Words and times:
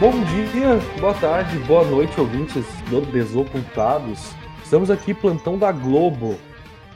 Bom 0.00 0.12
dia, 0.24 0.80
boa 0.98 1.12
tarde, 1.12 1.58
boa 1.58 1.84
noite, 1.84 2.18
ouvintes 2.18 2.64
do 2.88 3.02
Desocultados. 3.02 4.32
Estamos 4.64 4.90
aqui, 4.90 5.12
plantão 5.12 5.58
da 5.58 5.70
Globo. 5.70 6.38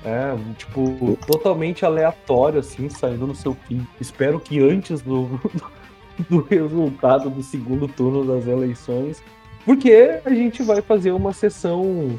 É, 0.03 0.35
tipo, 0.57 1.15
totalmente 1.27 1.85
aleatório, 1.85 2.61
assim, 2.61 2.89
saindo 2.89 3.27
no 3.27 3.35
seu 3.35 3.55
feed. 3.55 3.87
Espero 4.01 4.41
que 4.41 4.59
antes 4.59 5.03
do, 5.03 5.39
do 6.31 6.41
resultado 6.45 7.29
do 7.29 7.43
segundo 7.43 7.87
turno 7.87 8.25
das 8.25 8.47
eleições, 8.47 9.23
porque 9.67 10.19
a 10.25 10.31
gente 10.31 10.63
vai 10.63 10.81
fazer 10.81 11.13
uma 11.13 11.35
sessão 11.35 12.17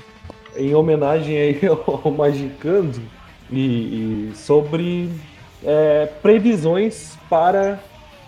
em 0.56 0.76
homenagem 0.76 1.36
aí 1.36 1.62
ao 1.68 2.12
Magicando 2.12 3.02
e, 3.50 4.30
e 4.30 4.36
sobre 4.36 5.10
é, 5.64 6.06
previsões 6.22 7.18
para 7.28 7.80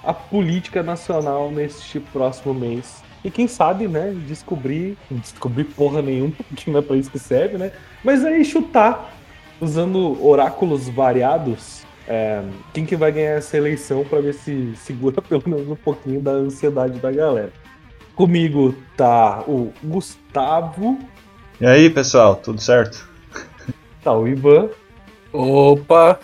a 0.04 0.14
política 0.14 0.84
nacional 0.84 1.52
neste 1.52 2.00
próximo 2.00 2.54
mês. 2.54 3.04
E 3.24 3.32
quem 3.32 3.48
sabe, 3.48 3.88
né, 3.88 4.16
descobrir, 4.28 4.98
descobrir 5.10 5.66
porra 5.66 6.02
nenhuma, 6.02 6.34
que 6.56 6.70
não 6.70 6.80
é 6.80 6.82
pra 6.82 6.96
isso 6.96 7.12
que 7.12 7.20
serve, 7.20 7.58
né? 7.58 7.72
Mas 8.04 8.24
aí 8.24 8.46
chutar, 8.46 9.14
usando 9.60 10.24
oráculos 10.26 10.88
variados, 10.88 11.86
é, 12.08 12.42
quem 12.74 12.86
que 12.86 12.96
vai 12.96 13.12
ganhar 13.12 13.32
essa 13.32 13.58
eleição 13.58 14.06
para 14.06 14.22
ver 14.22 14.34
se 14.34 14.74
segura 14.78 15.22
pelo 15.24 15.44
menos 15.46 15.68
um 15.68 15.76
pouquinho 15.76 16.22
da 16.22 16.32
ansiedade 16.32 17.00
da 17.00 17.12
galera. 17.12 17.52
Comigo 18.16 18.74
tá 18.96 19.42
o 19.48 19.72
Gustavo. 19.84 20.98
E 21.60 21.66
aí, 21.66 21.90
pessoal, 21.90 22.36
tudo 22.36 22.62
certo? 22.62 23.08
Tá 24.04 24.14
o 24.14 24.28
Ivan. 24.28 24.70
Opa! 25.34 26.20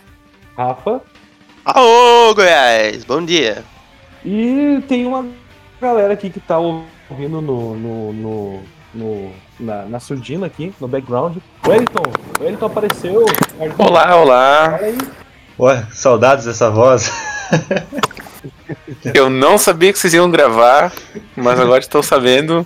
Rafa. 0.55 1.01
Aô, 1.65 2.33
Goiás! 2.33 3.03
Bom 3.03 3.23
dia! 3.23 3.72
E 4.25 4.81
tem 4.87 5.05
uma 5.05 5.27
galera 5.81 6.13
aqui 6.13 6.29
que 6.29 6.39
tá 6.39 6.57
ouvindo 6.57 7.41
no, 7.41 7.75
no, 7.75 8.13
no, 8.13 8.63
no 8.93 9.31
na, 9.59 9.83
na 9.83 9.99
surdina 9.99 10.45
aqui, 10.45 10.73
no 10.79 10.87
background. 10.87 11.37
O 11.65 11.69
Wellington, 11.69 12.03
o 12.39 12.43
Wellington 12.43 12.65
apareceu. 12.65 13.25
Olá, 13.77 14.15
olá! 14.15 14.79
Ué, 15.59 15.85
saudades 15.91 16.45
dessa 16.45 16.69
voz. 16.69 17.11
Eu 19.13 19.29
não 19.29 19.57
sabia 19.57 19.91
que 19.91 19.99
vocês 19.99 20.13
iam 20.13 20.31
gravar, 20.31 20.93
mas 21.35 21.59
agora 21.59 21.79
estou 21.79 22.01
sabendo. 22.01 22.65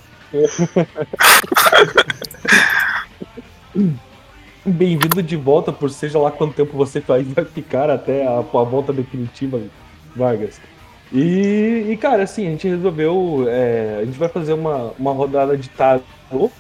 Bem-vindo 4.64 5.24
de 5.24 5.36
volta, 5.36 5.72
por 5.72 5.90
seja 5.90 6.20
lá 6.20 6.30
quanto 6.30 6.54
tempo 6.54 6.78
você 6.78 7.00
vai 7.00 7.46
ficar 7.46 7.90
até 7.90 8.28
a, 8.28 8.38
a 8.38 8.42
volta 8.42 8.94
definitiva, 8.94 9.60
Vargas. 10.16 10.62
E, 11.12 11.88
e, 11.90 11.98
cara, 11.98 12.24
assim, 12.24 12.48
a 12.48 12.52
gente 12.52 12.68
resolveu. 12.68 13.46
É, 13.48 14.00
a 14.02 14.06
gente 14.06 14.18
vai 14.18 14.30
fazer 14.30 14.54
uma, 14.54 14.94
uma 15.00 15.12
rodada 15.12 15.58
de 15.58 15.70
tarô, 15.70 16.52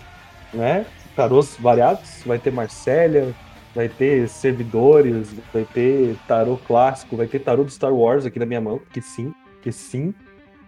né? 0.53 0.85
Tarôs 1.15 1.57
variados. 1.59 2.21
Vai 2.25 2.39
ter 2.39 2.51
Marcélia, 2.51 3.33
vai 3.75 3.89
ter 3.89 4.27
servidores, 4.27 5.35
vai 5.53 5.65
ter 5.65 6.15
tarô 6.27 6.57
clássico, 6.57 7.15
vai 7.15 7.27
ter 7.27 7.39
tarô 7.39 7.63
do 7.63 7.71
Star 7.71 7.93
Wars 7.93 8.25
aqui 8.25 8.39
na 8.39 8.45
minha 8.45 8.61
mão, 8.61 8.79
que 8.91 9.01
sim, 9.01 9.33
que 9.61 9.71
sim. 9.71 10.13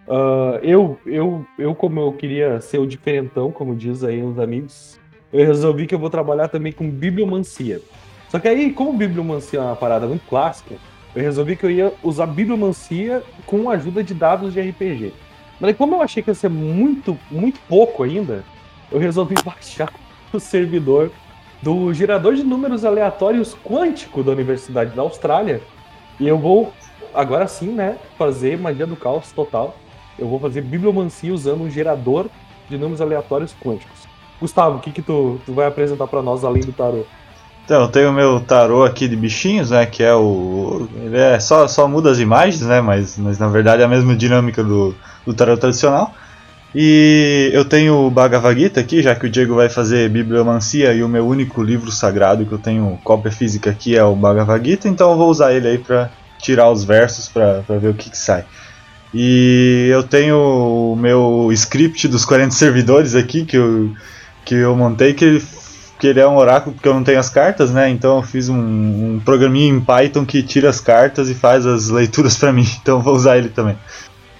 Uh, 0.06 0.58
eu, 0.62 0.98
eu, 1.06 1.46
eu, 1.58 1.74
como 1.74 2.00
eu 2.00 2.12
queria 2.12 2.60
ser 2.60 2.78
o 2.78 2.86
diferentão, 2.86 3.50
como 3.50 3.74
diz 3.76 4.02
aí 4.02 4.22
os 4.22 4.38
amigos, 4.38 4.98
eu 5.32 5.46
resolvi 5.46 5.86
que 5.86 5.94
eu 5.94 5.98
vou 5.98 6.10
trabalhar 6.10 6.48
também 6.48 6.72
com 6.72 6.88
bibliomancia. 6.90 7.80
Só 8.28 8.38
que 8.38 8.46
aí, 8.46 8.72
como 8.72 8.92
bibliomancia 8.92 9.58
é 9.58 9.62
uma 9.62 9.76
parada 9.76 10.06
muito 10.06 10.26
clássica, 10.28 10.76
eu 11.14 11.22
resolvi 11.22 11.56
que 11.56 11.64
eu 11.64 11.70
ia 11.70 11.92
usar 12.02 12.26
bibliomancia 12.26 13.22
com 13.46 13.68
a 13.68 13.74
ajuda 13.74 14.02
de 14.02 14.14
dados 14.14 14.52
de 14.52 14.60
RPG. 14.60 15.12
Mas 15.58 15.76
como 15.76 15.94
eu 15.94 16.02
achei 16.02 16.22
que 16.22 16.30
ia 16.30 16.34
ser 16.34 16.48
muito, 16.48 17.18
muito 17.30 17.60
pouco 17.68 18.02
ainda, 18.02 18.44
eu 18.90 18.98
resolvi 18.98 19.34
baixar 19.44 19.92
o 20.32 20.38
servidor 20.38 21.10
do 21.60 21.92
gerador 21.92 22.34
de 22.34 22.42
números 22.42 22.84
aleatórios 22.84 23.56
quântico 23.64 24.22
da 24.22 24.32
Universidade 24.32 24.94
da 24.94 25.02
Austrália. 25.02 25.60
E 26.18 26.26
eu 26.26 26.38
vou, 26.38 26.72
agora 27.12 27.46
sim, 27.46 27.68
né, 27.68 27.98
fazer 28.16 28.58
magia 28.58 28.86
do 28.86 28.96
caos 28.96 29.32
total. 29.32 29.76
Eu 30.18 30.28
vou 30.28 30.38
fazer 30.38 30.62
bibliomancia 30.62 31.32
usando 31.32 31.62
um 31.62 31.70
gerador 31.70 32.26
de 32.68 32.78
números 32.78 33.00
aleatórios 33.00 33.54
quânticos. 33.60 34.08
Gustavo, 34.40 34.78
o 34.78 34.80
que, 34.80 34.90
que 34.90 35.02
tu, 35.02 35.38
tu 35.44 35.52
vai 35.52 35.66
apresentar 35.66 36.06
para 36.06 36.22
nós 36.22 36.44
além 36.44 36.62
do 36.62 36.72
tarô? 36.72 37.04
Então, 37.70 37.82
eu 37.82 37.88
tenho 37.88 38.10
o 38.10 38.12
meu 38.12 38.40
tarô 38.40 38.82
aqui 38.82 39.06
de 39.06 39.14
bichinhos, 39.14 39.70
né? 39.70 39.86
Que 39.86 40.02
é 40.02 40.12
o. 40.12 40.88
Ele 41.04 41.16
é 41.16 41.38
só, 41.38 41.68
só 41.68 41.86
muda 41.86 42.10
as 42.10 42.18
imagens, 42.18 42.62
né? 42.62 42.80
Mas, 42.80 43.16
mas 43.16 43.38
na 43.38 43.46
verdade 43.46 43.80
é 43.80 43.84
a 43.84 43.88
mesma 43.88 44.16
dinâmica 44.16 44.64
do, 44.64 44.92
do 45.24 45.32
tarô 45.32 45.56
tradicional. 45.56 46.12
E 46.74 47.48
eu 47.52 47.64
tenho 47.64 47.94
o 47.94 48.10
Bhagavad 48.10 48.60
Gita 48.60 48.80
aqui, 48.80 49.00
já 49.00 49.14
que 49.14 49.26
o 49.26 49.30
Diego 49.30 49.54
vai 49.54 49.68
fazer 49.68 50.10
bibliomancia 50.10 50.92
e 50.92 51.04
o 51.04 51.08
meu 51.08 51.24
único 51.24 51.62
livro 51.62 51.92
sagrado 51.92 52.44
que 52.44 52.50
eu 52.50 52.58
tenho 52.58 52.98
cópia 53.04 53.30
física 53.30 53.70
aqui 53.70 53.96
é 53.96 54.02
o 54.02 54.16
Bhagavad 54.16 54.68
Gita, 54.68 54.88
então 54.88 55.12
eu 55.12 55.16
vou 55.16 55.30
usar 55.30 55.52
ele 55.52 55.68
aí 55.68 55.78
pra 55.78 56.10
tirar 56.40 56.72
os 56.72 56.82
versos 56.82 57.28
pra 57.28 57.62
ver 57.68 57.90
o 57.90 57.94
que, 57.94 58.10
que 58.10 58.18
sai. 58.18 58.44
E 59.14 59.88
eu 59.92 60.02
tenho 60.02 60.36
o 60.36 60.96
meu 60.96 61.50
script 61.52 62.08
dos 62.08 62.24
40 62.24 62.52
servidores 62.52 63.14
aqui 63.14 63.44
que 63.44 63.56
eu, 63.56 63.92
que 64.44 64.56
eu 64.56 64.74
montei, 64.74 65.14
que, 65.14 65.40
que 66.00 66.06
ele 66.06 66.18
é 66.18 66.26
um 66.26 66.36
oráculo 66.36 66.74
porque 66.74 66.88
eu 66.88 66.94
não 66.94 67.04
tenho 67.04 67.20
as 67.20 67.28
cartas, 67.28 67.70
né? 67.70 67.90
Então 67.90 68.16
eu 68.16 68.22
fiz 68.22 68.48
um, 68.48 68.56
um 68.56 69.20
programinha 69.22 69.68
em 69.68 69.80
Python 69.80 70.24
que 70.24 70.42
tira 70.42 70.70
as 70.70 70.80
cartas 70.80 71.28
e 71.28 71.34
faz 71.34 71.66
as 71.66 71.90
leituras 71.90 72.36
para 72.36 72.52
mim. 72.52 72.66
Então 72.80 72.96
eu 72.96 73.02
vou 73.02 73.14
usar 73.14 73.36
ele 73.36 73.50
também. 73.50 73.78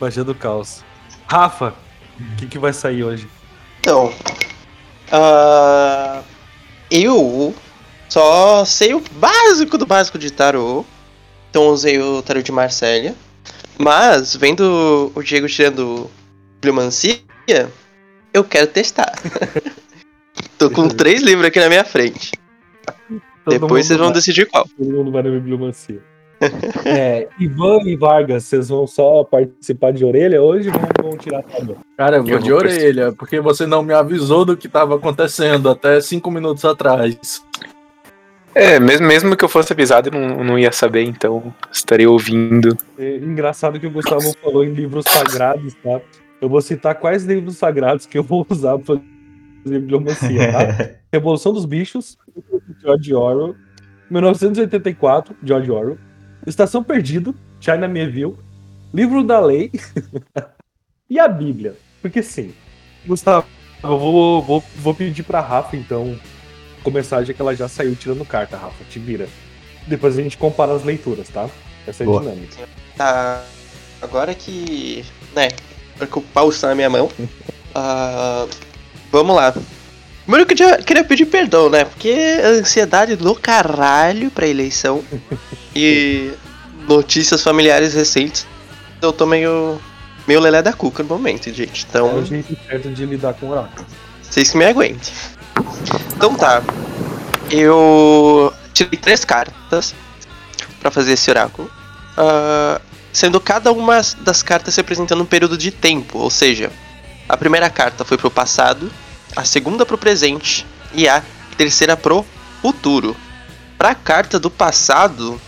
Magia 0.00 0.25
do 0.25 0.34
caos. 0.34 0.82
Rafa, 1.26 1.75
o 2.19 2.37
que, 2.37 2.47
que 2.47 2.59
vai 2.59 2.72
sair 2.72 3.04
hoje? 3.04 3.28
Então, 3.81 4.06
uh, 5.12 6.25
eu 6.91 7.54
só 8.09 8.65
sei 8.65 8.94
o 8.94 9.03
básico 9.12 9.77
do 9.77 9.84
básico 9.84 10.19
de 10.19 10.31
tarô. 10.31 10.87
Então 11.50 11.69
usei 11.69 11.98
o 12.00 12.22
tarô 12.22 12.41
de 12.41 12.50
Marsella. 12.50 13.15
Mas, 13.78 14.34
vendo 14.34 15.12
o 15.15 15.22
Diego 15.22 15.47
tirando 15.47 16.10
bibliomancia, 16.54 17.21
eu 18.32 18.44
quero 18.44 18.66
testar. 18.66 19.12
Tô 20.60 20.69
com 20.69 20.88
três 20.88 21.22
livros 21.22 21.47
aqui 21.47 21.59
na 21.59 21.71
minha 21.71 21.84
frente. 21.84 22.32
Todo 23.09 23.59
Depois 23.59 23.87
vocês 23.87 23.98
vão 23.98 24.09
vai, 24.09 24.15
decidir 24.15 24.44
qual. 24.44 24.69
Todo 24.76 24.93
mundo 24.93 25.10
vai 25.10 25.22
na 25.22 25.31
bibliomancia. 25.31 26.03
é, 26.84 27.28
Ivan 27.38 27.78
e 27.87 27.97
Vargas, 27.97 28.44
vocês 28.44 28.69
vão 28.69 28.87
só 28.87 29.25
participar 29.25 29.91
de 29.94 30.04
orelha 30.04 30.43
hoje 30.43 30.69
ou 30.69 30.75
vão, 30.75 31.10
vão 31.10 31.16
tirar 31.16 31.43
tarô? 31.44 31.76
Cara, 31.97 32.19
eu 32.19 32.25
vou 32.25 32.32
Eu 32.32 32.38
de 32.41 32.50
vou 32.50 32.59
orelha, 32.59 33.10
porque 33.10 33.41
você 33.41 33.66
não 33.66 33.82
me 33.82 33.94
avisou 33.94 34.44
do 34.44 34.54
que 34.54 34.66
estava 34.66 34.97
acontecendo 34.97 35.71
até 35.71 35.98
cinco 36.03 36.31
minutos 36.31 36.62
atrás. 36.66 37.42
É, 38.54 38.78
mesmo, 38.78 39.06
mesmo 39.06 39.37
que 39.38 39.44
eu 39.44 39.48
fosse 39.48 39.72
avisado, 39.72 40.10
eu 40.10 40.12
não, 40.12 40.44
não 40.44 40.59
ia 40.59 40.72
saber, 40.72 41.04
então 41.04 41.54
estaria 41.72 42.10
ouvindo. 42.10 42.77
É 42.98 43.16
engraçado 43.16 43.81
que 43.81 43.87
o 43.87 43.91
Gustavo 43.91 44.34
falou 44.42 44.62
em 44.62 44.75
livros 44.75 45.06
sagrados, 45.09 45.72
tá? 45.82 46.03
Eu 46.38 46.50
vou 46.50 46.60
citar 46.60 46.97
quais 46.97 47.25
livros 47.25 47.56
sagrados 47.56 48.04
que 48.04 48.19
eu 48.19 48.22
vou 48.22 48.47
usar 48.50 48.77
pra 48.77 48.97
fazer 48.97 49.19
bibliomancia, 49.65 50.53
tá? 50.53 50.91
Revolução 51.12 51.53
dos 51.53 51.65
Bichos, 51.65 52.16
George 52.81 53.15
Orwell. 53.15 53.56
1984, 54.10 55.37
George 55.43 55.71
Orwell. 55.71 55.98
Estação 56.47 56.82
Perdido, 56.82 57.34
China 57.60 57.87
Mieville. 57.87 58.37
Livro 58.93 59.22
da 59.22 59.39
Lei. 59.39 59.71
e 61.09 61.18
a 61.18 61.28
Bíblia. 61.28 61.74
Porque 62.03 62.22
sim. 62.22 62.53
Gustavo, 63.07 63.47
eu 63.83 63.98
vou, 63.98 64.42
vou, 64.42 64.65
vou 64.77 64.95
pedir 64.95 65.22
pra 65.22 65.41
Rafa, 65.41 65.77
então, 65.77 66.18
começar, 66.83 67.22
já 67.24 67.33
que 67.33 67.41
ela 67.41 67.54
já 67.54 67.68
saiu 67.68 67.95
tirando 67.95 68.24
carta, 68.24 68.56
Rafa. 68.56 68.84
Te 68.84 68.98
vira. 68.98 69.28
Depois 69.86 70.18
a 70.18 70.22
gente 70.22 70.36
compara 70.36 70.74
as 70.74 70.84
leituras, 70.84 71.28
tá? 71.28 71.48
Essa 71.86 72.03
é 72.03 72.04
a 72.04 72.06
Boa. 72.06 72.21
dinâmica. 72.21 72.68
Tá. 72.97 73.45
Agora 74.03 74.34
que. 74.34 75.04
né? 75.34 75.48
Que 75.98 76.18
o 76.18 76.22
pau 76.22 76.48
está 76.48 76.68
na 76.68 76.74
minha 76.74 76.91
mão. 76.91 77.10
ah, 77.74 78.47
vamos 79.10 79.34
lá. 79.36 79.54
Primeiro 80.24 80.47
que 80.47 80.62
eu 80.62 80.78
queria 80.84 81.03
pedir 81.04 81.27
perdão, 81.27 81.68
né? 81.68 81.84
Porque 81.84 82.12
ansiedade 82.45 83.16
do 83.16 83.34
caralho 83.34 84.30
pra 84.30 84.47
eleição. 84.47 85.03
e 85.74 86.30
notícias 86.89 87.42
familiares 87.42 87.95
recentes. 87.95 88.47
Eu 89.03 89.12
tô 89.12 89.27
meio. 89.27 89.80
meio 90.28 90.41
lelé 90.41 90.62
da 90.62 90.72
cuca 90.72 91.03
no 91.03 91.09
momento, 91.09 91.53
gente. 91.53 91.84
É 91.84 91.89
Então. 91.89 92.18
o 92.18 92.24
jeito 92.24 92.57
certo 92.68 92.91
de 92.91 93.07
lidar 93.07 93.34
com 93.34 93.47
o 93.47 93.51
oráculo. 93.51 93.86
Vocês 94.22 94.51
que 94.51 94.57
me 94.59 94.65
aguentem. 94.66 95.13
Então 96.15 96.34
tá. 96.34 96.63
Eu 97.51 98.53
tirei 98.72 98.98
três 98.98 99.24
cartas 99.24 99.95
pra 100.80 100.91
fazer 100.91 101.13
esse 101.15 101.28
oráculo. 101.30 101.68
Ah, 102.16 102.80
sendo 103.13 103.41
cada 103.41 103.72
uma 103.72 104.01
das 104.21 104.42
cartas 104.42 104.77
representando 104.77 105.22
um 105.22 105.27
período 105.27 105.59
de 105.59 105.71
tempo, 105.72 106.18
ou 106.18 106.30
seja, 106.30 106.71
a 107.30 107.36
primeira 107.36 107.71
carta 107.71 108.04
foi 108.04 108.18
pro 108.18 108.30
passado, 108.30 108.91
a 109.36 109.44
segunda 109.44 109.86
pro 109.86 109.97
presente 109.97 110.66
e 110.92 111.09
a 111.09 111.22
terceira 111.56 111.97
pro 111.97 112.27
futuro. 112.60 113.16
Pra 113.78 113.94
carta 113.94 114.38
do 114.38 114.50
passado, 114.50 115.41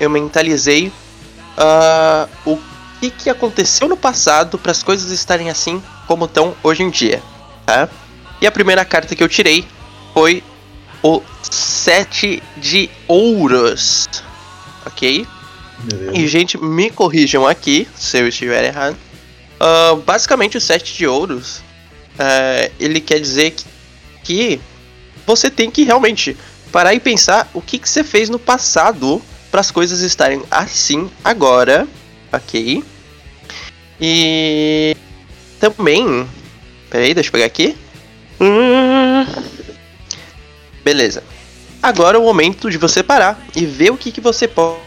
eu 0.00 0.08
mentalizei 0.08 0.90
ah, 1.56 2.26
o 2.46 2.58
que, 2.98 3.10
que 3.10 3.28
aconteceu 3.28 3.86
no 3.88 3.96
passado 3.96 4.58
para 4.58 4.72
as 4.72 4.82
coisas 4.82 5.10
estarem 5.10 5.50
assim 5.50 5.82
como 6.06 6.24
estão 6.24 6.56
hoje 6.62 6.82
em 6.82 6.88
dia, 6.88 7.22
tá? 7.66 7.90
E 8.40 8.46
a 8.46 8.50
primeira 8.50 8.84
carta 8.84 9.14
que 9.14 9.22
eu 9.22 9.28
tirei 9.28 9.66
foi 10.14 10.42
o 11.02 11.20
Sete 11.42 12.42
de 12.56 12.88
Ouros, 13.06 14.08
ok? 14.86 15.26
Beleza. 15.80 16.16
E, 16.16 16.26
gente, 16.26 16.56
me 16.58 16.90
corrijam 16.90 17.46
aqui 17.46 17.86
se 17.94 18.18
eu 18.18 18.26
estiver 18.28 18.64
errado. 18.64 18.96
Ah, 19.60 19.96
basicamente, 20.04 20.56
o 20.56 20.60
Sete 20.60 20.94
de 20.94 21.06
Ouros, 21.06 21.62
eh, 22.18 22.70
ele 22.78 23.00
quer 23.00 23.20
dizer 23.20 23.52
que, 23.52 23.64
que 24.22 24.60
você 25.26 25.50
tem 25.50 25.70
que 25.70 25.82
realmente 25.84 26.36
parar 26.70 26.94
e 26.94 27.00
pensar 27.00 27.48
o 27.52 27.60
que, 27.60 27.78
que 27.78 27.88
você 27.88 28.04
fez 28.04 28.28
no 28.28 28.38
passado 28.38 29.20
para 29.50 29.60
as 29.60 29.70
coisas 29.70 30.00
estarem 30.00 30.42
assim 30.50 31.10
agora, 31.24 31.88
ok? 32.32 32.84
E 34.00 34.96
também, 35.58 36.28
peraí, 36.90 37.14
deixa 37.14 37.28
eu 37.28 37.32
pegar 37.32 37.46
aqui. 37.46 37.76
Hum, 38.40 39.26
beleza. 40.84 41.24
Agora 41.82 42.16
é 42.16 42.20
o 42.20 42.24
momento 42.24 42.70
de 42.70 42.76
você 42.76 43.02
parar 43.02 43.40
e 43.56 43.64
ver 43.64 43.90
o 43.90 43.96
que, 43.96 44.12
que 44.12 44.20
você 44.20 44.46
po- 44.46 44.78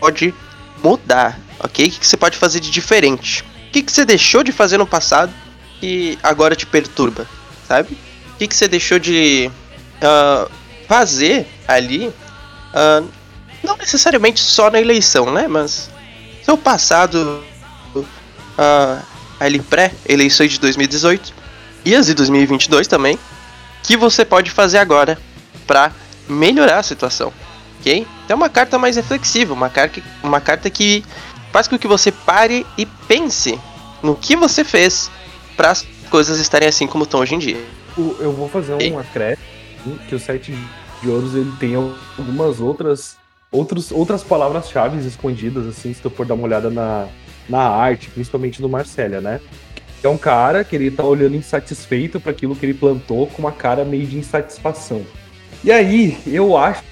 pode 0.00 0.34
mudar, 0.82 1.38
ok? 1.60 1.86
O 1.86 1.90
que, 1.90 1.98
que 2.00 2.06
você 2.06 2.16
pode 2.16 2.36
fazer 2.36 2.60
de 2.60 2.70
diferente? 2.70 3.44
O 3.68 3.70
que, 3.70 3.82
que 3.82 3.92
você 3.92 4.04
deixou 4.04 4.42
de 4.42 4.50
fazer 4.50 4.78
no 4.78 4.86
passado 4.86 5.32
que 5.80 6.18
agora 6.22 6.56
te 6.56 6.66
perturba, 6.66 7.26
sabe? 7.66 7.96
O 8.34 8.38
que, 8.38 8.48
que 8.48 8.56
você 8.56 8.66
deixou 8.66 8.98
de 8.98 9.50
ah, 10.02 10.48
fazer 10.86 11.46
ali? 11.66 12.12
ah, 12.74 13.02
não 13.62 13.76
necessariamente 13.76 14.40
só 14.40 14.70
na 14.70 14.80
eleição, 14.80 15.30
né? 15.32 15.48
Mas 15.48 15.90
seu 16.44 16.56
passado, 16.56 17.42
ah, 18.56 19.02
ali 19.40 19.60
pré-eleições 19.60 20.52
de 20.52 20.60
2018 20.60 21.34
e 21.84 21.94
as 21.94 22.06
de 22.06 22.14
2022 22.14 22.86
também, 22.86 23.18
que 23.82 23.96
você 23.96 24.24
pode 24.24 24.50
fazer 24.50 24.78
agora 24.78 25.18
para 25.66 25.92
melhorar 26.28 26.78
a 26.78 26.82
situação, 26.82 27.32
ok? 27.80 28.06
Então 28.24 28.34
é 28.34 28.36
uma 28.36 28.48
carta 28.48 28.78
mais 28.78 28.96
reflexiva, 28.96 29.54
uma 29.54 29.70
carta, 29.70 30.02
uma 30.22 30.40
carta 30.40 30.68
que 30.68 31.04
faz 31.52 31.68
com 31.68 31.78
que 31.78 31.88
você 31.88 32.12
pare 32.12 32.66
e 32.76 32.86
pense 32.86 33.58
no 34.02 34.14
que 34.14 34.36
você 34.36 34.64
fez 34.64 35.10
para 35.56 35.70
as 35.70 35.82
coisas 36.10 36.38
estarem 36.38 36.68
assim 36.68 36.86
como 36.86 37.04
estão 37.04 37.20
hoje 37.20 37.34
em 37.34 37.38
dia. 37.38 37.60
Eu 37.96 38.32
vou 38.32 38.48
fazer 38.48 38.74
um 38.74 38.98
acréscimo 38.98 39.98
que 40.08 40.14
o 40.14 40.18
sete 40.18 40.56
de 41.02 41.08
ouros 41.08 41.34
ele 41.34 41.52
tem 41.58 41.74
algumas 41.74 42.60
outras 42.60 43.16
outros, 43.50 43.90
outras 43.90 44.22
palavras-chave 44.22 45.04
escondidas, 45.06 45.66
assim, 45.66 45.92
se 45.92 46.00
tu 46.00 46.10
for 46.10 46.26
dar 46.26 46.34
uma 46.34 46.44
olhada 46.44 46.70
na, 46.70 47.08
na 47.48 47.60
arte, 47.60 48.10
principalmente 48.10 48.60
do 48.60 48.68
Marcélia, 48.68 49.20
né? 49.20 49.40
É 50.02 50.08
um 50.08 50.18
cara 50.18 50.62
que 50.62 50.76
ele 50.76 50.90
tá 50.90 51.02
olhando 51.02 51.34
insatisfeito 51.34 52.20
para 52.20 52.30
aquilo 52.30 52.54
que 52.54 52.64
ele 52.64 52.74
plantou 52.74 53.26
com 53.26 53.42
uma 53.42 53.50
cara 53.50 53.84
meio 53.84 54.06
de 54.06 54.16
insatisfação. 54.18 55.04
E 55.64 55.72
aí, 55.72 56.16
eu 56.26 56.56
acho 56.56 56.82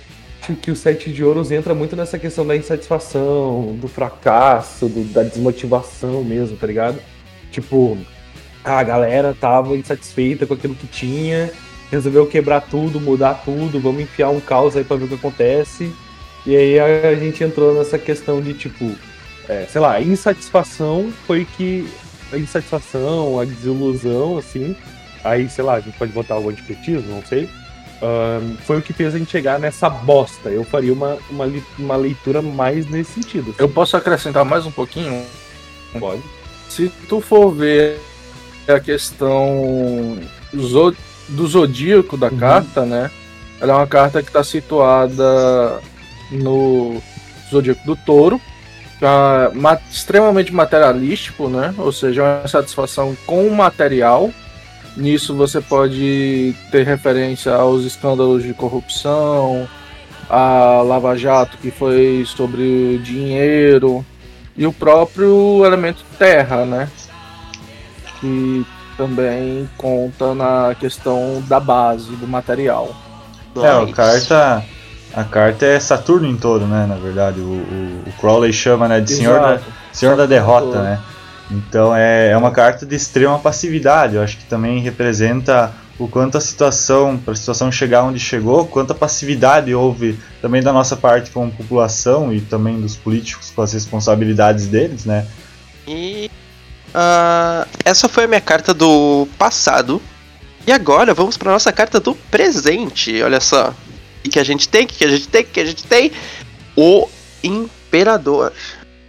que 0.54 0.70
o 0.70 0.76
Sete 0.76 1.12
de 1.12 1.25
Ouros 1.25 1.50
entra 1.50 1.75
muito 1.75 1.96
nessa 1.96 2.19
questão 2.19 2.46
da 2.46 2.56
insatisfação, 2.56 3.76
do 3.81 3.88
fracasso, 3.88 4.88
do- 4.88 5.04
da 5.12 5.22
desmotivação 5.22 6.22
mesmo, 6.22 6.56
tá 6.56 6.66
ligado? 6.66 6.98
Tipo, 7.50 7.96
a 8.64 8.82
galera 8.82 9.34
tava 9.38 9.76
insatisfeita 9.76 10.46
com 10.46 10.54
aquilo 10.54 10.75
que 10.75 10.87
tinha, 10.87 11.50
resolveu 11.90 12.26
quebrar 12.26 12.60
tudo, 12.62 13.00
mudar 13.00 13.43
tudo, 13.44 13.81
vamos 13.81 14.02
enfiar 14.02 14.31
um 14.31 14.40
caos 14.40 14.76
aí 14.76 14.84
pra 14.84 14.96
ver 14.96 15.04
o 15.04 15.08
que 15.08 15.14
acontece. 15.14 15.93
E 16.44 16.56
aí 16.56 16.78
a, 16.78 17.14
gente 17.16 17.43
entrou 17.43 17.75
nessa 17.75 17.98
questão 17.98 18.40
de 18.40 18.54
tipo, 18.54 18.93
é, 19.48 19.66
sei 19.69 19.81
lá, 19.81 19.94
a 19.94 20.02
insatisfação 20.02 21.12
foi 21.26 21.44
que. 21.56 21.88
A 22.32 22.38
insatisfação, 22.38 23.38
a 23.38 23.44
desilusão, 23.44 24.37
assim. 24.38 24.75
Aí, 25.22 25.48
sei 25.48 25.64
lá, 25.64 25.75
a 25.75 25.81
gente 25.81 25.96
pode 25.96 26.12
botar 26.12 26.37
o 26.38 26.48
antipetismo, 26.48 27.14
não 27.14 27.22
sei. 27.25 27.48
Ahn, 28.02 28.56
foi 28.66 28.78
o 28.78 28.82
que 28.82 28.93
fez 28.93 29.14
a 29.14 29.19
gente 29.19 29.31
chegar 29.31 29.58
nessa 29.58 29.88
bosta. 29.88 30.48
Eu 30.48 30.64
faria 30.64 30.93
uma, 30.93 31.16
uma, 31.31 31.50
uma 31.78 31.96
leitura 31.96 32.40
mais 32.43 32.87
nesse 32.88 33.12
sentido. 33.12 33.50
assim. 33.50 33.56
Eu 33.62 33.69
posso 33.69 33.96
acrescentar 33.96 34.44
mais 34.44 34.66
um 34.66 34.70
pouquinho? 34.70 35.25
Pode. 35.98 36.22
Se 36.69 36.88
tu 37.08 37.20
for 37.20 37.50
ver 37.52 37.98
a 38.69 38.78
questão 38.81 40.19
do 41.28 41.46
zodíaco 41.46 42.16
da 42.16 42.28
Uhum. 42.28 42.38
carta, 42.38 42.84
né? 42.84 43.10
Ela 43.60 43.72
é 43.72 43.76
uma 43.76 43.87
carta 43.87 44.22
que 44.22 44.28
está 44.28 44.44
situada 44.44 45.81
no 46.31 47.00
zodíaco 47.50 47.84
do 47.87 47.96
touro, 47.96 48.40
tá 49.00 49.50
ma- 49.54 49.78
extremamente 49.90 50.52
materialístico, 50.52 51.48
né? 51.48 51.75
Ou 51.78 51.90
seja, 51.93 52.22
uma 52.22 52.48
satisfação 52.48 53.16
com 53.26 53.46
o 53.46 53.54
material. 53.54 54.31
Nisso 54.96 55.34
você 55.34 55.60
pode 55.60 56.54
ter 56.70 56.84
referência 56.84 57.54
aos 57.54 57.84
escândalos 57.84 58.43
de 58.43 58.54
corrupção, 58.54 59.69
a 60.28 60.82
Lava 60.82 61.16
Jato, 61.16 61.58
que 61.58 61.70
foi 61.70 62.25
sobre 62.26 62.98
dinheiro, 62.98 64.04
e 64.56 64.66
o 64.66 64.72
próprio 64.72 65.64
elemento 65.64 66.02
terra, 66.19 66.64
né? 66.64 66.88
Que 68.20 68.64
também 68.96 69.69
conta 69.76 70.34
na 70.34 70.75
questão 70.75 71.43
da 71.46 71.60
base, 71.60 72.16
do 72.16 72.26
material. 72.26 72.94
É, 73.56 73.69
a 73.69 73.93
carta. 73.93 74.64
A 75.14 75.25
carta 75.25 75.64
é 75.64 75.81
Saturno 75.81 76.26
em 76.26 76.37
touro, 76.37 76.66
né? 76.66 76.87
Na 76.87 76.96
verdade, 76.96 77.40
o, 77.40 77.44
o, 77.44 78.02
o 78.06 78.12
Crowley 78.20 78.52
chama 78.52 78.88
né, 78.88 79.00
de 79.00 79.14
Senhor, 79.14 79.40
da. 79.40 79.60
Senhor 79.93 80.16
da 80.16 80.25
Saturno 80.25 80.26
Derrota, 80.26 80.82
né? 80.82 81.00
Então 81.50 81.94
é, 81.94 82.31
é 82.31 82.37
uma 82.37 82.50
carta 82.50 82.84
de 82.84 82.94
extrema 82.94 83.38
passividade. 83.38 84.16
Eu 84.16 84.22
acho 84.22 84.38
que 84.38 84.44
também 84.44 84.81
representa 84.81 85.72
o 85.98 86.06
quanto 86.08 86.37
a 86.37 86.40
situação, 86.40 87.16
para 87.16 87.32
a 87.32 87.37
situação 87.37 87.72
chegar 87.72 88.02
onde 88.02 88.19
chegou, 88.19 88.66
quanta 88.66 88.94
passividade 88.94 89.75
houve 89.75 90.19
também 90.43 90.62
da 90.62 90.72
nossa 90.72 90.96
parte 90.96 91.31
como 91.31 91.50
população 91.50 92.32
e 92.32 92.40
também 92.40 92.81
dos 92.81 92.96
políticos 92.96 93.50
com 93.54 93.62
as 93.62 93.72
responsabilidades 93.72 94.66
deles, 94.66 95.06
né? 95.06 95.26
E 95.88 96.31
ah, 96.93 97.67
essa 97.84 98.08
foi 98.08 98.24
a 98.24 98.29
minha 98.29 98.41
carta 98.41 98.74
do 98.74 99.29
passado. 99.38 100.00
E 100.67 100.72
agora 100.72 101.15
vamos 101.15 101.36
para 101.36 101.53
nossa 101.53 101.72
carta 101.72 102.00
do 102.00 102.15
presente. 102.15 103.22
Olha 103.22 103.41
só. 103.41 103.74
O 104.24 104.29
que 104.29 104.38
a 104.38 104.44
gente 104.44 104.69
tem, 104.69 104.84
o 104.84 104.88
que 104.88 105.05
a 105.05 105.08
gente 105.08 105.29
tem, 105.29 105.43
o 105.43 105.46
que 105.46 105.60
a 105.60 105.65
gente 105.65 105.84
tem? 105.84 106.10
O 106.76 107.08
Imperador. 107.44 108.53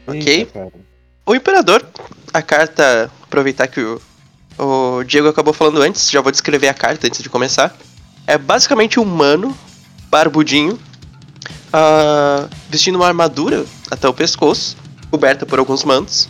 Ok? 0.06 0.46
Cara. 0.46 0.72
O 1.28 1.36
Imperador, 1.36 1.86
a 2.34 2.42
carta, 2.42 3.12
aproveitar 3.22 3.68
que 3.68 3.82
o, 3.82 4.02
o 4.58 5.04
Diego 5.04 5.28
acabou 5.28 5.54
falando 5.54 5.82
antes, 5.82 6.10
já 6.10 6.22
vou 6.22 6.32
descrever 6.32 6.70
a 6.70 6.74
carta 6.74 7.06
antes 7.06 7.22
de 7.22 7.28
começar. 7.28 7.76
É 8.26 8.38
basicamente 8.38 8.98
um 8.98 9.04
humano, 9.04 9.54
barbudinho, 10.10 10.80
ah, 11.74 12.48
vestindo 12.70 12.96
uma 12.96 13.08
armadura 13.08 13.66
até 13.92 14.08
o 14.08 14.14
pescoço, 14.14 14.78
coberta 15.12 15.46
por 15.46 15.60
alguns 15.60 15.84
mantos, 15.84 16.30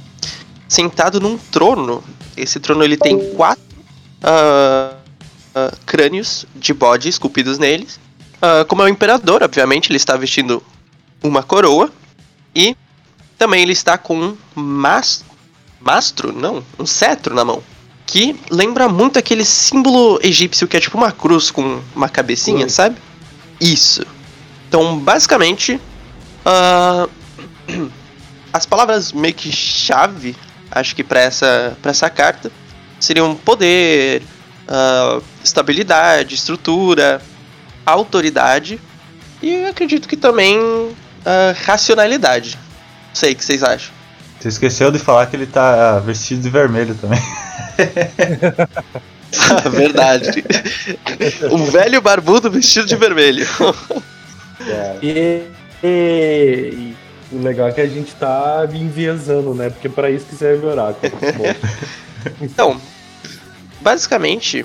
sentado 0.67 1.19
num 1.19 1.37
trono. 1.37 2.03
Esse 2.35 2.59
trono 2.59 2.83
ele 2.83 2.97
tem 2.97 3.35
quatro 3.35 3.63
ah, 4.23 4.95
ah, 5.53 5.73
crânios 5.85 6.47
de 6.55 6.73
bode 6.73 7.07
esculpidos 7.07 7.59
neles. 7.59 7.99
Como 8.67 8.81
é 8.81 8.85
o 8.85 8.89
Imperador, 8.89 9.43
obviamente, 9.43 9.91
ele 9.91 9.97
está 9.97 10.17
vestindo 10.17 10.63
uma 11.23 11.43
coroa 11.43 11.91
e 12.55 12.75
também 13.37 13.61
ele 13.61 13.73
está 13.73 13.97
com 13.97 14.17
um 14.19 14.37
mas... 14.55 15.23
mastro, 15.79 16.31
não, 16.31 16.63
um 16.79 16.85
cetro 16.85 17.35
na 17.35 17.45
mão. 17.45 17.61
Que 18.05 18.39
lembra 18.49 18.87
muito 18.87 19.19
aquele 19.19 19.43
símbolo 19.43 20.19
egípcio 20.23 20.67
que 20.67 20.77
é 20.77 20.79
tipo 20.79 20.97
uma 20.97 21.11
cruz 21.11 21.51
com 21.51 21.81
uma 21.95 22.07
cabecinha, 22.07 22.69
sabe? 22.69 22.97
Isso. 23.59 24.05
Então, 24.67 24.97
basicamente, 24.99 25.79
ah, 26.45 27.07
as 28.53 28.65
palavras 28.65 29.11
meio 29.11 29.33
que 29.33 29.51
chave, 29.51 30.35
acho 30.71 30.95
que 30.95 31.03
para 31.03 31.19
essa, 31.19 31.77
pra 31.81 31.91
essa 31.91 32.09
carta, 32.09 32.51
seriam 32.99 33.35
poder, 33.35 34.23
ah, 34.67 35.19
estabilidade, 35.43 36.35
estrutura, 36.35 37.21
autoridade 37.85 38.79
e 39.41 39.65
acredito 39.65 40.07
que 40.07 40.17
também 40.17 40.57
ah, 41.25 41.53
racionalidade. 41.65 42.57
Não 43.17 43.19
sei 43.19 43.33
o 43.33 43.35
que 43.35 43.43
vocês 43.43 43.63
acham. 43.63 43.91
Você 44.39 44.47
esqueceu 44.49 44.91
de 44.91 44.99
falar 44.99 45.25
que 45.25 45.35
ele 45.35 45.47
tá 45.47 45.97
vestido 45.97 46.39
de 46.39 46.51
vermelho 46.51 46.93
também. 46.93 47.19
Verdade. 49.71 50.43
um 51.51 51.65
velho 51.65 51.99
barbudo 51.99 52.51
vestido 52.51 52.85
de 52.85 52.95
vermelho. 52.95 53.43
É. 54.67 54.97
E, 55.01 55.43
e- 55.83 56.95
O 57.31 57.41
legal 57.41 57.69
é 57.69 57.71
que 57.71 57.81
a 57.81 57.87
gente 57.87 58.13
tá 58.13 58.67
enviesando, 58.71 59.55
né? 59.55 59.71
Porque 59.71 59.87
é 59.87 59.89
pra 59.89 60.11
isso 60.11 60.25
que 60.27 60.35
serve 60.35 60.67
o 60.67 60.69
oráculo. 60.69 61.11
Bom, 61.35 61.55
Então, 62.39 62.79
basicamente, 63.81 64.63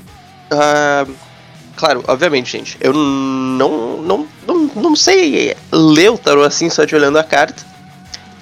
ah, 0.51 1.07
claro, 1.75 2.05
obviamente, 2.07 2.53
gente, 2.53 2.77
eu 2.83 2.93
não, 2.93 4.03
não, 4.03 4.29
não, 4.47 4.59
não 4.77 4.95
sei 4.95 5.57
ler 5.73 6.11
o 6.11 6.19
tarô 6.19 6.43
assim 6.43 6.69
só 6.69 6.85
de 6.85 6.95
olhando 6.95 7.19
a 7.19 7.25
carta. 7.25 7.72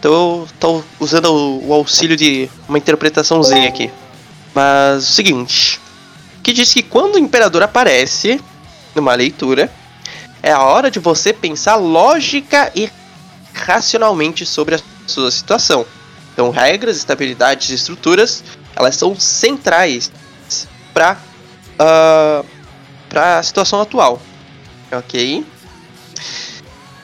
Então 0.01 0.13
eu 0.13 0.49
tô 0.59 0.83
usando 0.99 1.31
o, 1.31 1.75
auxílio 1.75 2.17
de 2.17 2.49
uma 2.67 2.79
interpretaçãozinha 2.79 3.69
aqui. 3.69 3.91
Mas 4.55 5.11
o 5.11 5.13
seguinte, 5.13 5.79
que 6.43 6.55
diz 6.55 6.73
que 6.73 6.83
quando 6.83 7.17
o 7.17 7.19
imperador 7.19 7.63
aparece 7.63 8.41
numa 8.95 9.15
leitura, 9.15 9.71
é 10.43 10.51
a 10.51 10.63
hora 10.63 10.91
de 10.91 10.99
você 10.99 11.35
pensar 11.35 11.77
lógica 11.77 12.73
e 12.75 12.91
racionalmente 13.53 14.47
sobre 14.47 14.77
a 14.77 14.81
sua 15.07 15.31
situação. 15.31 15.85
Então, 16.33 16.49
regras, 16.49 16.97
estabilidades 16.97 17.69
e 17.69 17.75
estruturas, 17.75 18.43
elas 18.75 18.97
são 18.97 19.15
centrais 19.15 20.11
para 20.95 21.19
uh, 21.75 22.47
para 23.07 23.39
a 23.39 23.43
situação 23.43 23.83
atual. 23.83 24.23
Ok? 24.91 25.45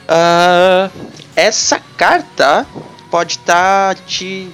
Uh, 0.08 0.90
essa 1.36 1.78
carta 1.98 2.66
pode 3.10 3.34
estar 3.34 3.94
tá 3.94 4.02
te. 4.06 4.50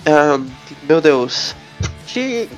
Uh, 0.00 0.44
meu 0.86 1.00
Deus. 1.00 1.54
Te 2.06 2.48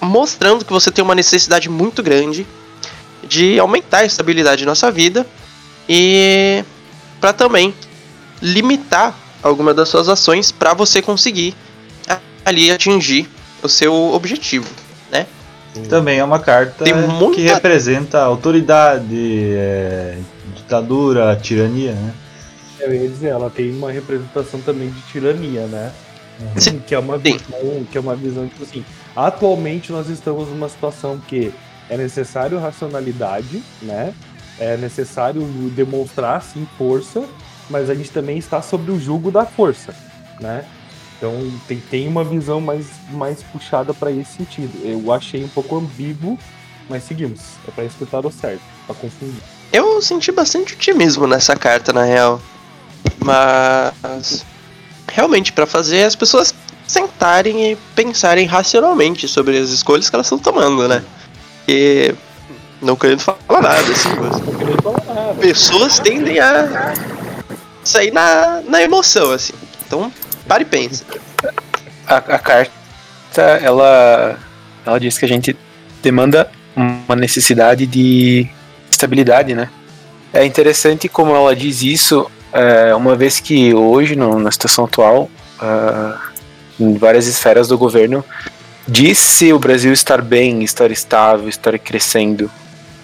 mostrando 0.00 0.64
que 0.64 0.72
você 0.72 0.90
tem 0.90 1.02
uma 1.02 1.14
necessidade 1.14 1.70
muito 1.70 2.02
grande 2.02 2.46
de 3.26 3.58
aumentar 3.58 3.98
a 3.98 4.04
estabilidade 4.04 4.64
da 4.64 4.70
nossa 4.70 4.90
vida 4.92 5.26
e 5.88 6.62
para 7.20 7.32
também 7.32 7.74
limitar 8.42 9.16
alguma 9.42 9.72
das 9.72 9.88
suas 9.88 10.08
ações 10.08 10.52
para 10.52 10.74
você 10.74 11.00
conseguir 11.00 11.54
ali 12.44 12.70
atingir 12.70 13.28
o 13.62 13.68
seu 13.68 13.92
objetivo, 14.12 14.68
né? 15.10 15.26
Também 15.88 16.18
é 16.18 16.24
uma 16.24 16.38
carta 16.38 16.84
muita... 16.94 17.34
que 17.34 17.42
representa 17.42 18.22
autoridade, 18.22 19.52
é, 19.54 20.18
ditadura, 20.54 21.36
tirania, 21.42 21.92
né? 21.92 22.14
Eu 22.86 22.94
ia 22.94 23.08
dizer, 23.08 23.28
ela 23.28 23.50
tem 23.50 23.70
uma 23.72 23.90
representação 23.90 24.60
também 24.60 24.90
de 24.90 25.00
tirania, 25.02 25.66
né? 25.66 25.92
Sim. 26.56 26.78
Que 26.86 26.94
é 26.94 26.98
uma 26.98 27.18
visão, 27.18 27.84
que 27.90 27.98
é 27.98 28.00
uma 28.00 28.14
visão 28.14 28.46
tipo 28.46 28.62
assim. 28.62 28.84
Atualmente 29.14 29.90
nós 29.90 30.08
estamos 30.08 30.48
numa 30.48 30.68
situação 30.68 31.18
que 31.26 31.52
é 31.88 31.96
necessário 31.96 32.58
racionalidade, 32.58 33.62
né? 33.82 34.12
É 34.58 34.76
necessário 34.76 35.42
demonstrar 35.74 36.42
sim 36.42 36.66
força, 36.78 37.24
mas 37.68 37.90
a 37.90 37.94
gente 37.94 38.10
também 38.10 38.38
está 38.38 38.62
sobre 38.62 38.90
o 38.92 39.00
jugo 39.00 39.30
da 39.30 39.44
força, 39.44 39.94
né? 40.40 40.64
Então 41.16 41.50
tem, 41.66 41.80
tem 41.90 42.08
uma 42.08 42.22
visão 42.22 42.60
mais, 42.60 42.86
mais 43.10 43.42
puxada 43.42 43.94
para 43.94 44.10
esse 44.10 44.36
sentido. 44.36 44.78
Eu 44.84 45.12
achei 45.12 45.44
um 45.44 45.48
pouco 45.48 45.76
ambíguo, 45.76 46.38
mas 46.88 47.04
seguimos. 47.04 47.40
É 47.66 47.70
para 47.70 47.84
escutar 47.84 48.24
o 48.24 48.30
certo, 48.30 48.62
para 48.86 48.94
confundir. 48.94 49.42
Eu 49.72 50.00
senti 50.02 50.30
bastante 50.30 50.74
otimismo 50.74 51.26
nessa 51.26 51.56
carta, 51.56 51.92
na 51.92 52.04
real. 52.04 52.40
Mas 53.24 54.44
realmente 55.08 55.52
para 55.52 55.66
fazer 55.66 56.04
as 56.04 56.14
pessoas 56.14 56.54
sentarem 56.86 57.72
e 57.72 57.76
pensarem 57.94 58.46
racionalmente 58.46 59.26
sobre 59.26 59.58
as 59.58 59.70
escolhas 59.70 60.08
que 60.08 60.16
elas 60.16 60.26
estão 60.26 60.38
tomando, 60.38 60.86
né? 60.86 61.02
E 61.66 62.14
não 62.80 62.94
querendo 62.94 63.20
falar 63.20 63.38
nada, 63.62 63.92
assim, 63.92 64.08
mas 64.20 65.36
pessoas 65.40 65.98
tendem 65.98 66.38
a 66.38 66.94
sair 67.82 68.12
na, 68.12 68.62
na 68.68 68.82
emoção, 68.82 69.32
assim. 69.32 69.54
Então, 69.86 70.12
pare 70.46 70.62
e 70.62 70.66
pense. 70.66 71.04
A, 72.06 72.16
a 72.16 72.38
carta, 72.38 73.42
ela, 73.62 74.38
ela 74.84 75.00
diz 75.00 75.18
que 75.18 75.24
a 75.24 75.28
gente 75.28 75.56
demanda 76.02 76.50
uma 76.74 77.16
necessidade 77.16 77.86
de 77.86 78.48
estabilidade, 78.90 79.54
né? 79.54 79.68
É 80.32 80.44
interessante 80.44 81.08
como 81.08 81.34
ela 81.34 81.56
diz 81.56 81.82
isso, 81.82 82.30
é, 82.56 82.94
uma 82.94 83.14
vez 83.14 83.38
que 83.38 83.74
hoje, 83.74 84.16
no, 84.16 84.38
na 84.38 84.50
situação 84.50 84.86
atual, 84.86 85.30
uh, 85.60 86.18
em 86.80 86.96
várias 86.96 87.26
esferas 87.26 87.68
do 87.68 87.76
governo, 87.76 88.24
disse 88.88 89.52
o 89.52 89.58
Brasil 89.58 89.92
estar 89.92 90.22
bem, 90.22 90.62
estar 90.62 90.90
estável, 90.90 91.50
estar 91.50 91.78
crescendo. 91.78 92.50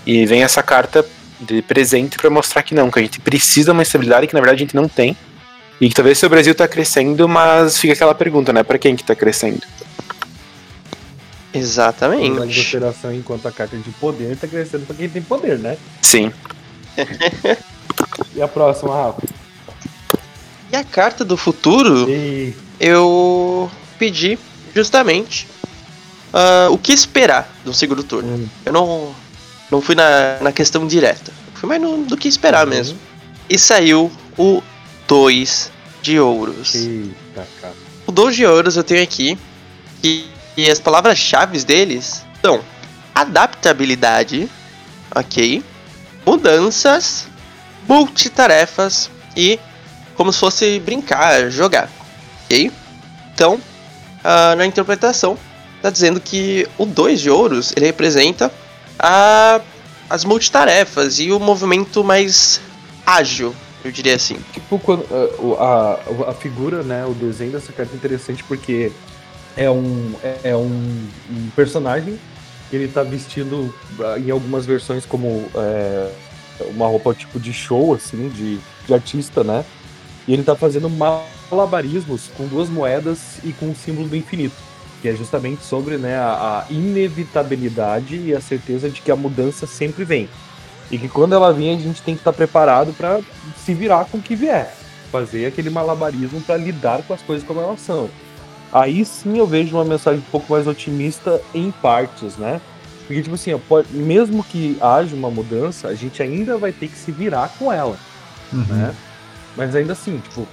E 0.07 0.25
vem 0.25 0.43
essa 0.43 0.63
carta 0.63 1.05
de 1.39 1.61
presente 1.61 2.17
para 2.17 2.31
mostrar 2.31 2.63
que 2.63 2.75
não, 2.75 2.91
que 2.91 2.99
a 2.99 3.03
gente 3.03 3.21
precisa 3.21 3.67
de 3.67 3.71
uma 3.73 3.83
estabilidade 3.83 4.27
que 4.27 4.33
na 4.33 4.41
verdade 4.41 4.57
a 4.57 4.65
gente 4.65 4.75
não 4.75 4.89
tem. 4.89 5.15
E 5.79 5.89
que 5.89 5.95
talvez 5.95 6.23
o 6.23 6.29
Brasil 6.31 6.53
está 6.53 6.67
crescendo, 6.67 7.29
mas 7.29 7.77
fica 7.77 7.93
aquela 7.93 8.15
pergunta, 8.15 8.55
né? 8.55 8.63
Para 8.63 8.79
quem 8.79 8.97
que 8.97 9.05
tá 9.05 9.15
crescendo? 9.15 9.61
Exatamente. 11.53 12.39
A 12.39 12.79
operação 12.79 13.13
enquanto 13.13 13.49
a 13.49 13.53
carta 13.53 13.77
de 13.77 13.91
poder 13.91 14.33
está 14.33 14.47
crescendo 14.47 14.87
para 14.87 14.97
quem 14.97 15.11
tem 15.11 15.21
poder, 15.21 15.59
né? 15.59 15.77
Sim. 16.01 16.33
e 18.35 18.41
a 18.41 18.49
próxima, 18.49 18.95
Rafa? 18.95 19.42
E 20.73 20.77
a 20.77 20.83
carta 20.83 21.23
do 21.23 21.37
futuro, 21.37 22.09
e... 22.09 22.55
eu 22.81 23.71
pedi 23.99 24.39
justamente 24.75 25.47
uh, 26.33 26.73
o 26.73 26.79
que 26.79 26.93
esperar 26.93 27.47
do 27.63 27.75
segundo 27.75 28.03
turno. 28.03 28.37
Hum. 28.37 28.49
Eu 28.65 28.73
não, 28.73 29.15
não 29.71 29.83
fui 29.83 29.95
na, 29.95 30.39
na 30.41 30.51
questão 30.51 30.87
direta, 30.87 31.31
fui 31.55 31.69
mais 31.69 31.79
no, 31.79 32.05
do 32.05 32.17
que 32.17 32.27
esperar 32.27 32.65
uhum. 32.65 32.71
mesmo. 32.73 32.99
E 33.51 33.59
saiu 33.59 34.11
o 34.39 34.63
2 35.07 35.71
de 36.01 36.19
ouros. 36.19 36.75
Eita, 36.75 37.47
cara. 37.61 37.75
O 38.07 38.11
2 38.11 38.35
de 38.35 38.47
ouros 38.47 38.75
eu 38.75 38.83
tenho 38.83 39.03
aqui, 39.03 39.37
e, 40.03 40.25
e 40.57 40.71
as 40.71 40.81
palavras-chave 40.81 41.63
deles 41.65 42.25
são 42.43 42.63
adaptabilidade, 43.15 44.49
ok, 45.15 45.63
mudanças, 46.25 47.29
multitarefas 47.87 49.11
e 49.37 49.61
como 50.15 50.33
se 50.33 50.39
fosse 50.39 50.79
brincar, 50.81 51.51
jogar, 51.51 51.91
ok? 52.45 52.71
Então, 53.35 53.55
uh, 53.55 54.57
na 54.57 54.67
interpretação, 54.67 55.39
está 55.77 55.91
dizendo 55.91 56.21
que 56.21 56.67
o 56.79 56.87
2 56.87 57.21
de 57.21 57.31
ouros 57.31 57.73
ele 57.77 57.87
representa 57.87 58.53
a, 58.99 59.61
as 60.09 60.25
multitarefas 60.25 61.19
e 61.19 61.33
o 61.33 61.41
movimento 61.41 62.05
mais 62.05 62.61
ágil, 63.05 63.55
eu 63.85 63.91
diria 63.91 64.15
assim. 64.15 64.37
Tipo, 64.53 64.79
quando, 64.79 65.05
a, 65.59 65.99
a, 66.27 66.31
a 66.31 66.35
figura, 66.35 66.83
né, 66.83 67.05
o 67.05 67.15
desenho 67.15 67.51
dessa 67.53 67.73
carta 67.73 67.93
é 67.95 67.97
interessante 67.97 68.45
porque 68.45 68.93
é 69.57 69.69
um, 69.69 70.15
é 70.45 70.57
um, 70.57 71.09
um 71.31 71.51
personagem 71.55 72.19
que 72.71 72.77
ele 72.77 72.85
está 72.85 73.03
vestido 73.03 73.75
ah, 74.01 74.19
em 74.19 74.31
algumas 74.31 74.65
versões 74.65 75.05
como 75.05 75.47
é, 75.55 76.11
uma 76.71 76.87
roupa 76.87 77.13
tipo 77.13 77.39
de 77.39 77.53
show, 77.53 77.95
assim, 77.95 78.29
de, 78.29 78.59
de 78.87 78.95
artista, 78.95 79.45
né? 79.45 79.65
E 80.27 80.33
ele 80.33 80.43
está 80.43 80.55
fazendo 80.55 80.89
malabarismos 80.89 82.31
com 82.37 82.47
duas 82.47 82.69
moedas 82.69 83.39
e 83.45 83.53
com 83.53 83.71
o 83.71 83.75
símbolo 83.75 84.09
do 84.09 84.17
infinito, 84.17 84.55
que 85.01 85.09
é 85.09 85.15
justamente 85.15 85.65
sobre 85.65 85.97
né, 85.97 86.17
a, 86.17 86.65
a 86.69 86.73
inevitabilidade 86.73 88.17
e 88.17 88.35
a 88.35 88.41
certeza 88.41 88.89
de 88.89 89.01
que 89.01 89.11
a 89.11 89.17
mudança 89.17 89.67
sempre 89.67 90.05
vem. 90.05 90.29
E 90.91 90.99
que 90.99 91.09
quando 91.09 91.35
ela 91.35 91.53
vem, 91.53 91.75
a 91.75 91.79
gente 91.79 92.03
tem 92.03 92.15
que 92.15 92.21
estar 92.21 92.33
preparado 92.33 92.93
para 92.93 93.21
se 93.57 93.75
virar 93.75 94.05
com 94.05 94.19
o 94.19 94.23
que 94.23 94.37
vier. 94.37 94.75
Fazer 95.11 95.47
aquele 95.47 95.71
malabarismo 95.71 96.41
para 96.41 96.57
lidar 96.57 97.03
com 97.03 97.15
as 97.15 97.23
coisas 97.23 97.47
como 97.47 97.61
elas 97.61 97.81
são. 97.81 98.09
Aí 98.73 99.05
sim 99.05 99.39
eu 99.39 99.47
vejo 99.47 99.77
uma 99.77 99.85
mensagem 99.85 100.21
um 100.21 100.31
pouco 100.31 100.53
mais 100.53 100.67
otimista 100.67 101.41
em 101.55 101.71
partes, 101.71 102.37
né? 102.37 102.61
Porque, 103.07 103.23
tipo 103.23 103.35
assim, 103.35 103.57
pode, 103.69 103.93
mesmo 103.93 104.43
que 104.43 104.79
haja 104.81 105.15
uma 105.15 105.31
mudança, 105.31 105.89
a 105.89 105.95
gente 105.95 106.23
ainda 106.23 106.57
vai 106.57 106.73
ter 106.73 106.89
que 106.89 106.97
se 106.97 107.13
virar 107.13 107.53
com 107.59 107.71
ela, 107.71 107.99
uhum. 108.53 108.65
né? 108.69 108.95
Mas 109.57 109.75
ainda 109.75 109.93
assim, 109.93 110.19
tipo, 110.19 110.47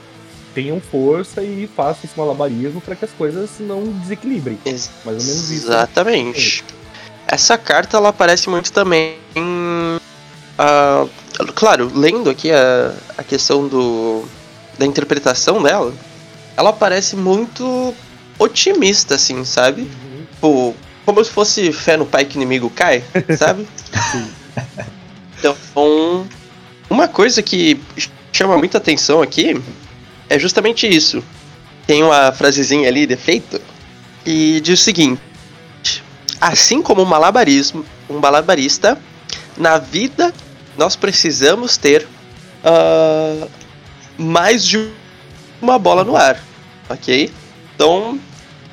tenham 0.53 0.79
força 0.79 1.41
e 1.43 1.69
façam 1.75 2.01
esse 2.03 2.17
malabarismo 2.17 2.81
para 2.81 2.95
que 2.95 3.05
as 3.05 3.11
coisas 3.11 3.51
não 3.59 3.83
desequilibrem. 3.83 4.57
Ex 4.65 4.89
Mais 5.05 5.17
ou 5.17 5.23
menos 5.23 5.49
isso. 5.49 5.69
Né? 5.69 5.75
Exatamente. 5.75 6.63
Essa 7.27 7.57
carta 7.57 7.97
ela 7.97 8.09
aparece 8.09 8.49
muito 8.49 8.71
também. 8.71 9.15
Uh, 9.35 11.07
claro, 11.55 11.91
lendo 11.93 12.29
aqui 12.29 12.51
a, 12.51 12.93
a 13.17 13.23
questão 13.23 13.67
do, 13.67 14.25
da 14.77 14.85
interpretação 14.85 15.61
dela, 15.61 15.93
ela 16.57 16.73
parece 16.73 17.15
muito 17.15 17.93
otimista, 18.37 19.15
assim, 19.15 19.45
sabe? 19.45 19.83
Uhum. 19.83 20.25
Tipo, 20.33 20.75
como 21.05 21.23
se 21.23 21.31
fosse 21.31 21.71
fé 21.71 21.97
no 21.97 22.05
pai 22.05 22.25
que 22.25 22.37
o 22.37 22.39
inimigo 22.39 22.69
cai, 22.69 23.03
sabe? 23.37 23.67
então, 25.37 25.55
uma 26.89 27.07
coisa 27.07 27.41
que 27.41 27.79
chama 28.39 28.57
muita 28.57 28.77
atenção 28.77 29.21
aqui 29.21 29.61
é 30.29 30.39
justamente 30.39 30.87
isso. 30.87 31.21
Tem 31.85 32.01
uma 32.03 32.31
frasezinha 32.31 32.87
ali, 32.87 33.05
defeito, 33.05 33.59
e 34.25 34.61
diz 34.61 34.79
o 34.79 34.83
seguinte: 34.83 35.21
Assim 36.39 36.81
como 36.81 37.01
um 37.01 37.05
malabarismo, 37.05 37.85
um 38.09 38.19
malabarista, 38.19 38.97
na 39.57 39.77
vida 39.77 40.33
nós 40.77 40.95
precisamos 40.95 41.75
ter 41.75 42.07
uh, 42.63 43.49
mais 44.17 44.63
de 44.63 44.89
uma 45.61 45.77
bola 45.77 46.05
no 46.05 46.15
ar, 46.15 46.41
ok? 46.89 47.29
Então, 47.75 48.17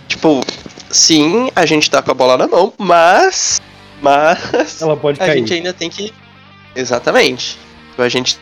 tipo, 0.07 0.45
sim, 0.89 1.51
a 1.57 1.67
gente 1.67 1.91
tá 1.91 2.01
com 2.01 2.13
a 2.13 2.15
bola 2.15 2.37
na 2.37 2.47
mão, 2.47 2.73
mas. 2.79 3.61
Mas. 4.01 4.81
Ela 4.81 4.97
pode 4.97 5.21
a 5.21 5.27
cair. 5.27 5.39
gente 5.39 5.55
ainda 5.55 5.73
tem 5.73 5.91
que. 5.91 6.13
Exatamente. 6.77 7.59
A 7.99 8.09
gente 8.09 8.39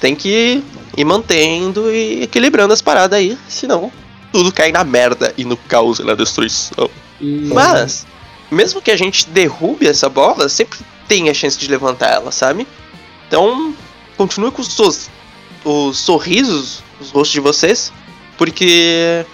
tem 0.00 0.14
que 0.14 0.62
ir 0.96 1.04
mantendo 1.04 1.92
e 1.92 2.22
equilibrando 2.24 2.72
as 2.72 2.82
paradas 2.82 3.18
aí, 3.18 3.36
senão 3.48 3.90
tudo 4.32 4.52
cai 4.52 4.70
na 4.72 4.84
merda 4.84 5.32
e 5.36 5.44
no 5.44 5.56
caos 5.56 5.98
e 5.98 6.02
na 6.04 6.14
destruição. 6.14 6.90
E 7.20 7.48
Mas, 7.52 8.06
mesmo 8.50 8.82
que 8.82 8.90
a 8.90 8.96
gente 8.96 9.28
derrube 9.28 9.86
essa 9.86 10.08
bola, 10.08 10.48
sempre 10.48 10.78
tem 11.08 11.28
a 11.30 11.34
chance 11.34 11.58
de 11.58 11.68
levantar 11.68 12.10
ela, 12.12 12.30
sabe? 12.32 12.66
Então, 13.26 13.74
continue 14.16 14.50
com 14.50 14.60
os, 14.62 14.72
seus- 14.72 15.08
os 15.64 15.98
sorrisos 15.98 16.82
nos 17.00 17.10
rostos 17.10 17.32
de 17.32 17.40
vocês, 17.40 17.92
porque 18.36 19.24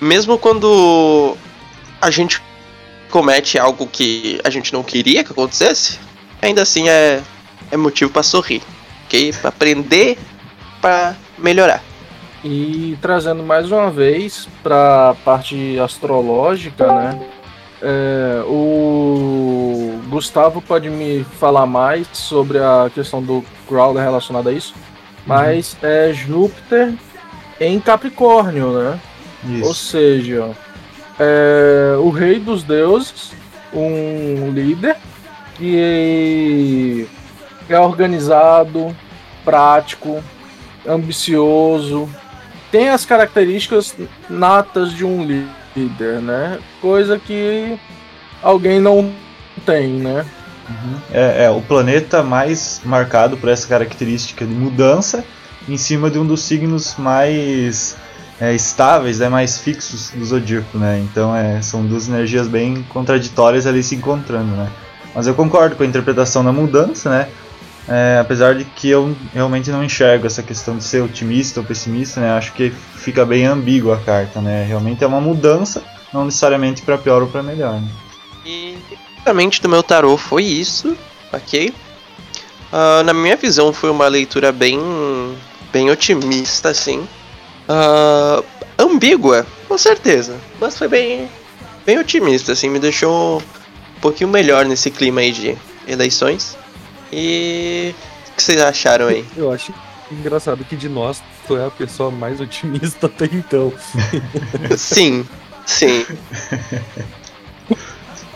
mesmo 0.00 0.38
quando 0.38 1.36
a 2.00 2.10
gente 2.10 2.40
comete 3.10 3.58
algo 3.58 3.86
que 3.86 4.40
a 4.44 4.50
gente 4.50 4.72
não 4.72 4.82
queria 4.82 5.24
que 5.24 5.32
acontecesse, 5.32 5.98
ainda 6.42 6.62
assim 6.62 6.88
é, 6.88 7.22
é 7.70 7.76
motivo 7.76 8.10
pra 8.10 8.22
sorrir, 8.22 8.62
ok? 9.06 9.32
Pra 9.40 9.48
aprender, 9.48 10.18
pra 10.80 11.14
melhorar. 11.38 11.82
E 12.44 12.96
trazendo 13.00 13.42
mais 13.42 13.70
uma 13.72 13.90
vez 13.90 14.48
para 14.62 15.10
a 15.10 15.14
parte 15.14 15.78
astrológica, 15.80 16.86
né? 16.92 17.20
É, 17.82 18.42
o 18.46 20.00
Gustavo 20.08 20.62
pode 20.62 20.88
me 20.88 21.24
falar 21.38 21.66
mais 21.66 22.06
sobre 22.12 22.58
a 22.58 22.90
questão 22.94 23.22
do 23.22 23.44
Crowler 23.66 24.02
relacionada 24.02 24.50
a 24.50 24.52
isso, 24.52 24.74
mas 25.26 25.76
é 25.82 26.12
Júpiter 26.12 26.94
em 27.60 27.78
Capricórnio, 27.80 28.72
né? 28.72 29.00
Ou 29.62 29.70
Isso. 29.70 29.74
seja, 29.74 30.50
é 31.18 31.96
o 31.98 32.10
rei 32.10 32.38
dos 32.38 32.62
deuses, 32.62 33.32
um 33.72 34.50
líder 34.52 34.96
que 35.56 37.06
é 37.68 37.78
organizado, 37.78 38.94
prático, 39.44 40.22
ambicioso, 40.86 42.08
tem 42.70 42.88
as 42.88 43.04
características 43.04 43.94
natas 44.28 44.92
de 44.92 45.04
um 45.04 45.24
líder, 45.24 46.20
né? 46.20 46.58
Coisa 46.80 47.18
que 47.18 47.78
alguém 48.42 48.80
não 48.80 49.12
tem, 49.64 49.88
né? 49.94 50.26
É, 51.12 51.44
é 51.44 51.50
o 51.50 51.60
planeta 51.60 52.22
mais 52.22 52.80
marcado 52.84 53.36
por 53.36 53.48
essa 53.48 53.68
característica 53.68 54.44
de 54.44 54.52
mudança 54.52 55.24
em 55.68 55.76
cima 55.76 56.10
de 56.10 56.18
um 56.18 56.26
dos 56.26 56.42
signos 56.42 56.96
mais 56.96 57.96
é, 58.40 58.54
estáveis, 58.54 59.20
né, 59.20 59.28
mais 59.28 59.58
fixos 59.58 60.10
do 60.10 60.24
zodíaco, 60.24 60.76
né? 60.78 61.00
Então 61.00 61.34
é, 61.34 61.60
são 61.62 61.84
duas 61.86 62.08
energias 62.08 62.48
bem 62.48 62.84
contraditórias 62.88 63.66
ali 63.66 63.82
se 63.82 63.94
encontrando, 63.94 64.56
né? 64.56 64.68
Mas 65.14 65.26
eu 65.26 65.34
concordo 65.34 65.76
com 65.76 65.82
a 65.82 65.86
interpretação 65.86 66.44
da 66.44 66.52
mudança, 66.52 67.08
né? 67.08 67.28
É, 67.88 68.18
apesar 68.20 68.54
de 68.54 68.64
que 68.64 68.88
eu 68.88 69.16
realmente 69.32 69.70
não 69.70 69.84
enxergo 69.84 70.26
essa 70.26 70.42
questão 70.42 70.76
de 70.76 70.82
ser 70.82 71.02
otimista 71.02 71.60
ou 71.60 71.66
pessimista, 71.66 72.20
né? 72.20 72.32
Acho 72.32 72.52
que 72.52 72.70
fica 72.70 73.24
bem 73.24 73.46
ambígua 73.46 73.96
a 73.96 74.00
carta, 74.00 74.40
né? 74.40 74.64
Realmente 74.64 75.04
é 75.04 75.06
uma 75.06 75.20
mudança, 75.20 75.84
não 76.12 76.24
necessariamente 76.24 76.82
para 76.82 76.98
pior 76.98 77.22
ou 77.22 77.28
para 77.28 77.42
melhor. 77.42 77.80
Né? 77.80 77.88
E 78.44 78.76
basicamente 79.26 79.60
do 79.60 79.68
meu 79.68 79.82
tarô 79.82 80.16
foi 80.16 80.44
isso, 80.44 80.96
ok? 81.32 81.72
Ah, 82.72 83.02
na 83.04 83.12
minha 83.12 83.36
visão 83.36 83.72
foi 83.72 83.90
uma 83.90 84.06
leitura 84.06 84.52
bem, 84.52 84.80
bem 85.72 85.90
otimista, 85.90 86.70
assim. 86.70 87.06
Ah, 87.68 88.42
ambígua, 88.78 89.46
com 89.68 89.76
certeza, 89.76 90.36
mas 90.60 90.78
foi 90.78 90.88
bem, 90.88 91.28
bem 91.84 91.98
otimista, 91.98 92.52
assim, 92.52 92.68
me 92.68 92.78
deixou 92.78 93.38
um 93.38 94.00
pouquinho 94.00 94.30
melhor 94.30 94.64
nesse 94.64 94.90
clima 94.90 95.20
aí 95.20 95.32
de 95.32 95.56
eleições. 95.88 96.56
E 97.12 97.94
o 98.28 98.34
que 98.36 98.42
vocês 98.42 98.60
acharam 98.60 99.06
aí? 99.08 99.24
Eu 99.36 99.52
acho 99.52 99.72
engraçado 100.10 100.64
que 100.64 100.76
de 100.76 100.88
nós 100.88 101.22
tu 101.46 101.56
é 101.56 101.66
a 101.66 101.70
pessoa 101.70 102.10
mais 102.10 102.40
otimista 102.40 103.06
até 103.06 103.24
então. 103.26 103.72
sim, 104.76 105.26
sim. 105.66 106.04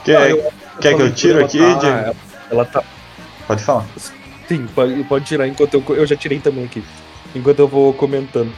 Quer, 0.04 0.16
Ah, 0.16 0.28
eu- 0.30 0.52
quer 0.80 0.96
que 0.96 1.02
eu 1.02 1.12
tiro 1.14 1.44
aqui, 1.44 1.58
tá- 1.58 1.74
Diego? 1.74 1.86
ela, 1.96 2.16
ela 2.50 2.64
tá. 2.64 2.82
Pode 3.46 3.62
falar. 3.62 3.86
Sim, 4.48 4.66
pode, 4.74 5.04
pode 5.04 5.24
tirar 5.26 5.46
enquanto 5.46 5.74
eu. 5.74 5.84
Eu 5.96 6.06
já 6.06 6.16
tirei 6.16 6.40
também 6.40 6.64
aqui. 6.64 6.82
Enquanto 7.34 7.58
eu 7.58 7.68
vou 7.68 7.92
comentando. 7.92 8.50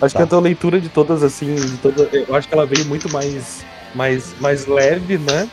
Acho 0.00 0.12
Tá. 0.14 0.18
que 0.20 0.22
a 0.24 0.26
tua 0.26 0.40
leitura 0.40 0.80
de 0.80 0.88
todas, 0.88 1.22
assim, 1.22 1.54
de 1.54 1.76
toda, 1.78 2.08
eu 2.12 2.34
acho 2.34 2.46
que 2.46 2.54
ela 2.54 2.66
veio 2.66 2.84
muito 2.86 3.10
mais, 3.10 3.64
mais, 3.94 4.34
mais 4.40 4.66
leve, 4.66 5.18
né? 5.18 5.48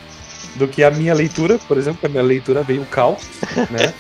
Do 0.56 0.68
que 0.68 0.84
a 0.84 0.90
minha 0.90 1.14
leitura, 1.14 1.60
por 1.68 1.78
exemplo, 1.78 2.00
que 2.00 2.06
a 2.06 2.10
minha 2.10 2.24
leitura 2.24 2.64
veio 2.64 2.86
caos, 2.86 3.24
né? 3.70 3.94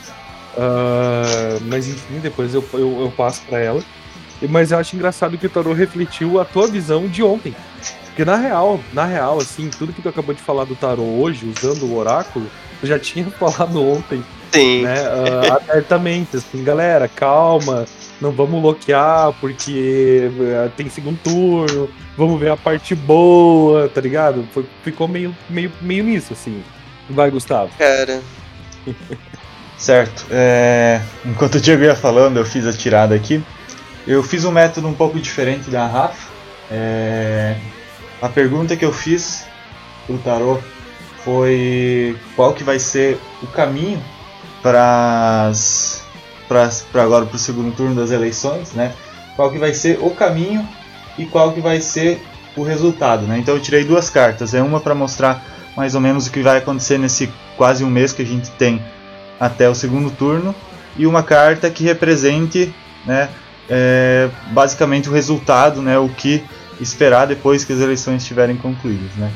Ah, 0.57 1.59
mas 1.67 1.87
enfim, 1.87 2.19
depois 2.19 2.53
eu, 2.53 2.63
eu, 2.73 3.01
eu 3.01 3.13
passo 3.15 3.41
pra 3.47 3.59
ela. 3.59 3.83
Mas 4.49 4.71
eu 4.71 4.77
acho 4.77 4.95
engraçado 4.95 5.37
que 5.37 5.45
o 5.45 5.49
Tarô 5.49 5.73
refletiu 5.73 6.39
a 6.39 6.45
tua 6.45 6.67
visão 6.67 7.07
de 7.07 7.23
ontem. 7.23 7.55
Porque 8.05 8.25
na 8.25 8.35
real, 8.35 8.79
na 8.93 9.05
real, 9.05 9.39
assim, 9.39 9.69
tudo 9.69 9.93
que 9.93 10.01
tu 10.01 10.09
acabou 10.09 10.33
de 10.33 10.41
falar 10.41 10.65
do 10.65 10.75
Tarô 10.75 11.03
hoje, 11.03 11.47
usando 11.55 11.83
o 11.83 11.95
oráculo, 11.95 12.47
eu 12.81 12.87
já 12.87 12.97
tinha 12.99 13.29
falado 13.29 13.79
ontem 13.81 14.23
Sim, 14.51 14.83
né, 14.83 14.95
ah, 15.05 15.55
abertamente, 15.57 16.37
assim, 16.37 16.63
galera, 16.63 17.07
calma, 17.07 17.85
não 18.19 18.31
vamos 18.31 18.61
bloquear 18.61 19.33
porque 19.39 20.29
ah, 20.63 20.69
tem 20.75 20.89
segundo 20.89 21.19
turno, 21.23 21.89
vamos 22.17 22.39
ver 22.39 22.51
a 22.51 22.57
parte 22.57 22.95
boa, 22.95 23.87
tá 23.89 24.01
ligado? 24.01 24.47
Foi- 24.53 24.65
ficou 24.83 25.07
meio, 25.07 25.35
meio, 25.49 25.71
meio 25.81 26.03
nisso, 26.03 26.33
assim. 26.33 26.63
Vai, 27.09 27.31
Gustavo. 27.31 27.71
cara. 27.77 28.21
Certo. 29.77 30.25
É, 30.31 30.99
enquanto 31.23 31.55
o 31.55 31.61
Diego 31.61 31.83
ia 31.83 31.95
falando, 31.95 32.37
eu 32.37 32.45
fiz 32.45 32.65
a 32.65 32.73
tirada 32.73 33.13
aqui. 33.13 33.43
Eu 34.07 34.23
fiz 34.23 34.43
um 34.43 34.51
método 34.51 34.87
um 34.87 34.93
pouco 34.93 35.19
diferente 35.19 35.69
da 35.69 35.85
Rafa. 35.85 36.29
É, 36.71 37.55
a 38.21 38.27
pergunta 38.27 38.75
que 38.75 38.83
eu 38.83 38.91
fiz 38.91 39.45
pro 40.07 40.17
tarô 40.17 40.59
foi 41.23 42.17
qual 42.35 42.53
que 42.53 42.63
vai 42.63 42.79
ser 42.79 43.19
o 43.43 43.47
caminho 43.47 44.01
para 44.63 45.51
para 46.47 46.69
agora 47.01 47.25
para 47.25 47.35
o 47.35 47.39
segundo 47.39 47.75
turno 47.75 47.95
das 47.95 48.11
eleições, 48.11 48.73
né? 48.73 48.93
Qual 49.35 49.51
que 49.51 49.57
vai 49.57 49.73
ser 49.73 49.99
o 50.01 50.09
caminho 50.11 50.67
e 51.17 51.25
qual 51.25 51.51
que 51.51 51.61
vai 51.61 51.81
ser 51.81 52.21
o 52.55 52.63
resultado, 52.63 53.25
né? 53.27 53.37
Então 53.37 53.55
eu 53.55 53.61
tirei 53.61 53.83
duas 53.83 54.09
cartas, 54.09 54.53
é 54.53 54.61
uma 54.61 54.79
para 54.79 54.95
mostrar 54.95 55.43
mais 55.75 55.93
ou 55.93 56.01
menos 56.01 56.27
o 56.27 56.31
que 56.31 56.41
vai 56.41 56.57
acontecer 56.57 56.97
nesse 56.97 57.31
quase 57.55 57.83
um 57.83 57.89
mês 57.89 58.11
que 58.11 58.23
a 58.23 58.25
gente 58.25 58.49
tem 58.51 58.81
até 59.39 59.69
o 59.69 59.75
segundo 59.75 60.09
turno 60.09 60.55
e 60.97 61.05
uma 61.05 61.21
carta 61.21 61.69
que 61.69 61.83
represente, 61.83 62.73
né, 63.05 63.29
é, 63.69 64.29
basicamente 64.51 65.07
o 65.07 65.13
resultado, 65.13 65.81
né, 65.81 65.99
o 65.99 66.09
que 66.09 66.43
esperar 66.81 67.27
depois 67.27 67.63
que 67.63 67.73
as 67.73 67.79
eleições 67.79 68.23
estiverem 68.23 68.57
concluídas, 68.57 69.11
né. 69.15 69.31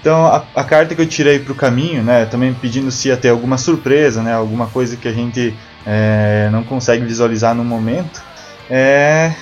Então 0.00 0.26
a, 0.26 0.44
a 0.54 0.64
carta 0.64 0.94
que 0.94 1.00
eu 1.00 1.06
tirei 1.06 1.38
para 1.38 1.52
o 1.52 1.56
caminho, 1.56 2.02
né, 2.02 2.26
também 2.26 2.52
pedindo 2.52 2.90
se 2.90 3.08
ia 3.08 3.16
ter 3.16 3.28
alguma 3.28 3.56
surpresa, 3.56 4.22
né, 4.22 4.34
alguma 4.34 4.66
coisa 4.66 4.96
que 4.96 5.06
a 5.06 5.12
gente 5.12 5.54
é, 5.86 6.48
não 6.50 6.64
consegue 6.64 7.04
visualizar 7.04 7.54
no 7.54 7.64
momento, 7.64 8.22
é 8.68 9.32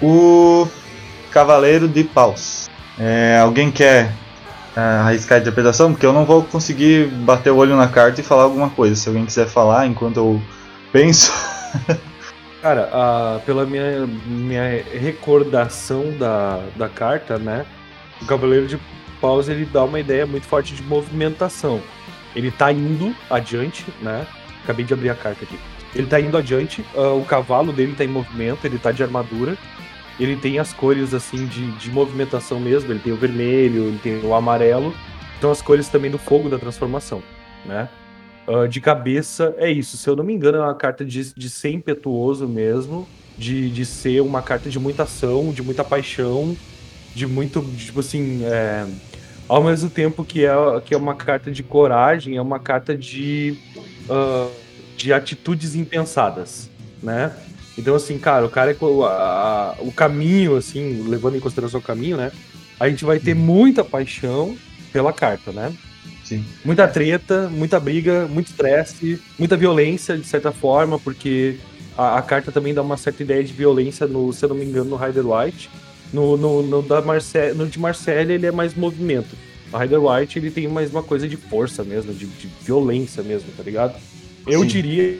o 0.00 0.68
Cavaleiro 1.30 1.88
de 1.88 2.04
Paus. 2.04 2.68
É, 2.98 3.38
alguém 3.40 3.70
quer 3.70 4.10
é, 4.76 4.80
arriscar 4.80 5.38
a 5.38 5.40
interpretação? 5.40 5.92
Porque 5.92 6.06
eu 6.06 6.12
não 6.12 6.24
vou 6.24 6.42
conseguir 6.44 7.06
bater 7.08 7.50
o 7.50 7.56
olho 7.56 7.76
na 7.76 7.88
carta 7.88 8.20
e 8.20 8.24
falar 8.24 8.44
alguma 8.44 8.70
coisa. 8.70 8.94
Se 8.94 9.08
alguém 9.08 9.26
quiser 9.26 9.46
falar 9.46 9.86
enquanto 9.86 10.18
eu 10.18 10.42
penso. 10.92 11.32
Cara, 12.62 12.88
ah, 12.92 13.40
pela 13.46 13.64
minha, 13.64 14.06
minha 14.26 14.84
recordação 14.92 16.12
da, 16.18 16.60
da 16.76 16.88
carta, 16.88 17.38
né? 17.38 17.64
O 18.20 18.26
Cavaleiro 18.26 18.66
de 18.66 18.78
Paus 19.20 19.48
ele 19.48 19.64
dá 19.64 19.84
uma 19.84 20.00
ideia 20.00 20.26
muito 20.26 20.46
forte 20.46 20.74
de 20.74 20.82
movimentação. 20.82 21.80
Ele 22.34 22.50
tá 22.50 22.72
indo 22.72 23.14
adiante, 23.30 23.86
né? 24.02 24.26
Acabei 24.64 24.84
de 24.84 24.92
abrir 24.92 25.10
a 25.10 25.14
carta 25.14 25.44
aqui. 25.44 25.58
Ele 25.94 26.06
tá 26.06 26.20
indo 26.20 26.36
adiante, 26.36 26.84
ah, 26.94 27.12
o 27.12 27.24
cavalo 27.24 27.72
dele 27.72 27.94
tá 27.96 28.04
em 28.04 28.08
movimento, 28.08 28.66
ele 28.66 28.78
tá 28.78 28.92
de 28.92 29.02
armadura. 29.02 29.56
Ele 30.18 30.36
tem 30.36 30.58
as 30.58 30.72
cores 30.72 31.14
assim 31.14 31.46
de, 31.46 31.70
de 31.72 31.90
movimentação 31.90 32.58
mesmo, 32.58 32.90
ele 32.90 32.98
tem 32.98 33.12
o 33.12 33.16
vermelho, 33.16 33.84
ele 33.84 33.98
tem 34.02 34.20
o 34.24 34.34
amarelo. 34.34 34.92
Então 35.38 35.50
as 35.50 35.62
cores 35.62 35.88
também 35.88 36.10
do 36.10 36.18
fogo 36.18 36.48
da 36.48 36.58
transformação, 36.58 37.22
né? 37.64 37.88
Ah, 38.48 38.66
de 38.66 38.80
cabeça 38.80 39.54
é 39.58 39.70
isso. 39.70 39.96
Se 39.98 40.08
eu 40.08 40.16
não 40.16 40.24
me 40.24 40.32
engano, 40.32 40.58
é 40.58 40.60
uma 40.62 40.74
carta 40.74 41.04
de, 41.04 41.34
de 41.34 41.50
ser 41.50 41.70
impetuoso 41.70 42.48
mesmo, 42.48 43.06
de, 43.36 43.70
de 43.70 43.84
ser 43.84 44.20
uma 44.22 44.40
carta 44.40 44.70
de 44.70 44.78
muita 44.78 45.02
ação, 45.02 45.52
de 45.52 45.62
muita 45.62 45.84
paixão, 45.84 46.56
de 47.14 47.26
muito, 47.26 47.62
tipo 47.76 48.00
assim, 48.00 48.44
é, 48.44 48.86
ao 49.46 49.62
mesmo 49.62 49.90
tempo 49.90 50.24
que 50.24 50.46
é, 50.46 50.52
que 50.84 50.94
é 50.94 50.96
uma 50.96 51.14
carta 51.14 51.50
de 51.50 51.62
coragem, 51.62 52.36
é 52.36 52.42
uma 52.42 52.58
carta 52.58 52.96
de, 52.96 53.58
ah, 54.08 54.48
de 54.98 55.12
atitudes 55.12 55.74
impensadas, 55.74 56.68
né? 57.02 57.32
Então, 57.78 57.94
assim, 57.94 58.18
cara, 58.18 58.44
o 58.44 58.50
cara, 58.50 58.72
é 58.72 58.76
a- 58.76 59.06
a- 59.06 59.76
o 59.82 59.92
caminho, 59.92 60.56
assim, 60.56 61.04
levando 61.08 61.36
em 61.36 61.40
consideração 61.40 61.78
o 61.78 61.82
caminho, 61.82 62.16
né? 62.16 62.32
A 62.78 62.88
gente 62.88 63.04
vai 63.04 63.20
ter 63.20 63.34
muita 63.34 63.84
paixão 63.84 64.56
pela 64.92 65.12
carta, 65.12 65.52
né? 65.52 65.72
Sim. 66.24 66.44
muita 66.62 66.86
treta, 66.86 67.48
muita 67.48 67.80
briga, 67.80 68.26
muito 68.26 68.48
estresse, 68.48 69.18
muita 69.38 69.56
violência, 69.56 70.14
de 70.18 70.26
certa 70.26 70.52
forma, 70.52 70.98
porque 70.98 71.56
a, 71.96 72.18
a, 72.18 72.22
carta 72.22 72.52
também 72.52 72.74
dá 72.74 72.82
uma 72.82 72.98
certa 72.98 73.22
ideia 73.22 73.42
de 73.42 73.50
violência, 73.50 74.06
no, 74.06 74.30
se 74.30 74.44
eu 74.44 74.50
não 74.50 74.56
me 74.56 74.66
engano, 74.66 74.90
no 74.90 74.96
Rider 74.96 75.26
White. 75.26 75.70
No, 76.12 76.36
no, 76.36 76.62
no, 76.62 76.82
da 76.82 77.00
Marce 77.00 77.54
no 77.54 77.66
de 77.66 77.78
Marcelle 77.78 78.34
ele 78.34 78.46
é 78.46 78.52
mais 78.52 78.74
movimento. 78.74 79.34
O 79.72 79.78
Rider 79.78 80.02
White 80.02 80.38
ele 80.38 80.50
tem 80.50 80.68
mais 80.68 80.90
uma 80.90 81.02
coisa 81.02 81.26
de 81.26 81.36
força 81.36 81.82
mesmo, 81.82 82.12
de, 82.12 82.26
de 82.26 82.46
violência 82.62 83.22
mesmo, 83.22 83.50
tá 83.56 83.62
ligado? 83.62 83.94
Eu 84.48 84.60
Sim. 84.62 84.66
diria 84.66 85.18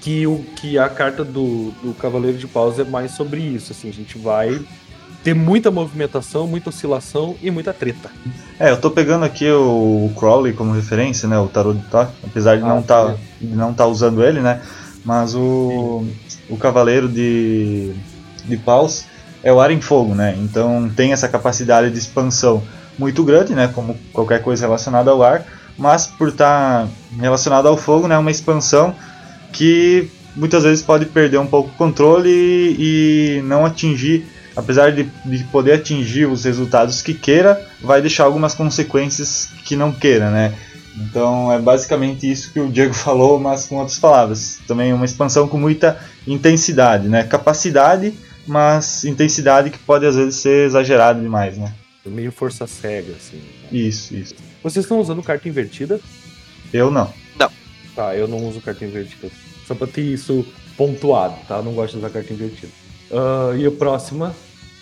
que, 0.00 0.26
o, 0.26 0.44
que 0.56 0.78
a 0.78 0.88
carta 0.88 1.24
do, 1.24 1.70
do 1.82 1.94
Cavaleiro 1.94 2.38
de 2.38 2.46
Paus 2.46 2.78
é 2.78 2.84
mais 2.84 3.12
sobre 3.12 3.40
isso. 3.40 3.72
Assim, 3.72 3.88
a 3.88 3.92
gente 3.92 4.18
vai 4.18 4.60
ter 5.22 5.34
muita 5.34 5.70
movimentação, 5.70 6.46
muita 6.46 6.70
oscilação 6.70 7.36
e 7.42 7.50
muita 7.50 7.72
treta. 7.72 8.10
É, 8.58 8.70
eu 8.70 8.80
tô 8.80 8.90
pegando 8.90 9.24
aqui 9.24 9.50
o 9.50 10.10
Crowley 10.18 10.52
como 10.52 10.72
referência, 10.72 11.28
né? 11.28 11.38
O 11.38 11.48
Tarot 11.48 11.78
de 11.78 11.84
apesar 12.26 12.56
de 12.56 12.62
ah, 12.62 12.66
não 12.66 12.82
tá, 12.82 13.16
de 13.40 13.54
não 13.54 13.74
tá 13.74 13.86
usando 13.86 14.24
ele, 14.24 14.40
né? 14.40 14.62
Mas 15.04 15.34
o, 15.34 16.06
o 16.48 16.56
Cavaleiro 16.56 17.08
de, 17.08 17.92
de 18.44 18.56
Paus 18.56 19.04
é 19.42 19.52
o 19.52 19.60
ar 19.60 19.70
em 19.70 19.80
fogo, 19.80 20.14
né? 20.14 20.36
Então 20.38 20.90
tem 20.94 21.12
essa 21.12 21.28
capacidade 21.28 21.90
de 21.90 21.98
expansão 21.98 22.62
muito 22.98 23.24
grande, 23.24 23.54
né? 23.54 23.68
Como 23.68 23.96
qualquer 24.12 24.42
coisa 24.42 24.66
relacionada 24.66 25.10
ao 25.10 25.22
ar, 25.22 25.44
mas 25.80 26.06
por 26.06 26.28
estar 26.28 26.84
tá 26.84 26.88
relacionado 27.18 27.66
ao 27.66 27.76
fogo, 27.76 28.06
né? 28.06 28.16
Uma 28.18 28.30
expansão 28.30 28.94
que 29.50 30.08
muitas 30.36 30.62
vezes 30.62 30.84
pode 30.84 31.06
perder 31.06 31.38
um 31.38 31.46
pouco 31.46 31.70
o 31.70 31.72
controle 31.72 32.28
e, 32.30 33.38
e 33.38 33.42
não 33.42 33.64
atingir, 33.64 34.26
apesar 34.54 34.92
de, 34.92 35.04
de, 35.24 35.42
poder 35.44 35.72
atingir 35.72 36.26
os 36.26 36.44
resultados 36.44 37.00
que 37.00 37.14
queira, 37.14 37.66
vai 37.80 38.02
deixar 38.02 38.24
algumas 38.24 38.54
consequências 38.54 39.48
que 39.64 39.74
não 39.74 39.90
queira, 39.90 40.30
né? 40.30 40.54
Então 40.98 41.50
é 41.50 41.58
basicamente 41.58 42.30
isso 42.30 42.52
que 42.52 42.60
o 42.60 42.70
Diego 42.70 42.92
falou, 42.94 43.40
mas 43.40 43.64
com 43.64 43.76
outras 43.76 43.98
palavras. 43.98 44.58
Também 44.68 44.92
uma 44.92 45.06
expansão 45.06 45.48
com 45.48 45.58
muita 45.58 45.98
intensidade, 46.26 47.08
né? 47.08 47.24
Capacidade, 47.24 48.12
mas 48.46 49.02
intensidade 49.04 49.70
que 49.70 49.78
pode 49.78 50.04
às 50.04 50.14
vezes 50.14 50.36
ser 50.36 50.66
exagerada 50.66 51.18
demais, 51.18 51.56
né? 51.56 51.72
Meio 52.04 52.32
força 52.32 52.66
cega, 52.66 53.12
assim. 53.12 53.36
Né? 53.36 53.42
Isso, 53.72 54.14
isso. 54.14 54.34
Vocês 54.62 54.84
estão 54.84 55.00
usando 55.00 55.22
carta 55.22 55.48
invertida? 55.48 56.00
Eu 56.72 56.90
não. 56.90 57.12
Não. 57.38 57.50
Tá, 57.94 58.14
eu 58.14 58.28
não 58.28 58.46
uso 58.48 58.60
carta 58.60 58.84
invertida. 58.84 59.30
Só 59.66 59.74
pra 59.74 59.86
ter 59.86 60.02
isso 60.02 60.44
pontuado, 60.76 61.36
tá? 61.48 61.56
Eu 61.56 61.62
não 61.62 61.72
gosto 61.72 61.92
de 61.92 61.98
usar 61.98 62.10
carta 62.10 62.32
invertida. 62.32 62.72
Uh, 63.10 63.56
e 63.56 63.66
a 63.66 63.70
próxima? 63.70 64.34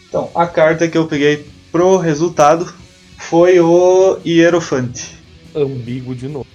Então, 0.08 0.30
a 0.34 0.46
carta 0.46 0.88
que 0.88 0.98
eu 0.98 1.06
peguei 1.06 1.46
pro 1.70 1.96
resultado 1.96 2.72
foi 3.16 3.60
o 3.60 4.18
Hierofante. 4.24 5.16
Ambíguo 5.54 6.14
de 6.14 6.28
novo. 6.28 6.46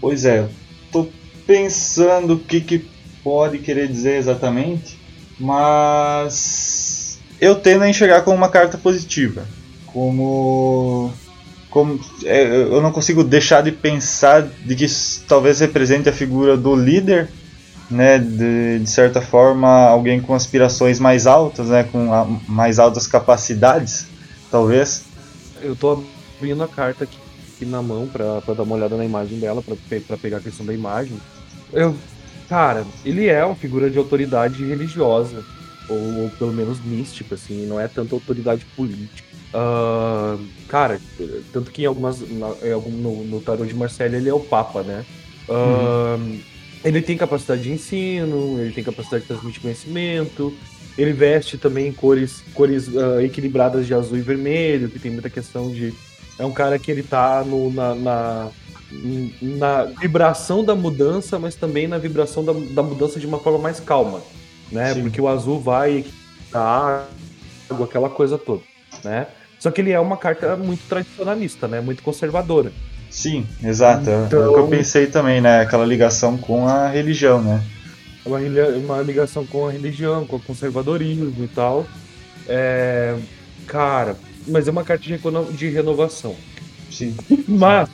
Pois 0.00 0.24
é, 0.24 0.48
tô 0.90 1.08
pensando 1.46 2.34
o 2.34 2.38
que, 2.38 2.60
que 2.60 2.88
pode 3.22 3.58
querer 3.58 3.88
dizer 3.88 4.16
exatamente, 4.16 4.98
mas 5.38 7.18
eu 7.40 7.54
tendo 7.54 7.84
a 7.84 7.88
enxergar 7.88 8.22
como 8.22 8.36
uma 8.36 8.48
carta 8.48 8.78
positiva. 8.78 9.46
Como 9.86 11.12
como 11.70 12.00
é, 12.24 12.44
eu 12.44 12.82
não 12.82 12.90
consigo 12.90 13.22
deixar 13.22 13.62
de 13.62 13.70
pensar 13.70 14.42
de 14.42 14.74
que 14.74 14.84
isso 14.84 15.24
talvez 15.26 15.60
represente 15.60 16.08
a 16.08 16.12
figura 16.12 16.56
do 16.56 16.74
líder, 16.74 17.28
né, 17.88 18.18
de, 18.18 18.80
de 18.80 18.90
certa 18.90 19.20
forma 19.20 19.68
alguém 19.68 20.20
com 20.20 20.34
aspirações 20.34 20.98
mais 20.98 21.26
altas, 21.26 21.68
né, 21.68 21.84
com 21.84 22.12
a, 22.12 22.26
mais 22.48 22.78
altas 22.78 23.06
capacidades, 23.06 24.06
talvez. 24.50 25.04
Eu 25.62 25.76
tô 25.76 26.02
abrindo 26.36 26.62
a 26.62 26.68
carta 26.68 27.04
aqui, 27.04 27.18
aqui 27.54 27.64
na 27.64 27.80
mão 27.80 28.08
para 28.08 28.40
dar 28.54 28.62
uma 28.62 28.74
olhada 28.74 28.96
na 28.96 29.04
imagem 29.04 29.38
dela, 29.38 29.62
para 29.62 30.16
pegar 30.16 30.38
a 30.38 30.40
questão 30.40 30.66
da 30.66 30.74
imagem. 30.74 31.16
Eu, 31.72 31.96
cara, 32.48 32.84
ele 33.04 33.26
é 33.26 33.44
uma 33.44 33.54
figura 33.54 33.88
de 33.88 33.98
autoridade 33.98 34.64
religiosa, 34.64 35.44
ou, 35.88 36.22
ou 36.22 36.30
pelo 36.30 36.52
menos 36.52 36.84
mística, 36.84 37.36
assim, 37.36 37.66
não 37.66 37.80
é 37.80 37.86
tanto 37.86 38.14
autoridade 38.14 38.64
política. 38.76 39.29
Uh, 39.52 40.44
cara, 40.68 41.00
tanto 41.52 41.70
que 41.70 41.82
em 41.82 41.86
algumas. 41.86 42.20
Na, 42.20 42.48
no, 42.88 43.24
no 43.24 43.40
tarot 43.40 43.66
de 43.66 43.74
Marcelo 43.74 44.14
ele 44.14 44.28
é 44.28 44.34
o 44.34 44.40
Papa, 44.40 44.82
né? 44.82 45.04
Uh, 45.48 46.16
uhum. 46.16 46.40
Ele 46.84 47.02
tem 47.02 47.16
capacidade 47.16 47.62
de 47.62 47.72
ensino, 47.72 48.58
ele 48.60 48.72
tem 48.72 48.84
capacidade 48.84 49.22
de 49.22 49.28
transmitir 49.28 49.60
conhecimento, 49.60 50.54
ele 50.96 51.12
veste 51.12 51.58
também 51.58 51.92
cores, 51.92 52.42
cores 52.54 52.88
uh, 52.88 53.20
equilibradas 53.20 53.86
de 53.86 53.92
azul 53.92 54.16
e 54.16 54.22
vermelho, 54.22 54.88
que 54.88 54.98
tem 54.98 55.10
muita 55.10 55.28
questão 55.28 55.70
de. 55.70 55.92
É 56.38 56.44
um 56.44 56.52
cara 56.52 56.78
que 56.78 56.90
ele 56.90 57.02
tá 57.02 57.44
no, 57.44 57.70
na, 57.72 57.94
na, 57.94 58.48
na 59.42 59.84
vibração 59.84 60.64
da 60.64 60.74
mudança, 60.74 61.38
mas 61.38 61.54
também 61.54 61.86
na 61.86 61.98
vibração 61.98 62.44
da, 62.44 62.52
da 62.52 62.82
mudança 62.82 63.20
de 63.20 63.26
uma 63.26 63.38
forma 63.38 63.58
mais 63.58 63.78
calma, 63.78 64.22
né? 64.70 64.94
Sim. 64.94 65.02
Porque 65.02 65.20
o 65.20 65.28
azul 65.28 65.60
vai 65.60 66.04
água, 66.52 67.06
aquela 67.84 68.08
coisa 68.08 68.38
toda, 68.38 68.62
né? 69.04 69.26
Só 69.60 69.70
que 69.70 69.82
ele 69.82 69.92
é 69.92 70.00
uma 70.00 70.16
carta 70.16 70.56
muito 70.56 70.82
tradicionalista, 70.88 71.68
né? 71.68 71.82
Muito 71.82 72.02
conservadora. 72.02 72.72
Sim, 73.10 73.46
exato. 73.62 74.08
Então... 74.08 74.14
É 74.14 74.24
o 74.24 74.28
que 74.28 74.34
eu 74.34 74.50
então- 74.52 74.68
pensei 74.68 75.06
também, 75.06 75.40
né? 75.40 75.60
Aquela 75.60 75.84
ligação 75.84 76.38
com 76.38 76.66
a 76.66 76.88
religião, 76.88 77.42
né? 77.42 77.62
Uma, 78.24 78.38
uma 78.38 79.02
ligação 79.02 79.44
com 79.46 79.68
a 79.68 79.70
religião, 79.70 80.26
com 80.26 80.36
o 80.36 80.40
conservadorismo 80.40 81.44
e 81.44 81.48
tal. 81.48 81.86
É... 82.48 83.16
Cara, 83.66 84.16
mas 84.48 84.66
é 84.66 84.70
uma 84.70 84.82
carta 84.82 85.04
de, 85.04 85.18
de 85.56 85.68
renovação. 85.68 86.34
Sim. 86.90 87.14
Mas 87.46 87.88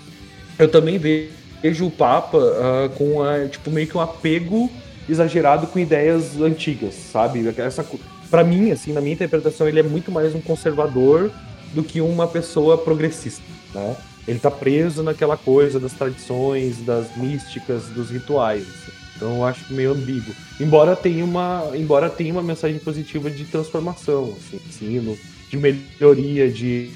eu 0.58 0.68
também 0.70 0.98
vejo 0.98 1.86
o 1.86 1.90
Papa 1.90 2.38
uh, 2.38 2.88
com 2.96 3.22
a, 3.22 3.46
tipo, 3.46 3.70
meio 3.70 3.86
que 3.86 3.96
um 3.96 4.00
apego 4.00 4.70
exagerado 5.06 5.66
com 5.66 5.78
ideias 5.78 6.40
antigas, 6.40 6.94
sabe? 6.94 7.46
Essa, 7.58 7.84
para 8.30 8.42
mim, 8.42 8.70
assim, 8.70 8.92
na 8.92 9.00
minha 9.02 9.12
interpretação, 9.12 9.68
ele 9.68 9.80
é 9.80 9.82
muito 9.82 10.10
mais 10.10 10.34
um 10.34 10.40
conservador 10.40 11.30
do 11.76 11.84
que 11.84 12.00
uma 12.00 12.26
pessoa 12.26 12.78
progressista, 12.78 13.42
né? 13.74 13.94
Ele 14.26 14.38
tá 14.38 14.50
preso 14.50 15.02
naquela 15.02 15.36
coisa 15.36 15.78
das 15.78 15.92
tradições, 15.92 16.78
das 16.78 17.14
místicas, 17.16 17.84
dos 17.88 18.10
rituais. 18.10 18.62
Assim. 18.62 18.92
Então 19.14 19.36
eu 19.36 19.44
acho 19.44 19.72
meio 19.72 19.92
ambíguo. 19.92 20.34
Embora 20.58 20.96
tenha 20.96 21.24
uma, 21.24 21.70
embora 21.74 22.08
tenha 22.08 22.32
uma 22.32 22.42
mensagem 22.42 22.78
positiva 22.78 23.30
de 23.30 23.44
transformação, 23.44 24.34
assim, 24.36 24.58
ensino, 24.66 25.16
de 25.50 25.56
melhoria, 25.58 26.50
de, 26.50 26.90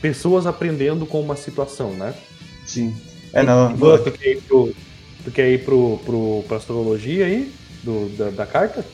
pessoas 0.00 0.44
aprendendo 0.44 1.06
com 1.06 1.20
uma 1.20 1.36
situação, 1.36 1.92
né? 1.92 2.12
Sim. 2.66 2.94
É, 3.32 3.42
não. 3.42 3.72
tu 3.98 4.10
quer 4.10 4.32
ir, 4.32 4.42
pro, 4.42 4.74
tu 5.24 5.30
quer 5.30 5.50
ir 5.50 5.64
pro, 5.64 5.98
pro, 6.04 6.44
pra 6.46 6.56
astrologia 6.56 7.26
aí? 7.26 7.52
Do, 7.82 8.08
da, 8.16 8.30
da 8.30 8.46
carta? 8.46 8.84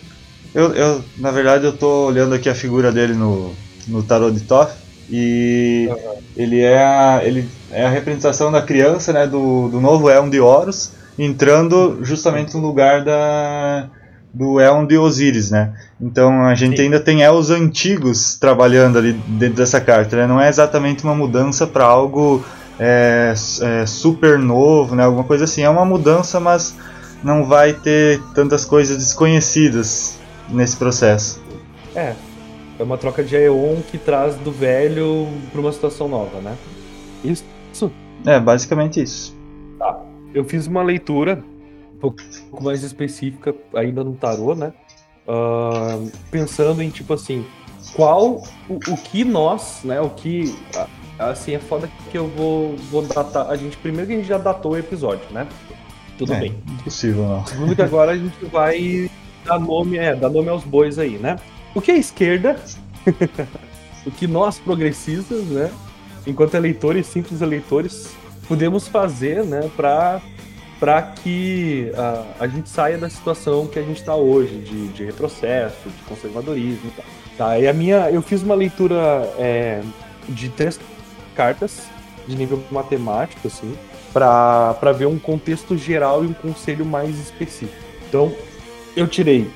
Eu, 0.54 0.74
eu, 0.74 1.04
na 1.16 1.30
verdade, 1.30 1.64
eu 1.64 1.76
tô 1.76 2.06
olhando 2.06 2.34
aqui 2.34 2.48
a 2.48 2.54
figura 2.54 2.92
dele 2.92 3.14
no, 3.14 3.54
no 3.88 4.02
tarot 4.02 4.32
de 4.32 4.44
Toff 4.44 4.89
e 5.10 5.88
uhum. 5.90 6.14
ele, 6.36 6.60
é 6.60 6.78
a, 6.78 7.20
ele 7.24 7.48
é 7.72 7.84
a 7.84 7.90
representação 7.90 8.52
da 8.52 8.62
criança, 8.62 9.12
né, 9.12 9.26
do, 9.26 9.68
do 9.68 9.80
novo 9.80 10.08
Elm 10.08 10.30
de 10.30 10.40
Horus, 10.40 10.92
entrando 11.18 11.98
justamente 12.02 12.54
no 12.54 12.60
lugar 12.60 13.04
da, 13.04 13.88
do 14.32 14.60
Elm 14.60 14.86
de 14.86 14.96
Osíris, 14.96 15.50
né? 15.50 15.72
Então 16.00 16.44
a 16.44 16.54
gente 16.54 16.76
Sim. 16.76 16.84
ainda 16.84 17.00
tem 17.00 17.22
Els 17.22 17.50
antigos 17.50 18.36
trabalhando 18.36 18.98
ali 18.98 19.12
dentro 19.12 19.56
dessa 19.56 19.80
carta, 19.80 20.16
né? 20.16 20.26
Não 20.26 20.40
é 20.40 20.48
exatamente 20.48 21.02
uma 21.04 21.14
mudança 21.14 21.66
para 21.66 21.84
algo 21.84 22.44
é, 22.78 23.34
é, 23.62 23.86
super 23.86 24.38
novo, 24.38 24.94
né? 24.94 25.04
Alguma 25.04 25.24
coisa 25.24 25.44
assim. 25.44 25.62
É 25.62 25.68
uma 25.68 25.84
mudança, 25.84 26.38
mas 26.38 26.74
não 27.22 27.44
vai 27.44 27.72
ter 27.72 28.22
tantas 28.34 28.64
coisas 28.64 28.96
desconhecidas 28.96 30.18
nesse 30.48 30.76
processo. 30.76 31.42
É, 31.94 32.14
é 32.80 32.82
uma 32.82 32.96
troca 32.96 33.22
de 33.22 33.36
Aeon 33.36 33.76
que 33.90 33.98
traz 33.98 34.36
do 34.36 34.50
velho 34.50 35.28
para 35.52 35.60
uma 35.60 35.70
situação 35.70 36.08
nova, 36.08 36.40
né? 36.40 36.56
Isso. 37.22 37.44
É, 38.24 38.40
basicamente 38.40 39.02
isso. 39.02 39.36
Tá. 39.78 40.00
Eu 40.32 40.44
fiz 40.44 40.66
uma 40.66 40.82
leitura 40.82 41.44
um 41.94 41.98
pouco 41.98 42.22
mais 42.62 42.82
específica, 42.82 43.54
ainda 43.74 44.02
no 44.02 44.14
tarô, 44.14 44.54
né? 44.54 44.72
Uh, 45.28 46.10
pensando 46.30 46.82
em, 46.82 46.88
tipo 46.88 47.12
assim, 47.12 47.44
qual 47.94 48.42
o, 48.68 48.76
o, 48.76 48.96
que 48.96 49.24
nós, 49.24 49.80
né? 49.84 50.00
O 50.00 50.08
que. 50.08 50.56
Assim, 51.18 51.54
é 51.54 51.58
foda 51.58 51.86
que 52.10 52.16
eu 52.16 52.28
vou, 52.28 52.76
vou 52.90 53.02
datar. 53.02 53.50
A 53.50 53.56
gente, 53.56 53.76
primeiro 53.76 54.06
que 54.06 54.14
a 54.14 54.16
gente 54.16 54.28
já 54.28 54.38
datou 54.38 54.72
o 54.72 54.78
episódio, 54.78 55.26
né? 55.32 55.46
Tudo 56.16 56.32
é, 56.32 56.40
bem. 56.40 56.54
Impossível, 56.66 57.26
não. 57.26 57.46
Segundo 57.46 57.76
que 57.76 57.82
agora 57.82 58.12
a 58.12 58.16
gente 58.16 58.42
vai 58.46 59.10
dar 59.44 59.58
nome, 59.58 59.98
é, 59.98 60.16
dar 60.16 60.30
nome 60.30 60.48
aos 60.48 60.64
bois 60.64 60.98
aí, 60.98 61.18
né? 61.18 61.36
O 61.74 61.80
que 61.80 61.90
a 61.90 61.96
esquerda, 61.96 62.56
o 64.06 64.10
que 64.10 64.26
nós 64.26 64.58
progressistas, 64.58 65.44
né, 65.44 65.70
enquanto 66.26 66.54
eleitores, 66.54 67.06
simples 67.06 67.40
eleitores, 67.40 68.14
podemos 68.48 68.88
fazer, 68.88 69.44
né, 69.44 69.70
para 69.76 70.20
para 70.80 71.02
que 71.02 71.92
a, 71.94 72.44
a 72.44 72.46
gente 72.48 72.66
saia 72.66 72.96
da 72.96 73.10
situação 73.10 73.66
que 73.66 73.78
a 73.78 73.82
gente 73.82 74.00
está 74.00 74.16
hoje, 74.16 74.56
de, 74.60 74.88
de 74.88 75.04
retrocesso, 75.04 75.90
de 75.90 76.02
conservadorismo 76.08 76.86
e 76.86 76.90
tal. 76.96 77.04
Tá, 77.36 77.58
e 77.58 77.68
a 77.68 77.72
minha, 77.74 78.10
eu 78.10 78.22
fiz 78.22 78.42
uma 78.42 78.54
leitura 78.54 78.96
é, 79.38 79.82
de 80.26 80.48
três 80.48 80.80
cartas 81.34 81.82
de 82.26 82.34
nível 82.34 82.62
matemático, 82.70 83.46
assim, 83.46 83.76
para 84.12 84.92
ver 84.96 85.06
um 85.06 85.18
contexto 85.18 85.76
geral 85.76 86.24
e 86.24 86.28
um 86.28 86.32
conselho 86.32 86.86
mais 86.86 87.18
específico. 87.18 87.76
Então, 88.08 88.32
eu 88.96 89.06
tirei 89.06 89.50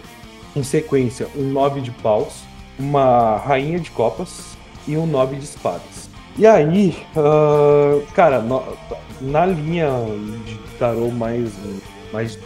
em 0.55 0.63
sequência 0.63 1.29
um 1.37 1.51
9 1.51 1.81
de 1.81 1.91
paus, 1.91 2.45
uma 2.79 3.37
rainha 3.37 3.79
de 3.79 3.91
copas 3.91 4.57
e 4.87 4.97
um 4.97 5.07
9 5.07 5.37
de 5.37 5.45
espadas. 5.45 6.11
E 6.37 6.47
aí, 6.47 6.97
uh, 7.17 8.05
cara, 8.13 8.41
no, 8.41 8.63
na 9.21 9.47
linha 9.47 9.89
de 10.45 10.57
tarô 10.79 11.11
mais, 11.11 11.53
mais 12.13 12.39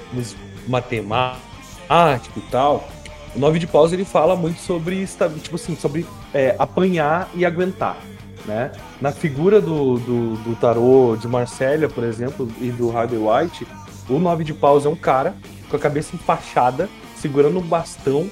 matemático 0.66 2.38
e 2.38 2.42
tal, 2.50 2.86
o 3.34 3.38
9 3.38 3.58
de 3.58 3.66
paus 3.66 3.92
ele 3.92 4.04
fala 4.04 4.36
muito 4.36 4.60
sobre, 4.60 5.06
tipo 5.42 5.56
assim, 5.56 5.74
sobre 5.74 6.06
é, 6.34 6.54
apanhar 6.58 7.28
e 7.34 7.46
aguentar. 7.46 7.96
Né? 8.44 8.72
Na 9.00 9.12
figura 9.12 9.60
do, 9.60 9.98
do, 9.98 10.36
do 10.36 10.56
tarô 10.56 11.16
de 11.16 11.26
Marcélia, 11.26 11.88
por 11.88 12.04
exemplo, 12.04 12.50
e 12.60 12.70
do 12.70 12.96
Harvey 12.96 13.18
White, 13.18 13.66
o 14.08 14.18
9 14.18 14.44
de 14.44 14.54
paus 14.54 14.86
é 14.86 14.88
um 14.88 14.96
cara 14.96 15.34
com 15.68 15.76
a 15.76 15.78
cabeça 15.78 16.14
empachada, 16.14 16.88
segurando 17.20 17.58
um 17.58 17.62
bastão 17.62 18.28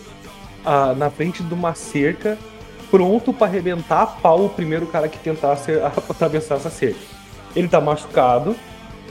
ah, 0.65 0.95
na 0.97 1.11
frente 1.11 1.43
de 1.43 1.55
uma 1.55 1.75
cerca, 1.75 2.39
pronto 2.91 3.33
para 3.33 3.47
arrebentar 3.47 4.03
a 4.03 4.07
pau 4.07 4.47
o 4.47 4.49
primeiro 4.49 4.87
cara 4.87 5.09
que 5.09 5.19
tentasse 5.19 5.73
atravessar 6.11 6.57
essa 6.57 6.71
cerca. 6.71 7.01
Ele 7.55 7.69
tá 7.69 7.81
machucado, 7.81 8.57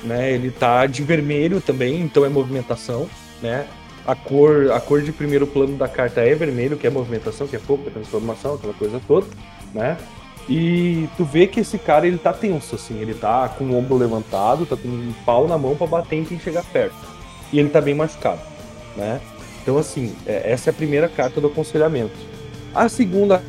né? 0.04 0.32
Ele 0.32 0.52
tá 0.52 0.86
de 0.86 1.04
vermelho 1.04 1.62
também, 1.62 2.02
então 2.02 2.26
é 2.26 2.30
movimentação, 2.30 3.08
né? 3.42 3.66
A 4.06 4.14
cor, 4.14 4.72
a 4.72 4.80
cor 4.80 5.02
de 5.02 5.12
primeiro 5.12 5.48
plano 5.48 5.78
da 5.78 5.88
carta 5.88 6.22
é 6.22 6.36
vermelho, 6.36 6.78
que 6.78 6.86
é 6.86 6.90
movimentação, 6.90 7.48
que 7.48 7.56
é 7.56 7.60
fogo, 7.60 7.84
que 7.84 7.90
é 7.90 7.92
transformação, 7.94 8.54
aquela 8.54 8.74
coisa 8.74 9.02
toda, 9.08 9.26
né? 9.74 9.98
E 10.48 11.10
tu 11.18 11.26
vê 11.26 11.48
que 11.48 11.62
esse 11.62 11.80
cara 11.80 12.06
ele 12.06 12.20
tá 12.20 12.32
tenso, 12.32 12.76
assim, 12.76 13.00
ele 13.00 13.16
tá 13.16 13.50
com 13.50 13.64
o 13.64 13.76
ombro 13.76 13.98
levantado, 13.98 14.66
tá 14.66 14.78
com 14.78 14.88
um 14.88 15.14
pau 15.26 15.48
na 15.48 15.58
mão 15.58 15.76
para 15.76 15.88
bater 15.88 16.18
em 16.18 16.24
quem 16.24 16.40
chegar 16.40 16.64
perto. 16.66 16.96
E 17.52 17.60
ele 17.60 17.70
tá 17.70 17.82
bem 17.82 17.96
machucado, 17.96 18.42
né? 18.96 19.20
Então, 19.66 19.80
assim, 19.80 20.16
é, 20.28 20.52
essa 20.52 20.70
é 20.70 20.72
a 20.72 20.74
primeira 20.74 21.10
carta 21.10 21.42
do 21.42 21.48
aconselhamento. 21.48 22.14
A 22.74 22.88
segunda 22.88 23.42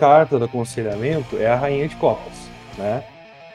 carta 0.00 0.38
do 0.38 0.46
aconselhamento 0.46 1.36
é 1.36 1.46
a 1.46 1.56
Rainha 1.56 1.86
de 1.86 1.94
Copas, 1.96 2.32
né? 2.78 3.02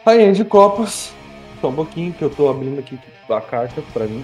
Rainha 0.06 0.32
de 0.32 0.46
Copas, 0.46 1.12
só 1.60 1.70
um 1.70 1.74
pouquinho 1.74 2.14
que 2.14 2.22
eu 2.22 2.30
tô 2.30 2.50
abrindo 2.50 2.78
aqui 2.78 3.00
a 3.28 3.42
carta 3.42 3.82
pra 3.92 4.06
mim. 4.06 4.24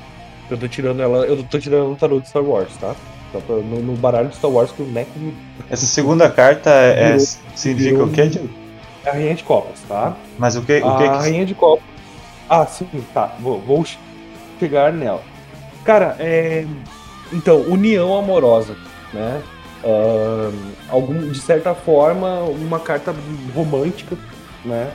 Eu 0.52 0.58
tô 0.58 0.68
tirando 0.68 1.02
ela, 1.02 1.26
eu 1.26 1.42
tô 1.44 1.58
tirando 1.58 1.92
o 1.92 1.96
tarô 1.96 2.20
de 2.20 2.30
Star 2.30 2.44
Wars, 2.44 2.78
tá? 2.80 2.96
No, 3.34 3.82
no, 3.82 3.94
baralho 3.94 4.30
de 4.30 4.36
Star 4.36 4.52
Wars 4.52 4.72
que 4.72 4.84
o 4.84 4.86
Neco 4.86 5.18
me... 5.18 5.36
Essa 5.68 5.88
segunda 5.88 6.30
carta 6.30 6.70
é, 6.70 7.16
é 7.16 7.20
significa 7.56 8.04
o 8.04 8.12
quê? 8.12 8.30
É 9.04 9.10
a 9.10 9.14
Rainha 9.14 9.34
de 9.34 9.44
Copas, 9.44 9.80
tá? 9.88 10.16
Mas 10.38 10.56
o 10.56 10.62
que? 10.62 10.80
O 10.80 10.88
a 10.88 10.98
que 10.98 11.06
Rainha 11.08 11.44
de 11.44 11.56
Copas. 11.56 11.84
Ah, 12.48 12.68
sim, 12.68 12.88
tá. 13.16 13.36
Vou, 13.40 13.60
vou 13.60 13.84
chegar 14.60 14.94
nela. 14.94 15.24
Cara, 15.84 16.16
é. 16.20 16.68
Então, 17.34 17.62
união 17.62 18.16
amorosa, 18.16 18.76
né? 19.12 19.42
Uh, 19.84 20.54
algum, 20.88 21.30
de 21.30 21.40
certa 21.42 21.74
forma, 21.74 22.42
uma 22.44 22.80
carta 22.80 23.14
romântica, 23.54 24.16
né? 24.64 24.92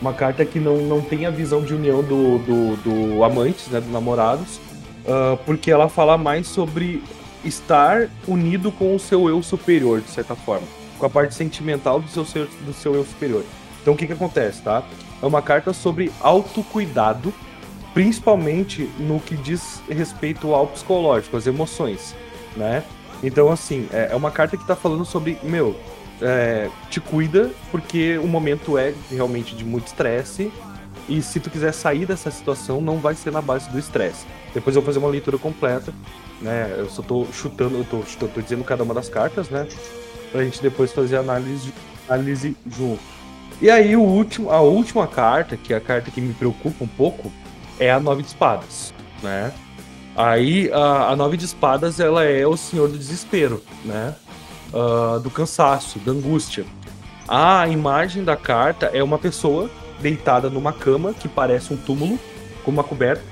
Uma 0.00 0.12
carta 0.12 0.44
que 0.44 0.60
não, 0.60 0.76
não 0.76 1.00
tem 1.00 1.26
a 1.26 1.30
visão 1.30 1.62
de 1.62 1.74
união 1.74 2.02
do, 2.02 2.38
do, 2.38 2.76
do 2.76 3.24
amantes, 3.24 3.66
né? 3.68 3.80
Dos 3.80 3.90
namorados, 3.90 4.56
uh, 5.04 5.36
porque 5.46 5.70
ela 5.70 5.88
fala 5.88 6.16
mais 6.16 6.46
sobre 6.46 7.02
estar 7.44 8.08
unido 8.28 8.70
com 8.70 8.94
o 8.94 8.98
seu 8.98 9.28
eu 9.28 9.42
superior, 9.42 10.00
de 10.00 10.10
certa 10.10 10.34
forma, 10.34 10.66
com 10.98 11.06
a 11.06 11.10
parte 11.10 11.34
sentimental 11.34 12.00
do 12.00 12.08
seu, 12.08 12.46
do 12.66 12.72
seu 12.74 12.94
eu 12.94 13.04
superior. 13.04 13.44
Então 13.80 13.94
o 13.94 13.96
que 13.96 14.06
que 14.06 14.12
acontece, 14.12 14.60
tá? 14.62 14.82
É 15.22 15.26
uma 15.26 15.40
carta 15.40 15.72
sobre 15.72 16.12
autocuidado, 16.20 17.32
principalmente 17.94 18.90
no 18.98 19.20
que 19.20 19.36
diz 19.36 19.82
respeito 19.88 20.54
ao 20.54 20.66
psicológico, 20.66 21.36
às 21.36 21.46
emoções, 21.46 22.14
né? 22.56 22.84
Então, 23.22 23.50
assim, 23.50 23.88
é, 23.92 24.10
é 24.12 24.16
uma 24.16 24.30
carta 24.30 24.56
que 24.56 24.66
tá 24.66 24.74
falando 24.74 25.04
sobre, 25.04 25.38
meu, 25.42 25.76
é, 26.22 26.70
te 26.88 27.00
cuida, 27.00 27.50
porque 27.70 28.18
o 28.18 28.26
momento 28.26 28.78
é 28.78 28.94
realmente 29.10 29.54
de 29.54 29.64
muito 29.64 29.88
estresse, 29.88 30.50
e 31.08 31.20
se 31.20 31.40
tu 31.40 31.50
quiser 31.50 31.72
sair 31.72 32.06
dessa 32.06 32.30
situação, 32.30 32.80
não 32.80 32.98
vai 32.98 33.14
ser 33.14 33.32
na 33.32 33.42
base 33.42 33.68
do 33.70 33.78
estresse. 33.78 34.24
Depois 34.54 34.76
eu 34.76 34.82
vou 34.82 34.86
fazer 34.86 35.00
uma 35.00 35.08
leitura 35.10 35.38
completa, 35.38 35.92
né? 36.40 36.72
Eu 36.78 36.88
só 36.88 37.02
tô 37.02 37.26
chutando, 37.32 37.78
eu 37.78 37.84
tô, 37.84 37.98
tô, 38.28 38.40
dizendo 38.40 38.62
cada 38.64 38.82
uma 38.84 38.94
das 38.94 39.08
cartas, 39.08 39.50
né? 39.50 39.66
Pra 40.30 40.44
gente 40.44 40.62
depois 40.62 40.92
fazer 40.92 41.16
a 41.16 41.20
análise, 41.20 41.72
análise 42.08 42.56
junto. 42.66 43.02
E 43.60 43.68
aí 43.68 43.96
o 43.96 44.02
último, 44.02 44.50
a 44.50 44.60
última 44.60 45.06
carta, 45.06 45.56
que 45.56 45.74
é 45.74 45.76
a 45.76 45.80
carta 45.80 46.10
que 46.10 46.20
me 46.20 46.32
preocupa 46.32 46.84
um 46.84 46.88
pouco, 46.88 47.30
é 47.80 47.90
a 47.90 47.98
Nove 47.98 48.22
de 48.22 48.28
Espadas, 48.28 48.94
né? 49.22 49.52
Aí 50.14 50.70
a, 50.72 51.08
a 51.08 51.16
Nove 51.16 51.36
de 51.36 51.46
Espadas 51.46 51.98
ela 51.98 52.22
é 52.22 52.46
o 52.46 52.56
Senhor 52.56 52.88
do 52.88 52.98
Desespero, 52.98 53.62
né? 53.84 54.14
Uh, 54.72 55.18
do 55.18 55.30
cansaço, 55.30 55.98
da 56.00 56.12
angústia. 56.12 56.64
A 57.26 57.66
imagem 57.66 58.22
da 58.22 58.36
carta 58.36 58.90
é 58.92 59.02
uma 59.02 59.18
pessoa 59.18 59.70
deitada 59.98 60.50
numa 60.50 60.72
cama 60.72 61.14
que 61.14 61.26
parece 61.26 61.72
um 61.72 61.76
túmulo, 61.76 62.18
com 62.64 62.70
uma 62.70 62.84
coberta 62.84 63.22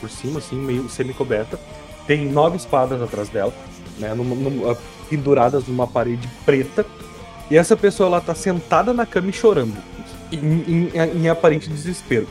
por 0.00 0.08
cima, 0.08 0.38
assim, 0.38 0.56
meio 0.56 0.88
semi-coberta. 0.88 1.58
Tem 2.06 2.26
nove 2.26 2.56
espadas 2.56 3.02
atrás 3.02 3.28
dela, 3.28 3.52
né? 3.98 4.14
Numa, 4.14 4.34
numa, 4.34 4.78
penduradas 5.10 5.66
numa 5.66 5.86
parede 5.86 6.28
preta. 6.44 6.86
E 7.50 7.56
essa 7.56 7.76
pessoa 7.76 8.06
ela 8.06 8.20
tá 8.20 8.34
sentada 8.34 8.92
na 8.92 9.04
cama 9.04 9.28
e 9.28 9.32
chorando. 9.32 9.76
Em, 10.30 10.90
em, 10.94 11.22
em 11.22 11.28
aparente 11.28 11.68
desespero. 11.68 12.26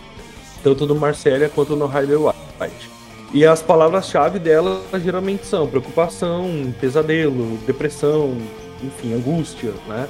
Tanto 0.64 0.86
no 0.86 0.96
Marcélia 0.96 1.50
quanto 1.50 1.76
no 1.76 1.88
Rider 1.88 2.20
White. 2.20 2.90
E 3.34 3.46
as 3.46 3.62
palavras-chave 3.62 4.40
dela 4.40 4.84
geralmente 5.02 5.46
são 5.46 5.68
preocupação, 5.68 6.74
pesadelo, 6.80 7.58
depressão, 7.66 8.38
enfim, 8.84 9.14
angústia, 9.14 9.72
né? 9.88 10.08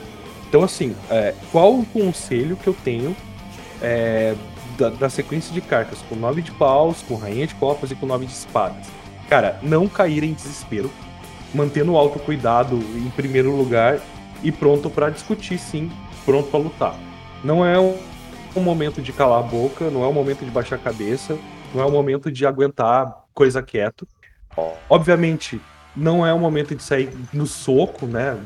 Então, 0.50 0.64
assim, 0.64 0.96
é, 1.10 1.34
qual 1.52 1.74
o 1.76 1.86
conselho 1.86 2.58
que 2.58 2.68
eu 2.68 2.76
tenho 2.84 3.16
é, 3.82 4.36
da, 4.78 4.90
da, 4.90 5.10
sequência 5.10 5.54
de 5.54 5.62
cartas 5.62 6.00
com 6.10 6.16
nove 6.16 6.42
de 6.42 6.52
paus, 6.52 7.02
com 7.08 7.16
rainha 7.16 7.48
de 7.48 7.56
copas 7.56 7.92
e 7.92 7.96
com 7.96 8.06
nove 8.06 8.26
de 8.26 8.34
espadas? 8.34 8.86
Cara, 9.30 9.60
não 9.62 9.88
cair 9.88 10.24
em 10.24 10.34
desespero, 10.34 10.92
mantendo 11.54 11.94
o 11.94 11.98
autocuidado 11.98 12.76
em 12.76 13.10
primeiro 13.12 13.56
lugar 13.56 14.02
e 14.44 14.52
pronto 14.52 14.90
para 14.90 15.10
discutir, 15.10 15.58
sim, 15.58 15.90
pronto 16.26 16.50
para 16.50 16.60
lutar. 16.60 16.96
Não 17.44 17.66
é 17.66 17.80
um, 17.80 17.96
um, 18.56 18.62
momento 18.62 19.02
de 19.02 19.12
calar 19.12 19.40
a 19.40 19.44
boca, 19.44 19.90
não 19.90 20.04
é 20.04 20.08
um 20.08 20.14
momento 20.14 20.44
de 20.46 20.52
baixar 20.52 20.76
a 20.76 20.80
cabeça, 20.80 21.38
não 21.74 21.82
é 21.82 21.86
um 21.86 21.92
momento 21.92 22.32
de 22.32 22.46
aguentar 22.46 23.26
coisa 23.34 23.62
quieto. 23.62 24.08
Obviamente, 24.90 25.62
não 25.96 26.26
é 26.26 26.34
um 26.34 26.40
momento 26.40 26.76
de 26.76 26.84
sair 26.84 27.10
no 27.34 27.46
soco, 27.46 28.06
né, 28.06 28.38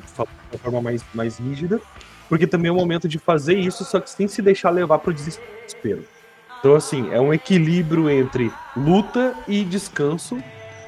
de 0.52 0.58
forma 0.58 0.82
mais, 0.82 1.04
mais 1.14 1.38
rígida, 1.38 1.80
porque 2.30 2.48
também 2.48 2.70
é 2.70 2.72
um 2.72 2.78
momento 2.78 3.08
de 3.08 3.20
fazer 3.20 3.58
isso, 3.58 3.84
só 3.84 4.00
que 4.00 4.10
sem 4.10 4.28
se 4.28 4.42
deixar 4.42 4.70
levar 4.70 5.00
para 5.00 5.12
o 5.12 5.14
desespero. 5.14 6.06
Então, 6.60 6.76
assim, 6.76 7.12
é 7.12 7.22
um 7.22 7.34
equilíbrio 7.34 8.10
entre 8.10 8.52
luta 8.76 9.36
e 9.48 9.64
descanso 9.64 10.42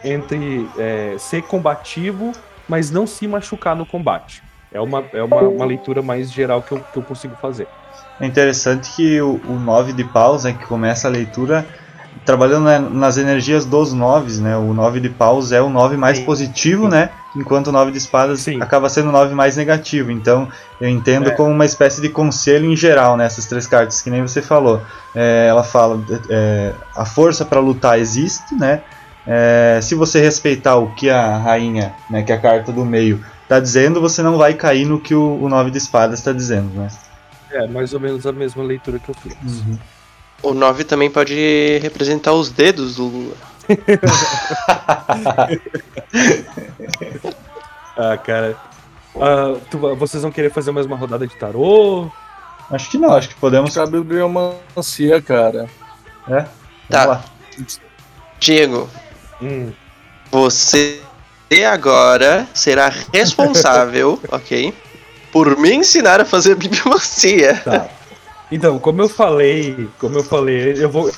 entre 0.03 0.67
é, 0.77 1.15
ser 1.17 1.43
combativo, 1.43 2.31
mas 2.67 2.91
não 2.91 3.07
se 3.07 3.27
machucar 3.27 3.75
no 3.75 3.85
combate. 3.85 4.43
É 4.71 4.79
uma, 4.79 5.05
é 5.13 5.23
uma, 5.23 5.41
uma 5.41 5.65
leitura 5.65 6.01
mais 6.01 6.31
geral 6.31 6.61
que 6.61 6.71
eu, 6.73 6.79
que 6.79 6.97
eu 6.97 7.03
consigo 7.03 7.35
fazer. 7.35 7.67
É 8.19 8.25
interessante 8.25 8.91
que 8.95 9.21
o, 9.21 9.39
o 9.47 9.59
9 9.59 9.93
de 9.93 10.03
paus, 10.03 10.43
né, 10.43 10.53
que 10.53 10.65
começa 10.65 11.07
a 11.07 11.11
leitura, 11.11 11.65
trabalhando 12.27 12.65
né, 12.65 12.77
nas 12.79 13.17
energias 13.17 13.63
dos 13.63 13.93
noves, 13.93 14.37
né? 14.37 14.57
O 14.57 14.73
9 14.73 14.99
de 14.99 15.09
paus 15.09 15.53
é 15.53 15.61
o 15.61 15.69
9 15.69 15.95
mais 15.95 16.17
Sim. 16.17 16.25
positivo, 16.25 16.83
Sim. 16.83 16.89
né? 16.89 17.09
Enquanto 17.35 17.67
o 17.67 17.71
9 17.71 17.91
de 17.91 17.97
espadas 17.97 18.41
Sim. 18.41 18.61
acaba 18.61 18.89
sendo 18.89 19.09
o 19.09 19.11
9 19.13 19.33
mais 19.33 19.55
negativo. 19.55 20.11
Então, 20.11 20.47
eu 20.81 20.89
entendo 20.89 21.29
é. 21.29 21.31
como 21.31 21.51
uma 21.51 21.65
espécie 21.65 22.01
de 22.01 22.09
conselho 22.09 22.69
em 22.69 22.75
geral 22.75 23.15
nessas 23.15 23.45
né, 23.45 23.49
três 23.49 23.65
cartas, 23.65 24.01
que 24.01 24.09
nem 24.09 24.21
você 24.21 24.41
falou. 24.41 24.81
É, 25.15 25.47
ela 25.49 25.63
fala: 25.63 26.03
é, 26.29 26.73
a 26.95 27.05
força 27.05 27.45
para 27.45 27.61
lutar 27.61 27.97
existe, 27.97 28.53
né? 28.55 28.81
É, 29.25 29.79
se 29.81 29.95
você 29.95 30.21
respeitar 30.21 30.75
o 30.75 30.93
que 30.95 31.09
a 31.09 31.37
rainha, 31.37 31.93
né, 32.09 32.23
que 32.23 32.31
é 32.31 32.35
a 32.35 32.39
carta 32.39 32.71
do 32.71 32.85
meio, 32.85 33.23
está 33.43 33.59
dizendo, 33.59 34.01
você 34.01 34.21
não 34.21 34.37
vai 34.37 34.53
cair 34.53 34.85
no 34.85 34.99
que 34.99 35.15
o, 35.15 35.41
o 35.41 35.47
nove 35.47 35.71
de 35.71 35.77
espadas 35.77 36.19
está 36.19 36.33
dizendo, 36.33 36.69
né? 36.77 36.87
É, 37.51 37.67
mais 37.67 37.93
ou 37.93 37.99
menos 37.99 38.25
a 38.25 38.31
mesma 38.31 38.63
leitura 38.63 38.99
que 38.99 39.09
eu 39.09 39.15
fiz. 39.15 39.33
Uhum. 39.33 39.77
O 40.43 40.53
9 40.53 40.83
também 40.83 41.09
pode 41.09 41.79
representar 41.81 42.33
os 42.33 42.51
dedos 42.51 42.97
do 42.97 43.05
Lula. 43.05 43.35
ah, 47.97 48.17
cara. 48.17 48.55
Uh, 49.15 49.59
tu, 49.71 49.79
vocês 49.95 50.21
vão 50.21 50.31
querer 50.31 50.51
fazer 50.51 50.71
mais 50.71 50.85
uma 50.85 50.95
rodada 50.95 51.25
de 51.25 51.35
tarô? 51.35 52.11
Acho 52.69 52.91
que 52.91 52.97
não, 52.97 53.13
acho 53.13 53.29
que 53.29 53.35
podemos. 53.35 53.71
Acho 53.71 53.89
que 53.89 53.95
a 53.95 53.99
bibliomancia, 53.99 55.21
cara. 55.21 55.67
É? 56.29 56.45
Tá. 56.89 57.23
Diego, 58.39 58.89
Hum. 59.41 59.71
Você 60.31 61.01
agora 61.71 62.47
será 62.53 62.91
responsável, 63.13 64.19
ok? 64.31 64.73
Por 65.31 65.57
me 65.57 65.73
ensinar 65.73 66.21
a 66.21 66.25
fazer 66.25 66.55
bibliomancia. 66.57 67.55
Tá. 67.63 67.89
Então, 68.51 68.79
como 68.79 69.01
eu 69.01 69.09
falei, 69.09 69.89
como 69.99 70.17
eu 70.17 70.23
falei, 70.23 70.73
eu 70.81 70.89
vou, 70.89 71.11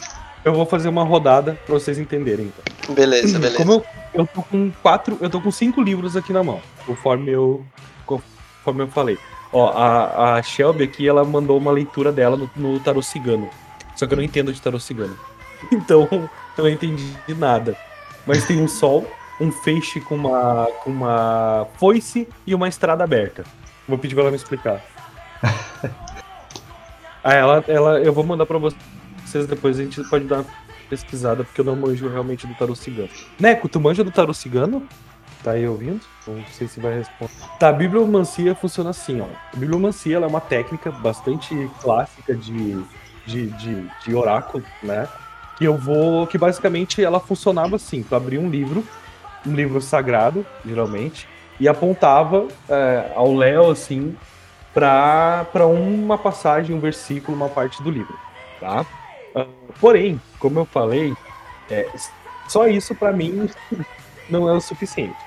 eu 0.43 0.53
vou 0.53 0.65
fazer 0.65 0.89
uma 0.89 1.03
rodada 1.03 1.59
pra 1.65 1.75
vocês 1.75 1.99
entenderem. 1.99 2.47
Então. 2.47 2.95
Beleza, 2.95 3.37
beleza. 3.37 3.57
Como 3.57 3.73
eu, 3.73 3.85
eu 4.13 4.27
tô 4.27 4.41
com 4.41 4.71
quatro, 4.81 5.17
eu 5.21 5.29
tô 5.29 5.39
com 5.39 5.51
cinco 5.51 5.81
livros 5.81 6.15
aqui 6.15 6.33
na 6.33 6.43
mão, 6.43 6.59
conforme 6.85 7.31
eu, 7.31 7.63
conforme 8.05 8.83
eu 8.83 8.87
falei. 8.87 9.17
Ó, 9.51 9.69
a, 9.69 10.35
a 10.35 10.41
Shelby 10.41 10.83
aqui, 10.83 11.07
ela 11.07 11.23
mandou 11.23 11.57
uma 11.57 11.71
leitura 11.71 12.11
dela 12.11 12.37
no, 12.37 12.49
no 12.55 12.79
tarô 12.79 13.01
cigano. 13.01 13.49
Só 13.95 14.07
que 14.07 14.13
eu 14.13 14.17
não 14.17 14.23
entendo 14.23 14.53
de 14.53 14.61
tarô 14.61 14.79
cigano. 14.79 15.17
Então, 15.73 16.07
eu 16.57 16.63
não 16.63 16.69
entendi 16.69 17.05
nada. 17.37 17.75
Mas 18.25 18.45
tem 18.45 18.61
um 18.61 18.67
sol, 18.67 19.05
um 19.41 19.51
feixe 19.51 19.99
com 19.99 20.15
uma, 20.15 20.67
com 20.83 20.89
uma 20.89 21.67
foice 21.75 22.25
e 22.47 22.55
uma 22.55 22.69
estrada 22.69 23.03
aberta. 23.03 23.43
Vou 23.89 23.97
pedir 23.97 24.13
pra 24.13 24.21
ela 24.21 24.31
me 24.31 24.37
explicar. 24.37 24.85
ah, 27.23 27.33
ela, 27.33 27.63
ela, 27.67 27.99
eu 27.99 28.13
vou 28.13 28.23
mandar 28.23 28.45
pra 28.45 28.59
vocês 28.59 29.47
depois, 29.47 29.79
a 29.79 29.83
gente 29.83 30.03
pode 30.09 30.25
dar 30.25 30.37
uma 30.37 30.45
pesquisada, 30.87 31.43
porque 31.43 31.59
eu 31.59 31.65
não 31.65 31.75
manjo 31.75 32.07
realmente 32.07 32.45
do 32.45 32.53
tarô 32.53 32.75
cigano. 32.75 33.09
Neco, 33.39 33.67
tu 33.67 33.79
manja 33.79 34.03
do 34.03 34.11
tarô 34.11 34.31
cigano? 34.31 34.87
Tá 35.43 35.51
aí 35.51 35.67
ouvindo? 35.67 36.01
Não 36.27 36.45
sei 36.51 36.67
se 36.67 36.79
vai 36.79 36.99
responder. 36.99 37.31
Tá, 37.59 37.69
a 37.69 37.73
bibliomancia 37.73 38.53
funciona 38.53 38.91
assim, 38.91 39.21
ó. 39.21 39.27
A 39.53 39.57
bibliomancia 39.57 40.17
é 40.17 40.19
uma 40.19 40.41
técnica 40.41 40.91
bastante 40.91 41.71
clássica 41.81 42.35
de, 42.35 42.79
de, 43.25 43.47
de, 43.47 43.89
de 44.05 44.15
oráculo, 44.15 44.63
né? 44.83 45.07
Que 45.57 45.65
eu 45.65 45.75
vou. 45.75 46.27
Que 46.27 46.37
basicamente 46.37 47.03
ela 47.03 47.19
funcionava 47.19 47.77
assim: 47.77 48.03
tu 48.03 48.15
abria 48.15 48.39
um 48.39 48.49
livro, 48.49 48.85
um 49.47 49.55
livro 49.55 49.81
sagrado, 49.81 50.45
geralmente, 50.65 51.27
e 51.59 51.67
apontava 51.67 52.47
é, 52.69 53.11
ao 53.15 53.35
Léo, 53.35 53.69
assim, 53.69 54.15
para 54.73 55.65
uma 55.65 56.17
passagem, 56.17 56.75
um 56.75 56.79
versículo, 56.79 57.35
uma 57.35 57.49
parte 57.49 57.81
do 57.83 57.89
livro, 57.89 58.17
tá? 58.59 58.85
Uh, 59.35 59.73
porém, 59.79 60.21
como 60.39 60.59
eu 60.59 60.65
falei, 60.65 61.13
é, 61.69 61.87
só 62.47 62.67
isso 62.67 62.95
para 62.95 63.11
mim 63.11 63.49
não 64.29 64.47
é 64.47 64.53
o 64.53 64.61
suficiente. 64.61 65.17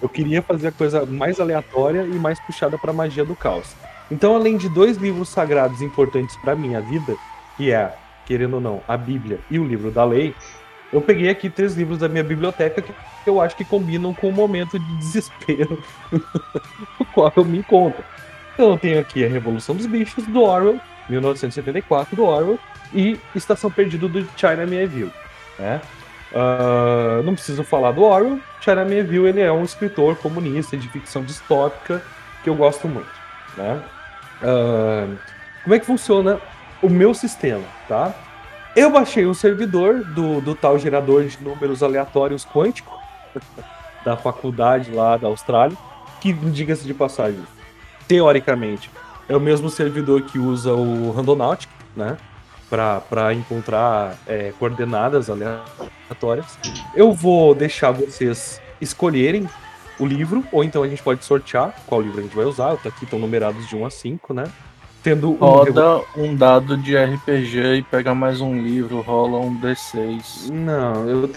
Eu 0.00 0.08
queria 0.08 0.42
fazer 0.42 0.68
a 0.68 0.72
coisa 0.72 1.06
mais 1.06 1.38
aleatória 1.38 2.02
e 2.02 2.14
mais 2.14 2.40
puxada 2.40 2.76
para 2.76 2.92
magia 2.92 3.24
do 3.24 3.36
caos. 3.36 3.76
Então, 4.10 4.34
além 4.34 4.56
de 4.56 4.68
dois 4.68 4.96
livros 4.96 5.28
sagrados 5.28 5.80
importantes 5.80 6.36
para 6.36 6.56
minha 6.56 6.80
vida, 6.80 7.16
que 7.56 7.70
é, 7.70 7.94
querendo 8.26 8.54
ou 8.54 8.60
não, 8.60 8.82
a 8.88 8.96
Bíblia 8.96 9.38
e 9.50 9.58
o 9.58 9.64
livro 9.64 9.90
da 9.90 10.04
lei, 10.04 10.34
eu 10.92 11.00
peguei 11.00 11.30
aqui 11.30 11.48
três 11.48 11.74
livros 11.74 11.98
da 11.98 12.08
minha 12.08 12.22
biblioteca 12.22 12.82
que 12.82 12.92
eu 13.26 13.40
acho 13.40 13.56
que 13.56 13.64
combinam 13.64 14.12
com 14.12 14.28
o 14.28 14.32
momento 14.32 14.78
de 14.78 14.96
desespero 14.96 15.82
no 16.12 17.06
qual 17.06 17.32
eu 17.34 17.44
me 17.44 17.58
encontro. 17.58 18.04
Então 18.52 18.72
eu 18.72 18.78
tenho 18.78 19.00
aqui 19.00 19.24
a 19.24 19.28
Revolução 19.28 19.74
dos 19.74 19.86
Bichos, 19.86 20.26
do 20.26 20.42
Orwell, 20.42 20.78
1974, 21.08 22.14
do 22.14 22.24
Orwell, 22.24 22.58
e 22.92 23.18
Estação 23.34 23.70
Perdida 23.70 24.06
do 24.06 24.28
China 24.36 24.66
Mieville. 24.66 25.12
Né? 25.58 25.80
Uh, 26.30 27.22
não 27.22 27.34
preciso 27.34 27.64
falar 27.64 27.92
do 27.92 28.02
Orwell, 28.02 28.38
China 28.60 28.84
Mieville 28.84 29.28
ele 29.28 29.40
é 29.40 29.50
um 29.50 29.64
escritor 29.64 30.16
comunista 30.16 30.76
de 30.76 30.88
ficção 30.88 31.22
distópica 31.22 32.02
que 32.44 32.50
eu 32.50 32.54
gosto 32.54 32.86
muito. 32.86 33.10
Né? 33.56 33.82
Uh, 34.42 35.16
como 35.62 35.74
é 35.74 35.78
que 35.78 35.86
funciona 35.86 36.38
o 36.82 36.90
meu 36.90 37.14
sistema, 37.14 37.64
tá? 37.88 38.14
Eu 38.74 38.90
baixei 38.90 39.26
um 39.26 39.34
servidor 39.34 40.02
do, 40.02 40.40
do 40.40 40.54
tal 40.54 40.78
gerador 40.78 41.24
de 41.24 41.42
números 41.42 41.82
aleatórios 41.82 42.46
quântico 42.46 42.98
da 44.02 44.16
faculdade 44.16 44.90
lá 44.90 45.18
da 45.18 45.28
Austrália, 45.28 45.76
que, 46.22 46.32
diga-se 46.32 46.84
de 46.84 46.94
passagem, 46.94 47.42
teoricamente, 48.08 48.90
é 49.28 49.36
o 49.36 49.40
mesmo 49.40 49.68
servidor 49.68 50.22
que 50.22 50.38
usa 50.38 50.72
o 50.72 51.12
Randonautic, 51.12 51.68
né? 51.94 52.16
Para 52.70 53.34
encontrar 53.34 54.16
é, 54.26 54.54
coordenadas 54.58 55.28
aleatórias. 55.28 56.58
Eu 56.94 57.12
vou 57.12 57.54
deixar 57.54 57.90
vocês 57.90 58.58
escolherem 58.80 59.46
o 59.98 60.06
livro, 60.06 60.42
ou 60.50 60.64
então 60.64 60.82
a 60.82 60.88
gente 60.88 61.02
pode 61.02 61.22
sortear 61.26 61.74
qual 61.86 62.00
livro 62.00 62.20
a 62.20 62.22
gente 62.22 62.34
vai 62.34 62.46
usar. 62.46 62.72
Aqui 62.72 63.04
estão 63.04 63.18
numerados 63.18 63.68
de 63.68 63.76
1 63.76 63.84
a 63.84 63.90
5, 63.90 64.32
né? 64.32 64.44
Tendo 65.02 65.32
Roda 65.32 65.98
um, 66.16 66.24
um 66.24 66.36
dado 66.36 66.76
de 66.76 66.96
RPG 66.96 67.74
e 67.76 67.82
pega 67.82 68.14
mais 68.14 68.40
um 68.40 68.56
livro, 68.56 69.00
rola 69.00 69.38
um 69.38 69.58
D6. 69.60 70.50
Não, 70.50 71.08
eu, 71.08 71.30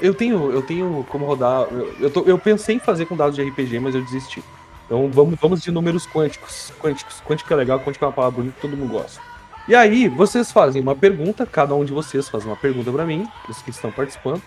eu 0.00 0.14
tenho 0.14 0.50
eu 0.52 0.62
tenho 0.62 1.04
como 1.08 1.26
rodar. 1.26 1.66
Eu, 1.70 1.94
eu, 2.00 2.10
tô, 2.10 2.22
eu 2.22 2.38
pensei 2.38 2.76
em 2.76 2.78
fazer 2.78 3.06
com 3.06 3.16
dados 3.16 3.34
de 3.34 3.42
RPG, 3.42 3.80
mas 3.80 3.94
eu 3.94 4.02
desisti. 4.02 4.42
Então 4.86 5.10
vamos, 5.12 5.38
vamos 5.40 5.60
de 5.60 5.70
números 5.70 6.06
quânticos. 6.06 6.72
Quânticos. 6.80 7.20
Quântico 7.26 7.52
é 7.52 7.56
legal, 7.56 7.80
quântico 7.80 8.04
é 8.04 8.08
uma 8.08 8.14
palavra 8.14 8.38
bonita 8.38 8.54
que 8.56 8.62
todo 8.62 8.76
mundo 8.76 8.92
gosta. 8.92 9.20
E 9.68 9.74
aí, 9.74 10.08
vocês 10.08 10.50
fazem 10.50 10.82
uma 10.82 10.96
pergunta, 10.96 11.46
cada 11.46 11.74
um 11.74 11.84
de 11.84 11.92
vocês 11.92 12.28
faz 12.28 12.44
uma 12.44 12.56
pergunta 12.56 12.90
para 12.90 13.04
mim, 13.04 13.28
os 13.48 13.62
que 13.62 13.70
estão 13.70 13.92
participando. 13.92 14.42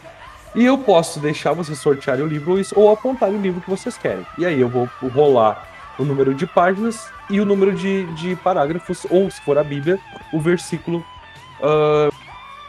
E 0.55 0.65
eu 0.65 0.77
posso 0.77 1.19
deixar 1.19 1.53
vocês 1.53 1.79
sortearem 1.79 2.23
o 2.23 2.27
livro 2.27 2.59
ou 2.75 2.91
apontarem 2.91 3.37
o 3.37 3.41
livro 3.41 3.61
que 3.61 3.69
vocês 3.69 3.97
querem. 3.97 4.25
E 4.37 4.45
aí 4.45 4.59
eu 4.59 4.67
vou 4.67 4.89
rolar 5.13 5.72
o 5.97 6.03
número 6.03 6.33
de 6.33 6.47
páginas 6.47 7.11
e 7.29 7.39
o 7.39 7.45
número 7.45 7.73
de, 7.73 8.05
de 8.13 8.35
parágrafos, 8.35 9.05
ou 9.09 9.29
se 9.29 9.39
for 9.41 9.57
a 9.57 9.63
Bíblia, 9.63 9.99
o 10.31 10.39
versículo 10.39 11.05
uh, 11.59 12.13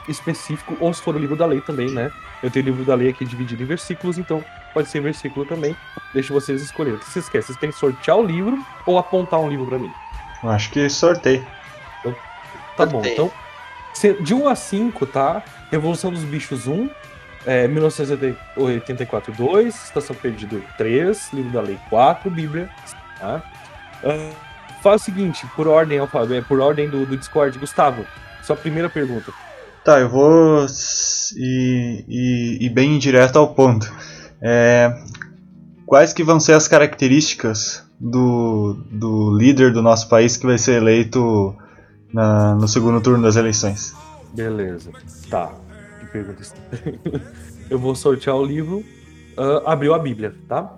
específico, 0.08 0.76
ou 0.80 0.92
se 0.92 1.02
for 1.02 1.16
o 1.16 1.18
livro 1.18 1.36
da 1.36 1.46
lei 1.46 1.60
também, 1.60 1.90
né? 1.90 2.10
Eu 2.42 2.50
tenho 2.50 2.66
o 2.66 2.68
livro 2.68 2.84
da 2.84 2.94
lei 2.94 3.08
aqui 3.08 3.24
dividido 3.24 3.62
em 3.62 3.66
versículos, 3.66 4.18
então 4.18 4.44
pode 4.74 4.88
ser 4.88 5.00
versículo 5.00 5.46
também. 5.46 5.74
Deixa 6.12 6.32
vocês 6.32 6.62
escolherem. 6.62 6.98
O 6.98 7.00
que 7.00 7.10
vocês 7.10 7.28
querem? 7.28 7.46
Vocês 7.46 7.58
querem 7.58 7.72
sortear 7.72 8.18
o 8.18 8.22
livro 8.24 8.62
ou 8.84 8.98
apontar 8.98 9.40
um 9.40 9.48
livro 9.48 9.66
para 9.66 9.78
mim? 9.78 9.90
Eu 10.42 10.50
acho 10.50 10.70
que 10.70 10.88
sorteio. 10.90 11.46
Então, 12.00 12.14
tá 12.76 12.84
bom. 12.84 13.02
Então, 13.04 13.32
de 14.20 14.34
1 14.34 14.48
a 14.48 14.54
5, 14.54 15.06
tá? 15.06 15.42
Revolução 15.70 16.12
dos 16.12 16.22
Bichos 16.22 16.66
1, 16.66 16.90
é, 17.46 17.66
1984 17.66 19.32
2, 19.32 19.74
Estação 19.74 20.14
Perdida 20.14 20.60
3, 20.76 21.32
Livro 21.32 21.50
da 21.50 21.62
Lei 21.62 21.78
4, 21.88 22.30
Bíblia 22.30 22.68
Tá? 23.24 23.42
Uh, 24.04 24.34
faz 24.82 25.00
o 25.00 25.04
seguinte, 25.06 25.46
por 25.56 25.66
ordem, 25.66 25.98
por 26.46 26.60
ordem 26.60 26.90
do, 26.90 27.06
do 27.06 27.16
Discord, 27.16 27.58
Gustavo, 27.58 28.04
sua 28.42 28.54
primeira 28.54 28.90
pergunta. 28.90 29.32
Tá, 29.82 29.98
eu 29.98 30.08
vou 30.08 30.66
ir, 31.36 32.04
ir, 32.06 32.62
ir 32.62 32.70
bem 32.70 32.98
direto 32.98 33.38
ao 33.38 33.54
ponto. 33.54 33.90
É, 34.42 34.94
quais 35.86 36.12
que 36.12 36.22
vão 36.22 36.38
ser 36.38 36.52
as 36.52 36.68
características 36.68 37.82
do, 37.98 38.74
do 38.90 39.36
líder 39.36 39.72
do 39.72 39.80
nosso 39.80 40.08
país 40.08 40.36
que 40.36 40.46
vai 40.46 40.58
ser 40.58 40.82
eleito 40.82 41.56
na, 42.12 42.54
no 42.54 42.68
segundo 42.68 43.00
turno 43.00 43.22
das 43.22 43.36
eleições? 43.36 43.94
Beleza. 44.34 44.90
Tá. 45.30 45.52
Que 46.00 46.06
pergunta 46.06 46.42
Eu 47.70 47.78
vou 47.78 47.94
sortear 47.94 48.36
o 48.36 48.44
livro 48.44 48.84
uh, 49.36 49.66
abriu 49.66 49.94
a 49.94 49.98
Bíblia, 49.98 50.34
tá? 50.48 50.76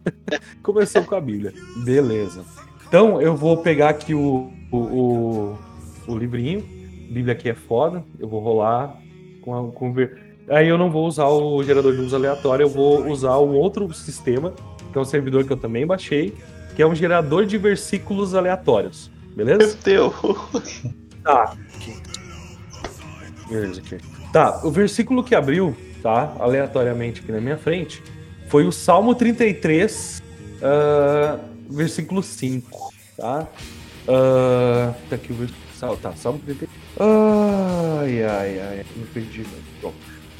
Começou 0.62 1.02
com 1.04 1.14
a 1.14 1.20
Bíblia. 1.20 1.52
Beleza. 1.84 2.44
Então 2.86 3.20
eu 3.20 3.36
vou 3.36 3.56
pegar 3.58 3.90
aqui 3.90 4.14
o, 4.14 4.52
o, 4.70 4.76
o, 4.76 5.58
o 6.06 6.16
livrinho. 6.16 6.60
Bíblia 7.10 7.32
aqui 7.32 7.48
é 7.48 7.54
foda. 7.54 8.04
Eu 8.18 8.28
vou 8.28 8.40
rolar 8.40 8.96
com 9.42 9.54
a. 9.54 9.72
Com... 9.72 9.94
Aí 10.48 10.68
eu 10.68 10.78
não 10.78 10.90
vou 10.90 11.06
usar 11.06 11.26
o 11.26 11.62
gerador 11.62 11.92
de 11.92 11.98
números 11.98 12.14
aleatório, 12.14 12.64
eu 12.64 12.68
vou 12.68 13.08
usar 13.08 13.38
um 13.38 13.54
outro 13.54 13.92
sistema, 13.94 14.52
que 14.92 14.98
é 14.98 15.00
um 15.00 15.04
servidor 15.04 15.44
que 15.44 15.52
eu 15.52 15.56
também 15.56 15.86
baixei, 15.86 16.34
que 16.76 16.82
é 16.82 16.86
um 16.86 16.94
gerador 16.94 17.46
de 17.46 17.56
versículos 17.56 18.34
aleatórios. 18.34 19.10
Beleza? 19.34 19.76
Meu 19.86 20.12
Deus! 20.12 20.82
Tá. 21.22 21.56
Beleza 23.48 23.80
aqui. 23.80 23.98
Tá, 24.32 24.60
o 24.64 24.70
versículo 24.70 25.22
que 25.22 25.34
abriu 25.34 25.74
tá? 26.04 26.36
Aleatoriamente 26.38 27.22
aqui 27.22 27.32
na 27.32 27.40
minha 27.40 27.56
frente, 27.56 28.02
foi 28.48 28.66
o 28.66 28.70
Salmo 28.70 29.14
33, 29.14 30.22
uh, 30.60 30.62
ah, 30.62 31.38
versículo 31.70 32.22
5, 32.22 32.92
tá? 33.16 33.48
Uh, 34.06 34.94
tá 35.08 35.16
aqui 35.16 35.32
o 35.32 35.36
versículo. 35.36 35.64
Tá, 36.00 36.12
Salmo 36.12 36.38
33. 36.38 36.70
Ai, 36.98 38.22
ai, 38.22 38.60
ai, 38.60 38.86
me 38.96 39.04
perdi. 39.06 39.44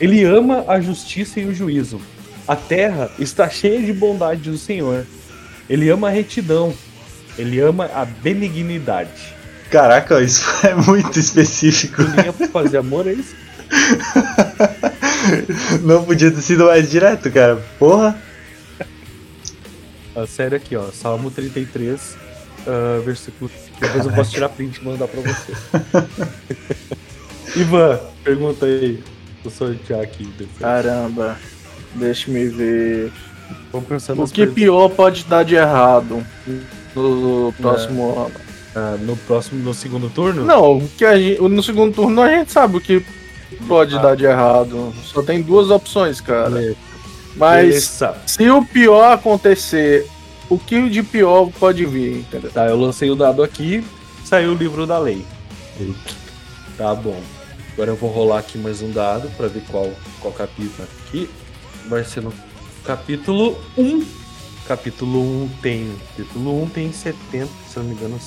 Ele 0.00 0.24
ama 0.24 0.64
a 0.68 0.80
justiça 0.80 1.40
e 1.40 1.46
o 1.46 1.54
juízo. 1.54 2.00
A 2.46 2.56
terra 2.56 3.10
está 3.18 3.48
cheia 3.48 3.82
de 3.82 3.92
bondade 3.92 4.50
do 4.50 4.56
Senhor. 4.56 5.06
Ele 5.68 5.88
ama 5.88 6.08
a 6.08 6.10
retidão. 6.10 6.74
Ele 7.36 7.60
ama 7.60 7.90
a 7.94 8.04
benignidade. 8.04 9.34
Caraca, 9.70 10.22
isso 10.22 10.44
é 10.66 10.74
muito 10.74 11.18
específico. 11.18 12.02
Pra 12.38 12.48
fazer 12.48 12.78
amor, 12.78 13.06
é 13.06 13.12
isso? 13.12 13.34
Não 15.82 16.04
podia 16.04 16.30
ter 16.30 16.42
sido 16.42 16.66
mais 16.66 16.90
direto, 16.90 17.30
cara. 17.30 17.56
Porra. 17.78 18.20
A 20.14 20.26
série 20.26 20.56
aqui, 20.56 20.76
ó. 20.76 20.90
Salmo 20.92 21.30
33, 21.30 22.00
uh, 22.00 22.16
ah, 22.66 23.02
versículo. 23.04 23.50
Depois 23.80 24.06
eu 24.06 24.12
posso 24.12 24.30
tirar 24.30 24.48
print 24.48 24.80
e 24.80 24.84
mandar 24.84 25.08
pra 25.08 25.20
você. 25.20 25.52
Ivan, 27.60 28.00
pergunta 28.22 28.66
aí. 28.66 29.02
Vou 29.42 29.52
sortear 29.52 30.00
aqui. 30.00 30.24
Depois. 30.24 30.58
Caramba. 30.60 31.36
Deixa 31.94 32.30
me 32.30 32.46
ver. 32.46 33.12
Vamos 33.72 33.88
pensando 33.88 34.22
o 34.22 34.26
que 34.26 34.46
perguntas. 34.46 34.54
pior 34.54 34.88
pode 34.90 35.24
dar 35.24 35.44
de 35.44 35.54
errado 35.54 36.24
no 36.94 37.52
próximo 37.60 38.14
é. 38.16 38.26
ano? 38.26 38.44
Ah, 38.76 38.96
no 39.00 39.16
próximo, 39.16 39.62
no 39.62 39.72
segundo 39.72 40.10
turno? 40.10 40.44
Não, 40.44 40.80
que 40.96 41.04
a 41.04 41.16
gente, 41.16 41.40
no 41.40 41.62
segundo 41.62 41.94
turno 41.94 42.20
a 42.22 42.28
gente 42.28 42.50
sabe 42.50 42.76
o 42.76 42.80
que 42.80 43.04
pode 43.54 43.96
ah. 43.96 43.98
dar 43.98 44.16
de 44.16 44.24
errado. 44.24 44.92
Só 45.02 45.22
tem 45.22 45.40
duas 45.42 45.70
opções, 45.70 46.20
cara. 46.20 46.74
Mas 47.36 47.66
Beleza. 47.66 48.16
se 48.26 48.48
o 48.48 48.64
pior 48.64 49.12
acontecer, 49.12 50.06
o 50.48 50.58
que 50.58 50.88
de 50.88 51.02
pior 51.02 51.50
pode 51.58 51.84
vir, 51.84 52.18
entendeu? 52.18 52.50
Tá, 52.50 52.66
eu 52.66 52.78
lancei 52.78 53.10
o 53.10 53.16
dado 53.16 53.42
aqui, 53.42 53.84
saiu 54.24 54.52
o 54.52 54.54
livro 54.54 54.86
da 54.86 54.98
lei. 54.98 55.24
Tá 56.76 56.94
bom. 56.94 57.20
Agora 57.72 57.90
eu 57.90 57.96
vou 57.96 58.10
rolar 58.10 58.38
aqui 58.38 58.56
mais 58.56 58.82
um 58.82 58.90
dado 58.90 59.28
pra 59.36 59.48
ver 59.48 59.62
qual, 59.68 59.90
qual 60.20 60.32
capítulo 60.32 60.88
aqui. 61.06 61.28
Vai 61.88 62.04
ser 62.04 62.22
no 62.22 62.32
capítulo 62.84 63.58
1. 63.76 64.04
Capítulo 64.68 65.20
1 65.44 65.48
tem. 65.60 65.96
Capítulo 66.16 66.62
1 66.62 66.68
tem 66.68 66.92
70, 66.92 67.48
se 67.68 67.78
não 67.78 67.84
me 67.84 67.94
engano, 67.94 68.18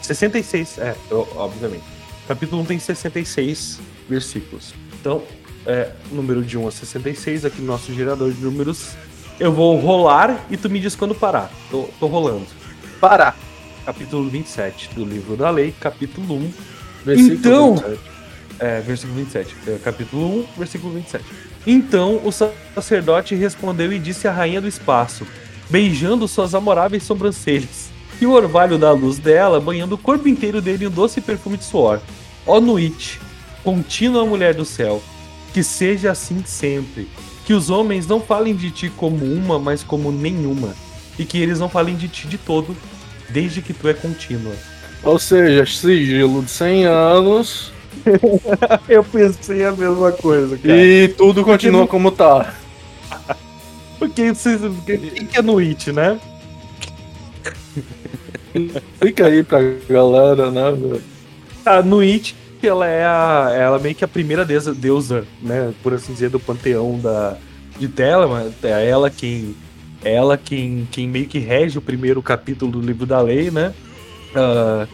66. 0.00 0.78
É, 0.78 0.94
obviamente. 1.10 1.84
Capítulo 2.28 2.62
1 2.62 2.64
tem 2.64 2.78
66 2.78 3.80
versículos. 4.08 4.74
Então, 5.00 5.22
é, 5.66 5.90
número 6.10 6.42
de 6.42 6.58
1 6.58 6.66
a 6.66 6.70
66, 6.70 7.44
aqui 7.44 7.60
no 7.60 7.66
nosso 7.68 7.92
gerador 7.94 8.30
de 8.32 8.40
números. 8.42 8.90
Eu 9.40 9.52
vou 9.52 9.76
rolar 9.78 10.44
e 10.50 10.56
tu 10.56 10.68
me 10.70 10.78
diz 10.78 10.94
quando 10.94 11.14
parar. 11.14 11.50
Tô, 11.70 11.88
tô 11.98 12.06
rolando. 12.06 12.46
Parar. 13.00 13.36
Capítulo 13.84 14.28
27 14.28 14.94
do 14.94 15.04
livro 15.04 15.36
da 15.36 15.50
lei, 15.50 15.74
capítulo 15.80 16.34
1, 16.36 16.52
Versículo 17.04 17.34
Então- 17.34 17.74
27. 17.76 18.00
é, 18.60 18.80
versículo 18.80 19.18
27. 19.18 19.56
É, 19.66 19.78
capítulo 19.82 20.38
1, 20.40 20.46
versículo 20.56 20.94
27. 20.94 21.24
Então 21.66 22.20
o 22.24 22.30
sacerdote 22.30 23.34
respondeu 23.34 23.92
e 23.92 23.98
disse 23.98 24.28
à 24.28 24.32
rainha 24.32 24.60
do 24.60 24.68
espaço, 24.68 25.26
beijando 25.68 26.28
suas 26.28 26.54
amoráveis 26.54 27.02
sobrancelhas, 27.02 27.90
e 28.20 28.26
o 28.26 28.30
orvalho 28.32 28.78
da 28.78 28.92
luz 28.92 29.18
dela 29.18 29.60
banhando 29.60 29.96
o 29.96 29.98
corpo 29.98 30.28
inteiro 30.28 30.60
dele 30.60 30.84
em 30.84 30.88
um 30.88 30.90
doce 30.90 31.20
perfume 31.20 31.56
de 31.56 31.64
suor. 31.64 32.00
Ó 32.46 32.60
Nuit, 32.60 33.20
contínua 33.62 34.24
mulher 34.26 34.54
do 34.54 34.64
céu, 34.64 35.02
que 35.52 35.62
seja 35.62 36.10
assim 36.12 36.42
sempre. 36.44 37.08
Que 37.44 37.52
os 37.54 37.70
homens 37.70 38.06
não 38.06 38.20
falem 38.20 38.54
de 38.54 38.70
ti 38.70 38.92
como 38.96 39.24
uma, 39.24 39.58
mas 39.58 39.82
como 39.82 40.12
nenhuma. 40.12 40.74
E 41.18 41.24
que 41.24 41.38
eles 41.38 41.58
não 41.58 41.68
falem 41.68 41.96
de 41.96 42.08
ti 42.08 42.26
de 42.26 42.38
todo, 42.38 42.76
desde 43.28 43.60
que 43.60 43.72
tu 43.72 43.88
é 43.88 43.94
contínua. 43.94 44.54
Ou 45.02 45.18
seja, 45.18 45.66
sigilo 45.66 46.42
de 46.42 46.50
100 46.50 46.84
anos 46.84 47.72
Eu 48.88 49.04
pensei 49.04 49.64
a 49.64 49.72
mesma 49.72 50.12
coisa, 50.12 50.58
e 50.64 51.08
tudo 51.08 51.44
continua 51.44 51.86
como 51.86 52.10
tá. 52.10 52.54
Porque 53.98 54.32
vocês. 54.34 54.60
porque- 54.60 54.98
Quem 54.98 55.26
que 55.26 55.38
é 55.38 55.42
no 55.42 55.58
It, 55.58 55.92
né? 55.92 56.18
Fica 59.00 59.26
aí 59.26 59.42
pra 59.42 59.60
galera, 59.88 60.50
né? 60.50 60.72
velho? 60.72 61.02
A 61.64 61.82
Nuit, 62.62 62.66
ela 62.66 62.86
é 62.86 63.04
a. 63.04 63.50
Ela 63.52 63.76
é 63.76 63.80
meio 63.80 63.94
que 63.94 64.04
a 64.04 64.08
primeira 64.08 64.44
deusa, 64.44 64.72
deusa, 64.72 65.26
né? 65.42 65.74
Por 65.82 65.92
assim 65.92 66.12
dizer, 66.12 66.30
do 66.30 66.38
panteão 66.38 66.98
da, 66.98 67.36
de 67.78 67.88
Telemann. 67.88 68.52
É 68.62 68.88
ela 68.88 69.10
quem. 69.10 69.54
Ela 70.04 70.36
quem, 70.36 70.88
quem 70.90 71.08
meio 71.08 71.26
que 71.26 71.38
rege 71.38 71.78
o 71.78 71.82
primeiro 71.82 72.20
capítulo 72.22 72.72
do 72.72 72.80
livro 72.80 73.06
da 73.06 73.20
lei, 73.20 73.50
né? 73.50 73.72
Ah, 74.34 74.86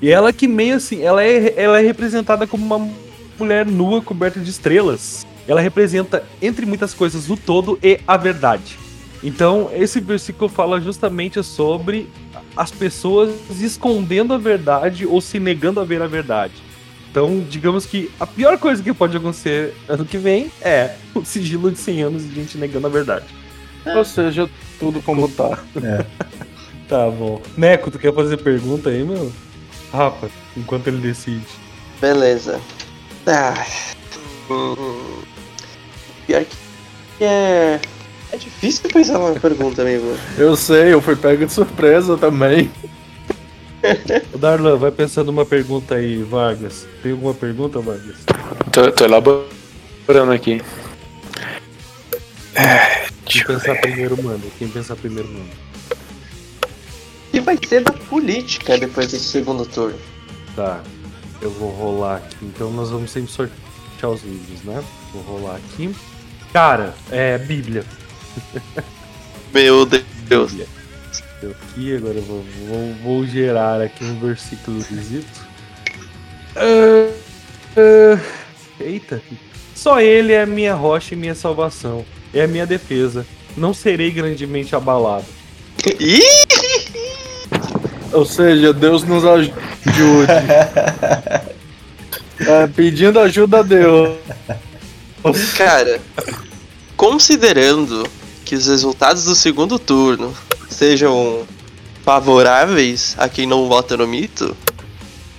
e 0.00 0.10
ela 0.10 0.32
que 0.32 0.48
meio 0.48 0.76
assim, 0.76 1.02
ela 1.02 1.22
é, 1.22 1.52
ela 1.56 1.78
é 1.78 1.84
representada 1.84 2.46
como 2.46 2.64
uma 2.64 2.90
mulher 3.38 3.66
nua 3.66 4.00
coberta 4.00 4.40
de 4.40 4.48
estrelas. 4.48 5.26
Ela 5.46 5.60
representa, 5.60 6.24
entre 6.40 6.64
muitas 6.64 6.94
coisas, 6.94 7.28
o 7.28 7.36
todo 7.36 7.78
e 7.82 8.00
a 8.06 8.16
verdade. 8.16 8.78
Então, 9.22 9.70
esse 9.74 10.00
versículo 10.00 10.48
fala 10.48 10.80
justamente 10.80 11.42
sobre 11.42 12.08
as 12.56 12.70
pessoas 12.70 13.34
escondendo 13.60 14.32
a 14.32 14.38
verdade 14.38 15.04
ou 15.04 15.20
se 15.20 15.38
negando 15.38 15.80
a 15.80 15.84
ver 15.84 16.00
a 16.00 16.06
verdade. 16.06 16.54
Então, 17.14 17.46
digamos 17.48 17.86
que 17.86 18.10
a 18.18 18.26
pior 18.26 18.58
coisa 18.58 18.82
que 18.82 18.92
pode 18.92 19.16
acontecer 19.16 19.72
ano 19.88 20.04
que 20.04 20.18
vem 20.18 20.50
é 20.60 20.96
o 21.14 21.24
sigilo 21.24 21.70
de 21.70 21.78
100 21.78 22.02
anos 22.02 22.28
de 22.28 22.34
gente 22.34 22.58
negando 22.58 22.88
a 22.88 22.90
verdade. 22.90 23.26
Ou 23.86 24.04
seja, 24.04 24.50
tudo 24.80 25.00
como 25.00 25.28
tá. 25.28 25.60
Tá 26.88 27.08
bom. 27.08 27.40
Neco, 27.56 27.88
tu 27.88 28.00
quer 28.00 28.12
fazer 28.12 28.38
pergunta 28.38 28.90
aí, 28.90 29.04
meu? 29.04 29.32
Rafa, 29.92 30.28
enquanto 30.56 30.88
ele 30.88 30.98
decide. 30.98 31.46
Beleza. 32.00 32.60
Ah, 33.28 33.64
hum, 34.50 35.22
pior 36.26 36.44
que 36.44 37.24
é. 37.24 37.80
É 38.32 38.36
difícil 38.36 38.90
pensar 38.90 39.20
uma 39.20 39.38
pergunta, 39.38 39.82
amigo. 39.82 40.16
Eu 40.36 40.56
sei, 40.56 40.92
eu 40.92 41.00
fui 41.00 41.14
pego 41.14 41.46
de 41.46 41.52
surpresa 41.52 42.18
também. 42.18 42.72
O 44.32 44.38
Darlan, 44.38 44.76
vai 44.76 44.90
pensando 44.90 45.28
uma 45.28 45.44
pergunta 45.44 45.94
aí, 45.96 46.22
Vargas. 46.22 46.86
Tem 47.02 47.12
alguma 47.12 47.34
pergunta, 47.34 47.80
Vargas? 47.80 48.16
Tô, 48.72 48.90
tô 48.90 49.04
elaborando 49.04 50.32
aqui. 50.32 50.62
É, 52.54 53.06
Quem 53.26 53.44
pensar 53.44 53.80
primeiro 53.80 54.22
manda. 54.22 54.46
Quem 54.58 54.68
pensar 54.68 54.96
primeiro 54.96 55.28
manda. 55.28 55.50
Que 57.30 57.40
vai 57.40 57.58
ser 57.66 57.82
da 57.82 57.92
política 57.92 58.78
depois 58.78 59.10
desse 59.10 59.24
segundo 59.24 59.66
turno? 59.66 59.98
Tá. 60.54 60.82
Eu 61.42 61.50
vou 61.50 61.70
rolar 61.70 62.16
aqui. 62.16 62.36
Então 62.42 62.70
nós 62.72 62.90
vamos 62.90 63.10
sempre 63.10 63.30
sortear 63.30 64.10
os 64.10 64.22
livros, 64.22 64.62
né? 64.62 64.82
Vou 65.12 65.22
rolar 65.22 65.56
aqui. 65.56 65.94
Cara, 66.52 66.94
é 67.10 67.36
Bíblia. 67.36 67.84
Meu 69.52 69.84
Deus. 69.84 70.52
Bíblia. 70.52 70.83
Eu 71.44 71.50
aqui, 71.50 71.94
agora 71.94 72.14
eu 72.14 72.22
vou, 72.22 72.42
vou, 72.66 72.94
vou 73.02 73.26
gerar 73.26 73.78
aqui 73.78 74.02
um 74.02 74.18
versículo 74.18 74.80
visito. 74.80 75.46
Ah, 76.56 77.12
ah, 77.76 78.18
eita. 78.80 79.20
Só 79.74 80.00
ele 80.00 80.32
é 80.32 80.40
a 80.40 80.46
minha 80.46 80.74
rocha 80.74 81.14
e 81.14 81.18
minha 81.18 81.34
salvação. 81.34 82.02
É 82.32 82.44
a 82.44 82.48
minha 82.48 82.66
defesa. 82.66 83.26
Não 83.54 83.74
serei 83.74 84.10
grandemente 84.10 84.74
abalado. 84.74 85.26
Ou 88.10 88.24
seja, 88.24 88.72
Deus 88.72 89.04
nos 89.04 89.24
ajude. 89.24 89.52
É, 92.40 92.66
pedindo 92.66 93.20
ajuda 93.20 93.60
a 93.60 93.62
Deus. 93.62 94.18
Cara, 95.56 96.00
considerando 96.96 98.04
que 98.44 98.54
os 98.54 98.66
resultados 98.66 99.24
do 99.24 99.34
segundo 99.34 99.78
turno 99.78 100.34
sejam 100.68 101.46
favoráveis 102.04 103.14
a 103.18 103.28
quem 103.28 103.46
não 103.46 103.68
vota 103.68 103.96
no 103.96 104.06
mito, 104.06 104.56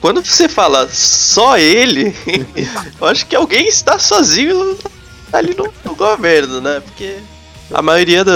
quando 0.01 0.23
você 0.23 0.49
fala 0.49 0.89
só 0.89 1.57
ele, 1.57 2.15
eu 2.99 3.07
acho 3.07 3.25
que 3.25 3.35
alguém 3.35 3.67
está 3.67 3.99
sozinho 3.99 4.77
ali 5.31 5.55
no, 5.55 5.71
no 5.83 5.95
governo, 5.95 6.61
né? 6.61 6.79
Porque 6.79 7.17
a 7.71 7.81
maioria 7.81 8.23
da, 8.23 8.33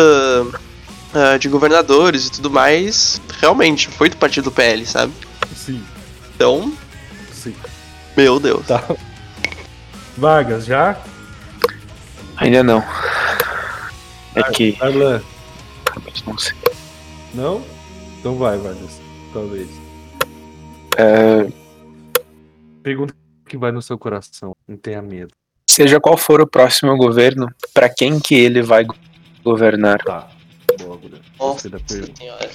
ah, 1.14 1.38
de 1.38 1.48
governadores 1.48 2.28
e 2.28 2.32
tudo 2.32 2.50
mais 2.50 3.22
realmente 3.40 3.88
foi 3.88 4.10
do 4.10 4.18
partido 4.18 4.52
PL, 4.52 4.86
sabe? 4.86 5.14
Sim, 5.56 5.84
Então, 6.36 6.72
sim. 7.32 7.56
meu 8.16 8.40
Deus. 8.40 8.66
Tá. 8.66 8.84
Vargas, 10.18 10.66
já? 10.66 10.98
ainda 12.38 12.64
não. 12.64 12.84
É 14.40 14.52
que. 14.52 14.72
Darlan, 14.74 15.22
Não 16.26 16.38
sei. 16.38 16.56
não? 17.34 17.64
Então 18.20 18.36
vai, 18.36 18.58
Vargas. 18.58 19.00
Talvez. 19.34 19.70
É, 20.98 21.48
Pergunta 22.84 23.14
que 23.48 23.58
vai 23.58 23.72
no 23.72 23.82
seu 23.82 23.98
coração. 23.98 24.56
Não 24.68 24.78
tenha 24.78 25.02
medo. 25.02 25.32
seja 25.70 26.00
qual 26.00 26.18
for 26.18 26.42
o 26.42 26.48
próximo 26.48 26.96
governo, 26.98 27.48
pra 27.74 27.88
quem 27.90 28.20
que 28.20 28.36
ele 28.36 28.62
vai 28.62 28.84
go- 28.84 28.96
governar? 29.44 30.00
Tá. 30.04 30.28
Boa, 30.80 30.98
Guilherme. 30.98 31.26
Nossa 31.40 31.70
senhora. 32.18 32.50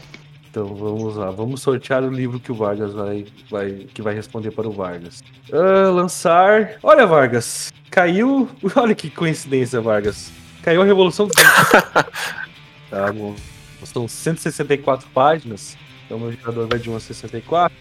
Então 0.51 0.75
vamos 0.75 1.17
lá. 1.17 1.31
Vamos 1.31 1.63
sortear 1.63 2.03
o 2.05 2.11
livro 2.11 2.39
que 2.39 2.53
o 2.53 2.55
Vargas 2.55 2.93
vai, 2.93 3.27
vai 3.51 3.71
que 3.93 4.01
vai 4.03 4.15
responder 4.15 4.51
para 4.53 4.69
o 4.69 4.73
Vargas. 4.73 5.23
Ah, 5.53 5.91
lançar. 5.91 6.77
Olha, 6.83 7.07
Vargas. 7.07 7.73
Caiu. 7.91 8.49
Olha 8.77 8.95
que 8.95 9.11
coincidência, 9.11 9.81
Vargas. 9.81 10.31
Caiu 10.65 10.81
a 10.81 10.85
Revolução 10.87 11.27
dos 11.27 11.37
Tá 12.89 13.13
bom. 13.13 13.37
São 13.85 14.09
164 14.09 15.07
páginas. 15.13 15.77
Então 16.07 16.19
meu 16.19 16.33
jogador 16.33 16.67
vai 16.67 16.79
de 16.79 16.89
1 16.89 16.97
a 16.97 17.01
64. 17.01 17.77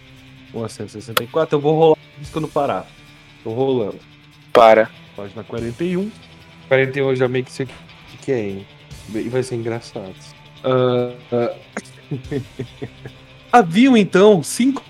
1 0.52 0.64
a 0.64 0.68
164. 0.68 1.56
Eu 1.56 1.60
vou 1.62 1.74
rolar 1.74 1.98
isso 2.20 2.30
quando 2.30 2.46
parar. 2.46 2.86
Tô 3.42 3.54
rolando. 3.54 3.98
Para. 4.52 4.90
Página 5.16 5.42
41. 5.42 6.10
41 6.68 7.08
eu 7.08 7.16
já 7.16 7.26
meio 7.26 7.46
que 7.46 7.52
sei 7.52 7.64
o 7.64 8.18
que, 8.18 8.32
é, 8.32 8.48
hein? 8.50 8.66
E 9.14 9.28
vai 9.30 9.42
ser 9.42 9.54
engraçado. 9.54 10.14
Ah, 10.62 11.14
ah. 11.32 11.54
Haviam 13.50 13.96
então 13.96 14.42
cinco 14.42 14.82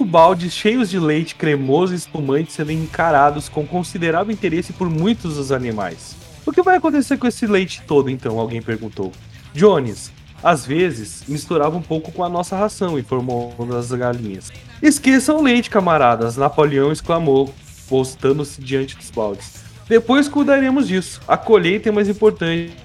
baldes 0.00 0.52
cheios 0.54 0.88
de 0.88 0.98
leite 0.98 1.34
cremoso 1.34 1.92
e 1.92 1.96
espumante 1.96 2.52
sendo 2.52 2.72
encarados 2.72 3.50
com 3.50 3.66
considerável 3.66 4.32
interesse 4.32 4.72
por 4.72 4.88
muitos 4.88 5.36
dos 5.36 5.52
animais. 5.52 6.23
O 6.46 6.52
que 6.52 6.62
vai 6.62 6.76
acontecer 6.76 7.16
com 7.16 7.26
esse 7.26 7.46
leite 7.46 7.82
todo 7.86 8.10
então? 8.10 8.38
Alguém 8.38 8.60
perguntou. 8.60 9.12
Jones, 9.54 10.12
às 10.42 10.66
vezes, 10.66 11.24
misturava 11.26 11.76
um 11.76 11.82
pouco 11.82 12.12
com 12.12 12.22
a 12.22 12.28
nossa 12.28 12.54
ração, 12.54 12.98
informou 12.98 13.54
uma 13.58 13.74
das 13.74 13.90
galinhas. 13.90 14.52
Esqueçam 14.82 15.38
o 15.38 15.42
leite, 15.42 15.70
camaradas, 15.70 16.36
Napoleão 16.36 16.92
exclamou, 16.92 17.54
postando-se 17.88 18.60
diante 18.60 18.94
dos 18.96 19.10
baldes. 19.10 19.64
Depois 19.88 20.28
cuidaremos 20.28 20.86
disso. 20.86 21.20
A 21.26 21.36
colheita 21.36 21.88
é 21.88 21.92
mais 21.92 22.08
importante. 22.08 22.76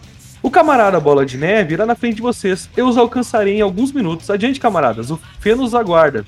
O 0.41 0.49
camarada 0.49 0.99
Bola 1.01 1.26
de 1.26 1.38
Neve 1.38 1.74
irá 1.74 1.86
na 1.86 1.95
frente 1.95 2.16
de 2.16 2.22
vocês. 2.22 2.70
Eu 2.78 2.88
os 2.88 2.97
alcançarei 2.97 3.57
em 3.57 3.62
alguns 3.62 3.91
minutos. 3.91 4.30
Adiante, 4.30 4.60
camaradas. 4.60 5.12
O 5.12 5.20
Feno 5.39 5.64
os 5.64 5.76
aguarda. 5.76 6.26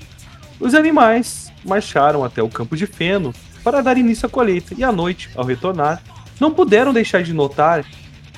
Os 0.60 0.74
animais 0.74 1.50
marcharam 1.64 2.22
até 2.22 2.42
o 2.42 2.48
campo 2.48 2.76
de 2.76 2.86
Feno 2.86 3.34
para 3.64 3.82
dar 3.82 3.96
início 3.96 4.26
à 4.26 4.28
colheita. 4.28 4.74
E 4.76 4.84
à 4.84 4.92
noite, 4.92 5.30
ao 5.34 5.44
retornar, 5.44 6.02
não 6.40 6.52
puderam 6.52 6.92
deixar 6.92 7.22
de 7.22 7.32
notar 7.32 7.84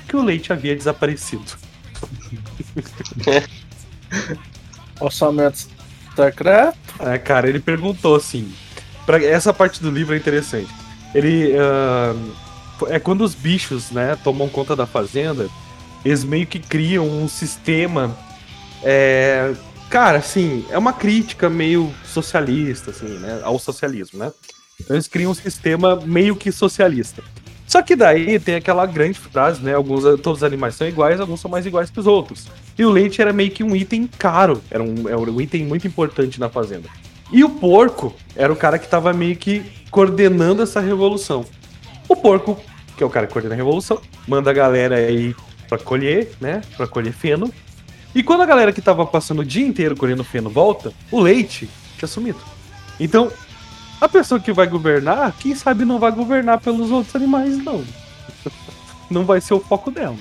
que 0.08 0.16
o 0.16 0.22
leite 0.22 0.52
havia 0.52 0.76
desaparecido. 0.76 1.44
Orçamento 5.00 5.68
secreto. 6.14 6.78
É, 7.00 7.18
cara, 7.18 7.48
ele 7.48 7.60
perguntou 7.60 8.14
assim. 8.14 8.52
Pra, 9.04 9.22
essa 9.22 9.52
parte 9.52 9.82
do 9.82 9.90
livro 9.90 10.14
é 10.14 10.18
interessante. 10.18 10.70
Ele. 11.14 11.54
ah, 11.58 12.14
é 12.88 12.98
quando 12.98 13.22
os 13.22 13.34
bichos, 13.34 13.90
né, 13.90 14.16
tomam 14.22 14.48
conta 14.48 14.74
da 14.74 14.86
fazenda, 14.86 15.48
eles 16.04 16.24
meio 16.24 16.46
que 16.46 16.58
criam 16.58 17.06
um 17.08 17.28
sistema. 17.28 18.16
É, 18.82 19.54
cara, 19.88 20.18
assim, 20.18 20.66
é 20.70 20.76
uma 20.76 20.92
crítica 20.92 21.48
meio 21.48 21.92
socialista, 22.04 22.90
assim, 22.90 23.18
né? 23.18 23.40
Ao 23.42 23.58
socialismo, 23.58 24.18
né? 24.18 24.32
Então 24.80 24.96
eles 24.96 25.06
criam 25.06 25.30
um 25.30 25.34
sistema 25.34 25.96
meio 26.04 26.36
que 26.36 26.50
socialista. 26.50 27.22
Só 27.74 27.82
que 27.82 27.96
daí 27.96 28.38
tem 28.38 28.54
aquela 28.54 28.86
grande 28.86 29.18
frase, 29.18 29.60
né? 29.60 29.74
Alguns, 29.74 30.04
todos 30.20 30.38
os 30.38 30.44
animais 30.44 30.76
são 30.76 30.86
iguais, 30.86 31.18
alguns 31.18 31.40
são 31.40 31.50
mais 31.50 31.66
iguais 31.66 31.90
que 31.90 31.98
os 31.98 32.06
outros. 32.06 32.46
E 32.78 32.84
o 32.84 32.88
leite 32.88 33.20
era 33.20 33.32
meio 33.32 33.50
que 33.50 33.64
um 33.64 33.74
item 33.74 34.08
caro, 34.16 34.62
era 34.70 34.80
um, 34.80 35.08
era 35.08 35.18
um 35.18 35.40
item 35.40 35.64
muito 35.64 35.84
importante 35.84 36.38
na 36.38 36.48
fazenda. 36.48 36.88
E 37.32 37.42
o 37.42 37.50
porco 37.50 38.14
era 38.36 38.52
o 38.52 38.54
cara 38.54 38.78
que 38.78 38.86
tava 38.86 39.12
meio 39.12 39.34
que 39.34 39.60
coordenando 39.90 40.62
essa 40.62 40.78
revolução. 40.78 41.44
O 42.08 42.14
porco, 42.14 42.62
que 42.96 43.02
é 43.02 43.06
o 43.06 43.10
cara 43.10 43.26
que 43.26 43.32
coordena 43.32 43.56
a 43.56 43.58
revolução, 43.58 44.00
manda 44.28 44.52
a 44.52 44.54
galera 44.54 44.94
aí 44.94 45.34
pra 45.68 45.76
colher, 45.76 46.30
né? 46.40 46.60
Pra 46.76 46.86
colher 46.86 47.12
feno. 47.12 47.52
E 48.14 48.22
quando 48.22 48.42
a 48.42 48.46
galera 48.46 48.72
que 48.72 48.80
tava 48.80 49.04
passando 49.04 49.40
o 49.40 49.44
dia 49.44 49.66
inteiro 49.66 49.96
colhendo 49.96 50.22
feno 50.22 50.48
volta, 50.48 50.92
o 51.10 51.20
leite 51.20 51.68
tinha 51.98 52.06
sumido. 52.06 52.38
Então, 53.00 53.32
a 54.00 54.08
pessoa 54.08 54.40
que 54.40 54.52
vai 54.52 54.66
governar, 54.66 55.32
quem 55.38 55.54
sabe 55.54 55.84
não 55.84 55.98
vai 55.98 56.12
governar 56.12 56.60
pelos 56.60 56.90
outros 56.90 57.14
animais, 57.16 57.56
não. 57.58 57.84
Não 59.10 59.24
vai 59.24 59.38
ser 59.38 59.52
o 59.52 59.60
foco 59.60 59.90
dela. 59.90 60.16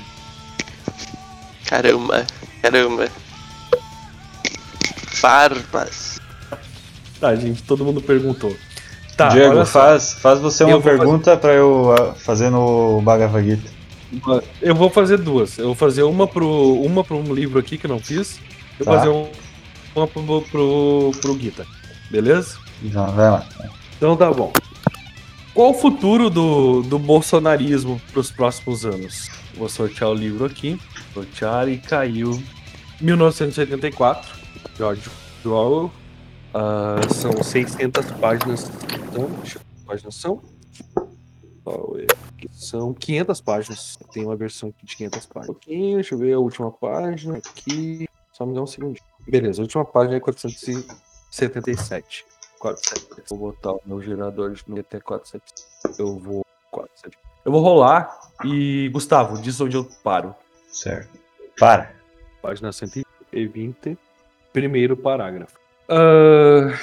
Caramba, 1.66 2.28
caramba. 2.62 3.08
Barbas. 5.22 6.20
Tá, 7.20 7.34
gente, 7.34 7.64
todo 7.64 7.86
mundo 7.86 8.02
perguntou. 8.02 8.54
Tá, 9.16 9.30
Diego, 9.30 9.66
faz, 9.66 10.14
faz 10.14 10.40
você 10.40 10.64
uma 10.66 10.82
pergunta 10.82 11.38
pra 11.38 11.54
eu 11.54 11.96
ah, 11.98 12.14
fazer 12.14 12.50
no 12.50 13.02
Bhagavad 13.02 13.48
Gita. 13.48 13.72
Eu 14.62 14.76
vou 14.76 14.90
fazer 14.90 15.18
duas. 15.18 15.58
Eu 15.58 15.68
vou 15.68 15.76
fazer 15.76 16.04
uma 16.04 16.28
pro, 16.28 16.74
uma 16.82 17.04
pro 17.04 17.18
um 17.18 17.34
livro 17.34 17.58
aqui 17.60 17.78
que 17.78 17.86
eu 17.86 17.90
não 17.90 18.00
fiz. 18.00 18.40
Eu 18.80 18.86
vou 18.86 18.94
Tá. 18.94 19.00
fazer 19.00 19.10
um, 19.10 19.30
uma 19.96 20.08
pro, 20.08 20.42
pro, 20.42 21.12
pro 21.22 21.40
Gita. 21.40 21.66
Beleza? 22.12 22.58
Então, 22.84 23.12
vai 23.12 23.32
lá. 23.32 23.48
Então 23.98 24.18
tá 24.18 24.32
bom. 24.32 24.52
Qual 25.54 25.72
o 25.72 25.74
futuro 25.74 26.30
do, 26.30 26.82
do 26.82 27.00
bolsonarismo 27.00 28.02
pros 28.12 28.32
próximos 28.32 28.86
anos? 28.86 29.30
Vou 29.56 29.70
sortear 29.70 30.10
o 30.10 30.14
livro 30.14 30.46
aqui. 30.46 30.80
Sortear 31.14 31.70
e 31.70 31.78
caiu. 31.78 32.42
1984. 33.00 34.30
George 34.78 35.10
Orwell. 35.46 35.92
Ah, 36.54 37.00
são 37.14 37.42
600 37.42 38.12
páginas. 38.14 38.70
Então, 39.10 39.30
deixa 39.42 39.58
eu 39.58 39.62
ver 39.62 39.86
páginas 39.86 40.16
são. 40.16 40.42
É? 41.66 42.08
São 42.52 42.94
500 42.94 43.42
páginas. 43.42 43.98
Tem 44.12 44.26
uma 44.26 44.36
versão 44.36 44.74
de 44.84 44.96
500 44.96 45.26
páginas. 45.28 45.58
Um 45.68 45.96
deixa 45.96 46.16
eu 46.16 46.20
ver 46.20 46.34
a 46.34 46.40
última 46.40 46.72
página 46.72 47.38
aqui. 47.38 48.08
Só 48.32 48.46
me 48.46 48.54
dá 48.54 48.62
um 48.62 48.68
segundinho. 48.68 49.04
Beleza, 49.28 49.62
a 49.62 49.64
última 49.64 49.86
página 49.86 50.18
é 50.18 50.20
477. 50.20 52.26
477. 52.64 53.30
Vou 53.30 53.52
botar 53.52 53.74
o 53.74 53.82
meu 53.86 54.02
gerador 54.02 54.52
de 54.52 54.80
até 54.80 55.00
477. 55.00 56.00
Eu 56.00 56.18
vou. 56.18 56.46
477. 56.72 57.18
Eu 57.46 57.52
vou 57.52 57.62
rolar 57.62 58.18
e. 58.46 58.90
Gustavo, 58.94 59.42
diz 59.42 59.60
onde 59.60 59.76
eu 59.76 59.84
paro. 60.02 60.34
Certo. 60.70 61.20
Para. 61.60 61.94
Página 62.42 62.72
120. 62.72 63.98
Primeiro 64.54 64.96
parágrafo. 64.96 65.58
Ah, 65.90 66.78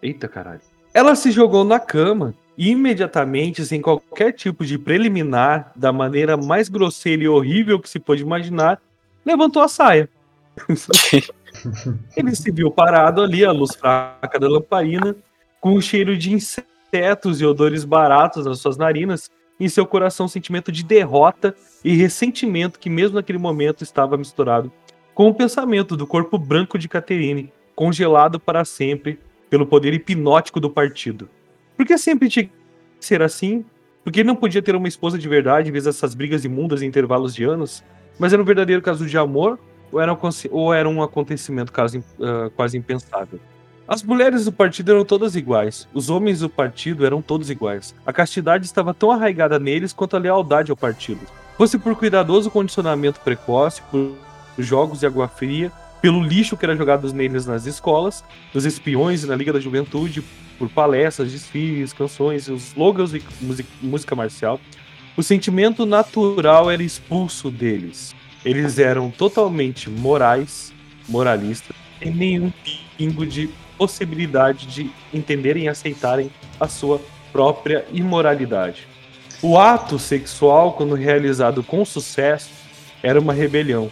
Eita 0.00 0.28
caralho. 0.28 0.60
Ela 0.94 1.16
se 1.16 1.32
jogou 1.32 1.64
na 1.64 1.80
cama 1.80 2.34
imediatamente, 2.56 3.66
sem 3.66 3.82
qualquer 3.82 4.32
tipo 4.32 4.64
de 4.64 4.78
preliminar, 4.78 5.72
da 5.76 5.92
maneira 5.92 6.36
mais 6.36 6.68
grosseira 6.68 7.24
e 7.24 7.28
horrível 7.28 7.78
que 7.80 7.88
se 7.88 7.98
pôde 7.98 8.22
imaginar, 8.22 8.80
levantou 9.24 9.62
a 9.62 9.68
saia. 9.68 10.08
Ele 12.16 12.34
se 12.34 12.50
viu 12.50 12.70
parado 12.70 13.22
ali, 13.22 13.44
à 13.44 13.52
luz 13.52 13.74
fraca 13.74 14.38
da 14.38 14.48
lamparina, 14.48 15.16
com 15.60 15.74
um 15.74 15.80
cheiro 15.80 16.16
de 16.16 16.32
insetos 16.32 17.40
e 17.40 17.44
odores 17.44 17.84
baratos 17.84 18.46
nas 18.46 18.58
suas 18.58 18.76
narinas, 18.76 19.30
em 19.58 19.68
seu 19.68 19.86
coração 19.86 20.26
um 20.26 20.28
sentimento 20.28 20.70
de 20.70 20.84
derrota 20.84 21.54
e 21.84 21.96
ressentimento 21.96 22.78
que 22.78 22.90
mesmo 22.90 23.16
naquele 23.16 23.38
momento 23.38 23.82
estava 23.82 24.16
misturado 24.16 24.70
com 25.16 25.28
o 25.28 25.34
pensamento 25.34 25.96
do 25.96 26.06
corpo 26.06 26.36
branco 26.36 26.78
de 26.78 26.90
Caterine, 26.90 27.50
congelado 27.74 28.38
para 28.38 28.66
sempre 28.66 29.18
pelo 29.48 29.66
poder 29.66 29.94
hipnótico 29.94 30.60
do 30.60 30.68
partido. 30.68 31.26
Por 31.74 31.86
que 31.86 31.96
sempre 31.96 32.28
tinha 32.28 32.44
que 32.44 32.52
ser 33.00 33.22
assim? 33.22 33.64
Porque 34.04 34.20
ele 34.20 34.26
não 34.26 34.36
podia 34.36 34.60
ter 34.60 34.76
uma 34.76 34.88
esposa 34.88 35.16
de 35.16 35.26
verdade, 35.26 35.70
em 35.70 35.72
vez 35.72 35.84
dessas 35.84 36.14
brigas 36.14 36.44
imundas 36.44 36.82
em 36.82 36.86
intervalos 36.86 37.34
de 37.34 37.44
anos? 37.44 37.82
Mas 38.18 38.34
era 38.34 38.42
um 38.42 38.44
verdadeiro 38.44 38.82
caso 38.82 39.06
de 39.06 39.16
amor 39.16 39.58
ou 39.92 40.00
era 40.00 40.12
um, 40.12 40.18
ou 40.50 40.74
era 40.74 40.88
um 40.88 41.02
acontecimento 41.02 41.72
quase, 41.72 42.02
ah, 42.20 42.50
quase 42.54 42.76
impensável? 42.76 43.40
As 43.88 44.02
mulheres 44.02 44.44
do 44.44 44.52
partido 44.52 44.90
eram 44.90 45.04
todas 45.04 45.36
iguais. 45.36 45.88
Os 45.94 46.10
homens 46.10 46.40
do 46.40 46.50
partido 46.50 47.06
eram 47.06 47.22
todos 47.22 47.50
iguais. 47.50 47.94
A 48.04 48.12
castidade 48.12 48.66
estava 48.66 48.92
tão 48.92 49.12
arraigada 49.12 49.60
neles 49.60 49.92
quanto 49.92 50.16
a 50.16 50.18
lealdade 50.18 50.72
ao 50.72 50.76
partido. 50.76 51.20
Fosse 51.56 51.78
por 51.78 51.94
cuidadoso 51.94 52.50
condicionamento 52.50 53.20
precoce, 53.20 53.80
por 53.90 54.12
jogos 54.58 55.00
de 55.00 55.06
água 55.06 55.28
fria, 55.28 55.70
pelo 56.02 56.22
lixo 56.22 56.56
que 56.56 56.64
era 56.64 56.76
jogado 56.76 57.12
neles 57.12 57.46
nas 57.46 57.64
escolas, 57.64 58.24
dos 58.52 58.64
espiões 58.64 59.22
e 59.22 59.26
na 59.26 59.36
Liga 59.36 59.52
da 59.52 59.60
Juventude, 59.60 60.22
por 60.58 60.68
palestras, 60.68 61.30
desfiles, 61.30 61.92
canções, 61.92 62.48
os 62.48 62.68
slogans 62.68 63.14
e 63.14 63.22
música 63.80 64.16
marcial, 64.16 64.60
o 65.16 65.22
sentimento 65.22 65.86
natural 65.86 66.70
era 66.70 66.82
expulso 66.82 67.50
deles. 67.50 68.14
Eles 68.46 68.78
eram 68.78 69.10
totalmente 69.10 69.90
morais, 69.90 70.72
moralistas, 71.08 71.74
sem 71.98 72.14
nenhum 72.14 72.52
pingo 72.96 73.26
de 73.26 73.50
possibilidade 73.76 74.66
de 74.66 74.90
entenderem 75.12 75.64
e 75.64 75.68
aceitarem 75.68 76.30
a 76.58 76.68
sua 76.68 77.00
própria 77.32 77.84
imoralidade. 77.92 78.86
O 79.42 79.58
ato 79.58 79.98
sexual, 79.98 80.72
quando 80.74 80.94
realizado 80.94 81.62
com 81.62 81.84
sucesso, 81.84 82.48
era 83.02 83.20
uma 83.20 83.34
rebelião. 83.34 83.90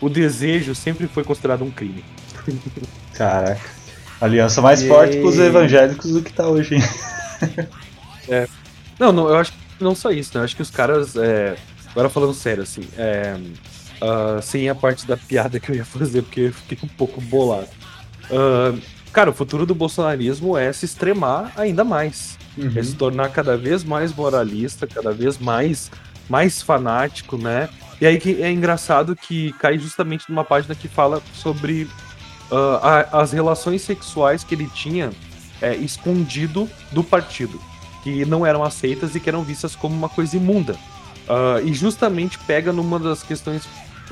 O 0.00 0.08
desejo 0.08 0.74
sempre 0.74 1.06
foi 1.06 1.22
considerado 1.24 1.62
um 1.64 1.70
crime. 1.70 2.04
Caraca. 3.14 3.60
Aliança 4.20 4.60
mais 4.60 4.82
E- 4.82 4.88
forte 4.88 5.16
pros 5.20 5.38
evangélicos 5.38 6.12
do 6.12 6.22
que 6.22 6.32
tá 6.32 6.46
hoje. 6.48 6.74
hein? 6.74 6.82
Não, 8.98 9.12
não, 9.12 9.28
eu 9.28 9.36
acho 9.36 9.52
que 9.52 9.58
não 9.82 9.94
só 9.94 10.10
isso, 10.10 10.32
né? 10.34 10.40
Eu 10.40 10.44
acho 10.44 10.56
que 10.56 10.62
os 10.62 10.70
caras. 10.70 11.16
é, 11.16 11.56
Agora 11.90 12.08
falando 12.08 12.32
sério, 12.34 12.62
assim, 12.62 12.82
é, 12.96 13.36
ah, 14.02 14.40
sem 14.42 14.68
a 14.68 14.74
parte 14.74 15.06
da 15.06 15.16
piada 15.16 15.58
que 15.60 15.70
eu 15.70 15.76
ia 15.76 15.84
fazer, 15.84 16.22
porque 16.22 16.40
eu 16.40 16.52
fiquei 16.52 16.78
um 16.82 16.88
pouco 16.88 17.20
bolado. 17.20 17.68
Ah, 18.30 18.74
cara, 19.12 19.30
o 19.30 19.32
futuro 19.32 19.64
do 19.64 19.74
bolsonarismo 19.74 20.56
é 20.58 20.72
se 20.72 20.84
extremar 20.84 21.52
ainda 21.56 21.84
mais. 21.84 22.36
É 22.76 22.82
se 22.82 22.94
tornar 22.96 23.30
cada 23.30 23.56
vez 23.56 23.82
mais 23.82 24.14
moralista, 24.14 24.86
cada 24.86 25.10
vez 25.12 25.38
mais, 25.38 25.90
mais 26.28 26.60
fanático, 26.60 27.38
né? 27.38 27.68
E 28.00 28.06
aí 28.06 28.18
que 28.18 28.42
é 28.42 28.50
engraçado 28.50 29.14
que 29.16 29.52
cai 29.54 29.78
justamente 29.78 30.28
numa 30.28 30.44
página 30.44 30.74
que 30.74 30.86
fala 30.88 31.22
sobre 31.32 31.88
ah, 32.50 33.06
a- 33.12 33.22
as 33.22 33.32
relações 33.32 33.80
sexuais 33.82 34.44
que 34.44 34.54
ele 34.54 34.68
tinha 34.74 35.10
é, 35.62 35.74
escondido 35.76 36.68
do 36.90 37.02
partido, 37.04 37.58
que 38.02 38.24
não 38.26 38.44
eram 38.44 38.62
aceitas 38.64 39.14
e 39.14 39.20
que 39.20 39.28
eram 39.30 39.42
vistas 39.44 39.74
como 39.76 39.94
uma 39.94 40.08
coisa 40.08 40.36
imunda. 40.36 40.76
Ah, 41.28 41.60
e 41.64 41.72
justamente 41.72 42.38
pega 42.40 42.72
numa 42.72 42.98
das 42.98 43.22
questões 43.22 43.62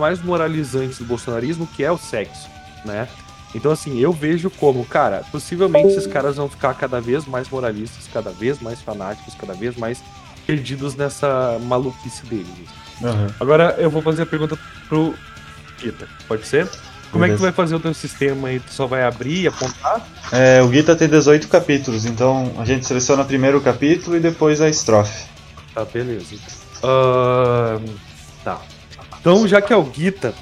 mais 0.00 0.22
moralizantes 0.22 0.98
do 0.98 1.04
bolsonarismo, 1.04 1.66
que 1.66 1.84
é 1.84 1.92
o 1.92 1.98
sexo, 1.98 2.48
né? 2.84 3.06
Então, 3.54 3.70
assim, 3.72 3.98
eu 3.98 4.12
vejo 4.12 4.48
como, 4.48 4.84
cara, 4.84 5.24
possivelmente 5.30 5.88
esses 5.88 6.06
caras 6.06 6.36
vão 6.36 6.48
ficar 6.48 6.74
cada 6.74 7.00
vez 7.00 7.26
mais 7.26 7.48
moralistas, 7.48 8.08
cada 8.12 8.30
vez 8.30 8.60
mais 8.60 8.80
fanáticos, 8.80 9.34
cada 9.34 9.54
vez 9.54 9.76
mais 9.76 10.02
perdidos 10.46 10.94
nessa 10.94 11.58
maluquice 11.62 12.24
deles. 12.26 12.46
Uhum. 13.00 13.26
Agora 13.38 13.76
eu 13.78 13.90
vou 13.90 14.02
fazer 14.02 14.22
a 14.22 14.26
pergunta 14.26 14.58
pro 14.88 15.14
Kita, 15.78 16.06
pode 16.28 16.46
ser? 16.46 16.68
Como 17.10 17.24
é 17.24 17.28
que 17.28 17.34
tu 17.34 17.38
Beleza. 17.38 17.42
vai 17.42 17.52
fazer 17.52 17.74
o 17.74 17.80
teu 17.80 17.92
sistema 17.92 18.48
aí? 18.48 18.60
Tu 18.60 18.72
só 18.72 18.86
vai 18.86 19.02
abrir 19.02 19.42
e 19.42 19.48
apontar? 19.48 20.06
É, 20.30 20.62
o 20.62 20.72
Gita 20.72 20.94
tem 20.94 21.08
18 21.08 21.48
capítulos, 21.48 22.04
então 22.04 22.52
a 22.56 22.64
gente 22.64 22.86
seleciona 22.86 23.24
primeiro 23.24 23.58
o 23.58 23.60
capítulo 23.60 24.16
e 24.16 24.20
depois 24.20 24.60
a 24.60 24.68
estrofe. 24.68 25.24
Tá, 25.74 25.84
beleza. 25.84 26.36
Ahn, 26.84 27.84
tá. 28.44 28.60
Então, 29.20 29.46
já 29.46 29.60
que 29.60 29.72
é 29.72 29.76
o 29.76 29.90
Gita, 29.92 30.34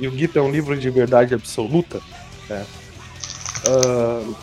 e 0.00 0.08
o 0.08 0.16
Gita 0.16 0.38
é 0.38 0.42
um 0.42 0.50
livro 0.50 0.76
de 0.76 0.88
verdade 0.90 1.34
absoluta, 1.34 2.00
né, 2.48 2.64
uh, 3.68 4.34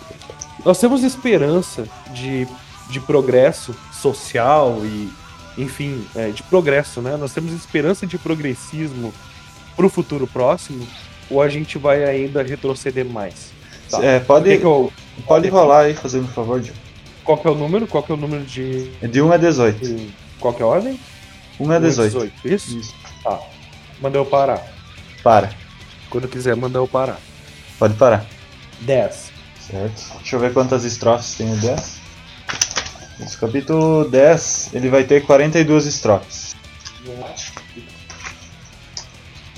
nós 0.63 0.79
temos 0.79 1.03
esperança 1.03 1.87
de, 2.13 2.47
de 2.89 2.99
progresso 2.99 3.75
social 3.91 4.79
e, 4.83 5.09
enfim, 5.57 6.05
é, 6.15 6.29
de 6.29 6.43
progresso, 6.43 7.01
né? 7.01 7.17
Nós 7.17 7.33
temos 7.33 7.51
esperança 7.53 8.05
de 8.05 8.17
progressismo 8.17 9.11
para 9.75 9.85
o 9.85 9.89
futuro 9.89 10.27
próximo, 10.27 10.87
ou 11.29 11.41
a 11.41 11.49
gente 11.49 11.77
vai 11.79 12.03
ainda 12.03 12.43
retroceder 12.43 13.05
mais? 13.05 13.51
Tá. 13.89 14.03
É, 14.03 14.19
pode, 14.19 14.51
eu, 14.51 14.93
pode 15.25 15.49
rolar 15.49 15.85
aí, 15.85 15.95
fazendo 15.95 16.25
um 16.25 16.27
favor, 16.27 16.59
Diogo. 16.59 16.79
Qual 17.23 17.37
que 17.37 17.47
é 17.47 17.51
o 17.51 17.55
número? 17.55 17.87
Qual 17.87 18.03
que 18.03 18.11
é 18.11 18.15
o 18.15 18.17
número 18.17 18.43
de. 18.43 18.91
É 19.01 19.07
de 19.07 19.21
1 19.21 19.31
a 19.31 19.37
18. 19.37 20.13
Qual 20.39 20.53
que 20.53 20.61
é 20.61 20.65
a 20.65 20.67
ordem? 20.67 20.99
1 21.59 21.71
a 21.71 21.79
18. 21.79 22.11
18. 22.11 22.47
Isso? 22.47 22.77
Isso. 22.77 22.95
Tá. 23.23 23.39
Manda 24.01 24.17
eu 24.17 24.25
parar. 24.25 24.65
Para. 25.23 25.51
Quando 26.09 26.27
quiser, 26.27 26.55
manda 26.55 26.79
eu 26.79 26.87
parar. 26.87 27.19
Pode 27.77 27.93
parar. 27.93 28.25
10. 28.81 29.31
Certo. 29.59 30.17
Deixa 30.17 30.35
eu 30.35 30.39
ver 30.39 30.53
quantas 30.53 30.83
estrofes 30.83 31.35
tem 31.35 31.53
o 31.53 31.55
10. 31.55 32.01
Esse 33.21 33.37
capítulo 33.37 34.09
10, 34.09 34.71
ele 34.73 34.89
vai 34.89 35.03
ter 35.03 35.23
42 35.23 35.85
estrofes. 35.85 36.55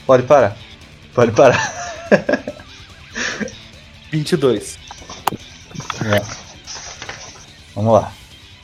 Pode 0.05 0.23
parar. 0.23 0.57
Pode 1.13 1.31
parar. 1.31 1.73
22. 4.11 4.77
É. 6.05 6.21
Vamos 7.73 7.93
lá. 7.93 8.11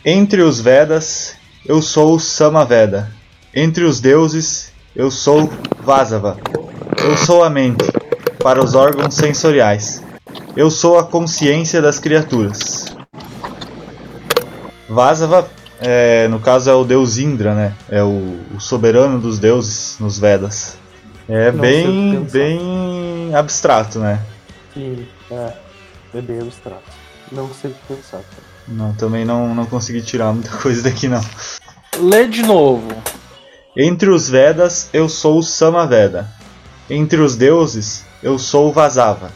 Entre 0.03 0.41
os 0.41 0.59
Vedas, 0.59 1.36
eu 1.65 1.82
sou 1.82 2.19
Samaveda. 2.19 3.11
Entre 3.53 3.84
os 3.84 3.99
deuses, 3.99 4.68
eu 4.99 5.09
sou 5.09 5.49
Vasava. 5.81 6.37
Eu 7.01 7.15
sou 7.15 7.41
a 7.41 7.49
mente, 7.49 7.85
para 8.43 8.61
os 8.61 8.75
órgãos 8.75 9.15
sensoriais. 9.15 10.03
Eu 10.57 10.69
sou 10.69 10.99
a 10.99 11.05
consciência 11.05 11.81
das 11.81 11.99
criaturas. 11.99 12.85
Vasava, 14.89 15.49
é, 15.79 16.27
no 16.27 16.41
caso, 16.41 16.69
é 16.69 16.73
o 16.73 16.83
deus 16.83 17.17
Indra, 17.17 17.55
né? 17.55 17.73
É 17.89 18.03
o, 18.03 18.41
o 18.53 18.59
soberano 18.59 19.21
dos 19.21 19.39
deuses 19.39 19.95
nos 20.01 20.19
Vedas. 20.19 20.77
É 21.29 21.49
Não 21.49 21.61
bem, 21.61 22.27
bem 22.29 23.33
abstrato, 23.33 23.99
né? 23.99 24.19
Sim, 24.73 25.07
é. 25.31 25.53
É 26.13 26.21
bem 26.21 26.41
abstrato. 26.41 26.83
Não 27.31 27.49
sei 27.53 27.71
o 27.71 27.73
que 27.73 27.95
pensar, 27.95 28.17
cara. 28.17 28.43
Não, 28.67 28.93
também 28.95 29.23
não, 29.23 29.55
não 29.55 29.65
consegui 29.65 30.01
tirar 30.01 30.33
muita 30.33 30.49
coisa 30.59 30.83
daqui 30.83 31.07
não. 31.07 31.23
Lê 32.01 32.27
de 32.27 32.41
novo. 32.41 32.85
Entre 33.78 34.09
os 34.09 34.28
Vedas, 34.28 34.89
eu 34.91 35.07
sou 35.07 35.38
o 35.38 35.43
Samaveda. 35.43 36.28
Entre 36.89 37.22
os 37.22 37.36
deuses, 37.36 38.03
eu 38.22 38.39
sou 38.39 38.70
o 38.70 38.74
Vasava. 38.74 39.32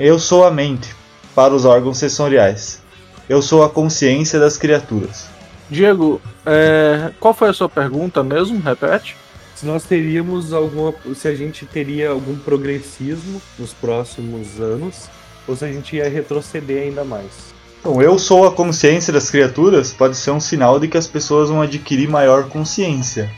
Eu 0.00 0.18
sou 0.18 0.46
a 0.46 0.50
mente, 0.50 0.94
para 1.34 1.54
os 1.54 1.66
órgãos 1.66 1.98
sensoriais. 1.98 2.80
Eu 3.28 3.42
sou 3.42 3.62
a 3.62 3.68
consciência 3.68 4.40
das 4.40 4.56
criaturas. 4.56 5.26
Diego, 5.68 6.22
é, 6.46 7.12
qual 7.20 7.34
foi 7.34 7.50
a 7.50 7.52
sua 7.52 7.68
pergunta 7.68 8.24
mesmo? 8.24 8.58
Repete. 8.60 9.14
Se 9.54 9.66
nós 9.66 9.84
teríamos 9.84 10.54
alguma. 10.54 10.94
Se 11.14 11.28
a 11.28 11.34
gente 11.34 11.66
teria 11.66 12.10
algum 12.10 12.36
progressismo 12.36 13.42
nos 13.58 13.74
próximos 13.74 14.58
anos, 14.58 15.10
ou 15.46 15.54
se 15.54 15.64
a 15.66 15.68
gente 15.68 15.96
ia 15.96 16.08
retroceder 16.08 16.84
ainda 16.84 17.04
mais. 17.04 17.54
Então, 17.80 18.00
eu 18.00 18.18
sou 18.18 18.46
a 18.46 18.52
consciência 18.52 19.12
das 19.12 19.30
criaturas 19.30 19.92
pode 19.92 20.16
ser 20.16 20.30
um 20.30 20.40
sinal 20.40 20.80
de 20.80 20.88
que 20.88 20.96
as 20.96 21.06
pessoas 21.06 21.50
vão 21.50 21.60
adquirir 21.60 22.08
maior 22.08 22.48
consciência. 22.48 23.30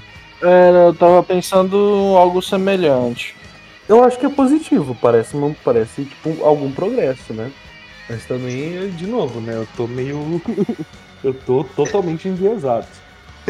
É, 0.43 0.87
eu 0.87 0.95
tava 0.95 1.23
pensando 1.23 1.77
algo 2.17 2.41
semelhante. 2.41 3.35
Eu 3.89 4.05
acho 4.05 4.19
que 4.19 4.27
é 4.27 4.29
positivo, 4.29 4.97
parece, 5.01 5.35
parece 5.65 6.05
tipo 6.05 6.45
algum 6.45 6.71
progresso, 6.71 7.33
né? 7.33 7.51
Mas 8.09 8.25
também, 8.25 8.91
de 8.91 9.07
novo, 9.07 9.41
né? 9.41 9.55
Eu 9.55 9.67
tô 9.77 9.87
meio. 9.87 10.41
eu 11.25 11.35
tô 11.35 11.65
totalmente 11.65 12.29
enviesado. 12.29 12.87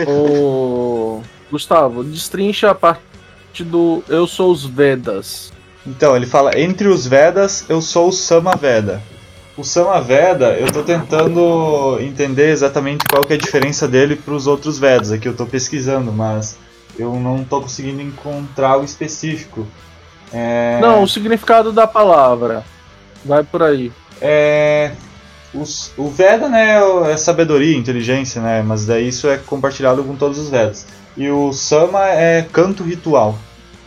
Ô. 0.06 1.20
Gustavo, 1.50 2.04
destrincha 2.04 2.70
a 2.70 2.74
parte 2.74 3.64
do 3.64 4.02
Eu 4.08 4.26
sou 4.26 4.52
os 4.52 4.64
Vedas. 4.64 5.52
Então, 5.86 6.16
ele 6.16 6.26
fala: 6.26 6.58
entre 6.58 6.88
os 6.88 7.06
Vedas, 7.06 7.64
eu 7.68 7.80
sou 7.80 8.08
o 8.08 8.12
Samaveda. 8.12 9.02
O 9.56 9.64
Samaveda, 9.64 10.56
eu 10.56 10.66
estou 10.66 10.84
tentando 10.84 11.98
entender 12.00 12.50
exatamente 12.50 13.04
qual 13.10 13.24
que 13.24 13.32
é 13.32 13.36
a 13.36 13.38
diferença 13.38 13.88
dele 13.88 14.14
para 14.14 14.34
os 14.34 14.46
outros 14.46 14.78
Vedas. 14.78 15.10
Aqui 15.10 15.26
eu 15.26 15.32
estou 15.32 15.46
pesquisando, 15.46 16.12
mas 16.12 16.56
eu 16.98 17.14
não 17.14 17.42
estou 17.42 17.62
conseguindo 17.62 18.02
encontrar 18.02 18.78
o 18.78 18.84
específico. 18.84 19.66
É... 20.32 20.78
Não, 20.80 21.02
o 21.02 21.08
significado 21.08 21.72
da 21.72 21.86
palavra. 21.86 22.64
Vai 23.24 23.44
por 23.44 23.62
aí. 23.62 23.92
É... 24.20 24.92
Os, 25.54 25.92
o 25.96 26.08
Veda 26.08 26.48
né, 26.48 26.78
é 27.10 27.16
sabedoria, 27.16 27.76
inteligência, 27.76 28.42
né? 28.42 28.62
Mas 28.62 28.84
daí 28.84 29.08
isso 29.08 29.28
é 29.28 29.38
compartilhado 29.38 30.04
com 30.04 30.14
todos 30.14 30.38
os 30.38 30.50
Vedas. 30.50 30.86
E 31.16 31.30
o 31.30 31.52
Sama 31.52 32.06
é 32.08 32.42
canto 32.42 32.82
ritual. 32.82 33.38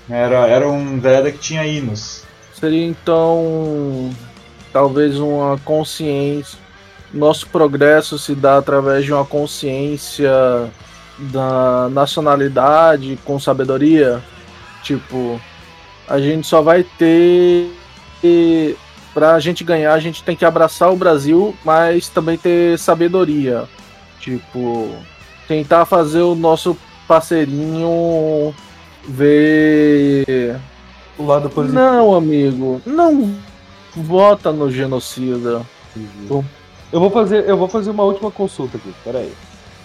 Era, 0.09 0.47
era 0.47 0.67
um 0.67 0.99
Veda 0.99 1.31
que 1.31 1.37
tinha 1.37 1.65
hinos. 1.65 2.23
Seria 2.59 2.85
então 2.85 4.09
talvez 4.73 5.19
uma 5.19 5.57
consciência. 5.63 6.57
Nosso 7.13 7.47
progresso 7.47 8.17
se 8.17 8.33
dá 8.33 8.57
através 8.57 9.05
de 9.05 9.13
uma 9.13 9.25
consciência 9.25 10.31
da 11.29 11.89
nacionalidade 11.89 13.19
com 13.23 13.39
sabedoria. 13.39 14.21
Tipo, 14.83 15.39
a 16.07 16.19
gente 16.19 16.47
só 16.47 16.61
vai 16.61 16.83
ter. 16.83 17.69
Pra 19.13 19.39
gente 19.39 19.63
ganhar, 19.63 19.93
a 19.93 19.99
gente 19.99 20.23
tem 20.23 20.37
que 20.37 20.45
abraçar 20.45 20.91
o 20.91 20.95
Brasil, 20.95 21.53
mas 21.65 22.07
também 22.07 22.37
ter 22.37 22.79
sabedoria. 22.79 23.65
Tipo, 24.19 24.89
tentar 25.47 25.85
fazer 25.85 26.21
o 26.21 26.35
nosso 26.35 26.77
parceirinho 27.07 28.55
ver. 29.07 30.57
O 31.17 31.25
lado 31.25 31.49
positivo. 31.49 31.79
Não, 31.79 32.15
amigo. 32.15 32.81
Não 32.85 33.35
vota 33.95 34.51
no 34.51 34.71
genocida. 34.71 35.61
Uhum. 35.95 36.43
Eu 36.91 36.99
vou 36.99 37.09
fazer, 37.09 37.47
eu 37.47 37.57
vou 37.57 37.67
fazer 37.67 37.89
uma 37.89 38.03
última 38.03 38.31
consulta 38.31 38.77
aqui. 38.77 38.93
Pera 39.03 39.19
aí. 39.19 39.33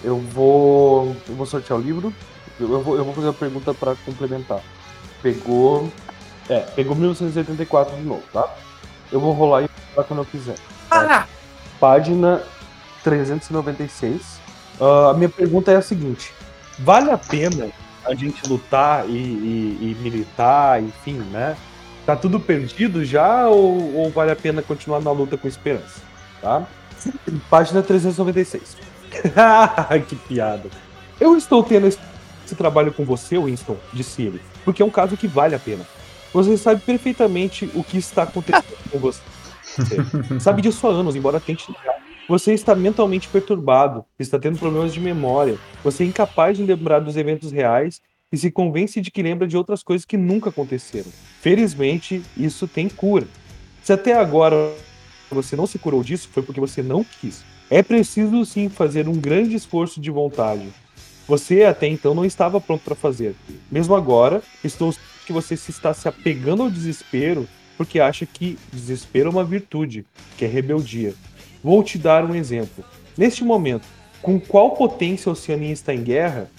Eu 0.03 0.17
vou, 0.17 1.15
eu 1.27 1.35
vou 1.35 1.45
sortear 1.45 1.79
o 1.79 1.81
livro. 1.81 2.13
Eu 2.59 2.81
vou, 2.81 2.97
eu 2.97 3.05
vou 3.05 3.13
fazer 3.13 3.29
a 3.29 3.33
pergunta 3.33 3.73
para 3.73 3.95
complementar. 4.05 4.61
Pegou, 5.21 5.91
é, 6.49 6.59
pegou 6.59 6.95
1984 6.95 7.95
de 7.95 8.03
novo, 8.03 8.23
tá? 8.33 8.47
Eu 9.11 9.19
vou 9.19 9.33
rolar 9.33 9.63
e 9.63 9.69
falar 9.93 10.07
quando 10.07 10.19
eu 10.19 10.25
quiser. 10.25 10.57
Tá? 10.89 11.25
Ah! 11.25 11.27
Página 11.79 12.41
396. 13.03 14.39
Uh, 14.79 15.09
a 15.09 15.13
minha 15.13 15.29
pergunta 15.29 15.71
é 15.71 15.75
a 15.75 15.81
seguinte: 15.81 16.33
vale 16.79 17.11
a 17.11 17.17
pena 17.17 17.69
a 18.05 18.13
gente 18.13 18.47
lutar 18.47 19.07
e, 19.07 19.11
e, 19.11 19.77
e 19.81 19.97
militar, 20.01 20.81
enfim, 20.81 21.19
né? 21.31 21.55
Tá 22.05 22.15
tudo 22.15 22.39
perdido 22.39 23.03
já 23.03 23.47
ou, 23.47 23.95
ou 23.95 24.09
vale 24.09 24.31
a 24.31 24.35
pena 24.35 24.61
continuar 24.61 25.01
na 25.01 25.11
luta 25.11 25.37
com 25.37 25.47
esperança? 25.47 25.99
Tá? 26.41 26.65
Página 27.49 27.83
396. 27.83 28.77
que 30.07 30.15
piada. 30.15 30.69
Eu 31.19 31.35
estou 31.35 31.63
tendo 31.63 31.87
esse, 31.87 31.99
trabalho 32.55 32.93
com 32.93 33.03
você, 33.03 33.37
Winston, 33.37 33.75
disse 33.91 34.21
ele, 34.21 34.41
porque 34.63 34.81
é 34.81 34.85
um 34.85 34.89
caso 34.89 35.17
que 35.17 35.27
vale 35.27 35.55
a 35.55 35.59
pena. 35.59 35.85
Você 36.33 36.57
sabe 36.57 36.81
perfeitamente 36.81 37.69
o 37.73 37.83
que 37.83 37.97
está 37.97 38.23
acontecendo 38.23 38.77
com 38.91 38.99
você. 38.99 39.21
Sabe 40.39 40.61
disso 40.61 40.87
há 40.87 40.91
anos, 40.91 41.15
embora 41.15 41.39
tente 41.39 41.71
negar. 41.71 41.97
Você 42.27 42.53
está 42.53 42.75
mentalmente 42.75 43.27
perturbado, 43.27 44.03
está 44.19 44.37
tendo 44.37 44.57
problemas 44.57 44.93
de 44.93 44.99
memória, 44.99 45.57
você 45.83 46.03
é 46.03 46.07
incapaz 46.07 46.57
de 46.57 46.63
lembrar 46.63 46.99
dos 46.99 47.15
eventos 47.15 47.51
reais 47.51 48.01
e 48.31 48.37
se 48.37 48.51
convence 48.51 48.99
de 48.99 49.09
que 49.09 49.23
lembra 49.23 49.47
de 49.47 49.55
outras 49.55 49.81
coisas 49.81 50.05
que 50.05 50.17
nunca 50.17 50.49
aconteceram. 50.49 51.09
Felizmente, 51.41 52.21
isso 52.35 52.67
tem 52.67 52.89
cura. 52.89 53.27
Se 53.81 53.93
até 53.93 54.13
agora 54.13 54.73
você 55.31 55.55
não 55.55 55.65
se 55.65 55.79
curou 55.79 56.03
disso, 56.03 56.29
foi 56.31 56.43
porque 56.43 56.59
você 56.59 56.83
não 56.83 57.03
quis. 57.03 57.43
É 57.69 57.83
preciso 57.83 58.45
sim 58.45 58.69
fazer 58.69 59.07
um 59.07 59.15
grande 59.15 59.55
esforço 59.55 59.99
de 59.99 60.09
vontade. 60.09 60.67
Você 61.27 61.63
até 61.63 61.87
então 61.87 62.15
não 62.15 62.23
estava 62.23 62.61
pronto 62.61 62.83
para 62.83 62.95
fazer. 62.95 63.35
Mesmo 63.69 63.95
agora, 63.95 64.41
estou 64.63 64.93
que 65.25 65.33
você 65.33 65.57
se 65.57 65.71
está 65.71 65.93
se 65.93 66.07
apegando 66.07 66.63
ao 66.63 66.71
desespero 66.71 67.45
porque 67.77 67.99
acha 67.99 68.25
que 68.25 68.57
desespero 68.73 69.27
é 69.27 69.31
uma 69.31 69.43
virtude, 69.43 70.05
que 70.37 70.45
é 70.45 70.47
rebeldia. 70.47 71.13
Vou 71.63 71.83
te 71.83 71.97
dar 71.97 72.25
um 72.25 72.33
exemplo. 72.33 72.83
Neste 73.15 73.43
momento, 73.43 73.85
com 74.21 74.39
qual 74.39 74.71
potência 74.71 75.29
a 75.29 75.33
Oceania 75.33 75.71
está 75.71 75.93
em 75.93 76.01
guerra, 76.01 76.49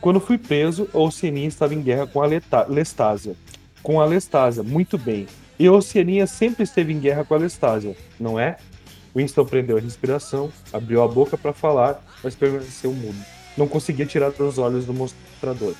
quando 0.00 0.18
fui 0.18 0.36
preso, 0.36 0.88
a 0.92 0.98
Oceania 0.98 1.46
estava 1.46 1.74
em 1.74 1.80
guerra 1.80 2.06
com 2.06 2.20
a 2.20 2.26
Lestásia. 2.66 3.36
Com 3.82 4.00
a 4.00 4.04
Lestásia, 4.04 4.62
muito 4.62 4.98
bem. 4.98 5.26
E 5.58 5.66
a 5.66 5.72
Oceania 5.72 6.26
sempre 6.26 6.64
esteve 6.64 6.92
em 6.92 6.98
guerra 6.98 7.24
com 7.24 7.34
a 7.34 7.38
Lestásia, 7.38 7.96
não 8.18 8.40
é? 8.40 8.56
Winston 9.14 9.44
prendeu 9.44 9.76
a 9.76 9.80
respiração, 9.80 10.52
abriu 10.72 11.02
a 11.02 11.08
boca 11.08 11.36
para 11.38 11.52
falar, 11.52 12.02
mas 12.22 12.34
permaneceu 12.34 12.92
mudo. 12.92 13.18
Não 13.56 13.68
conseguia 13.68 14.06
tirar 14.06 14.30
os 14.30 14.58
olhos 14.58 14.84
do 14.84 14.92
mostrador. 14.92 15.74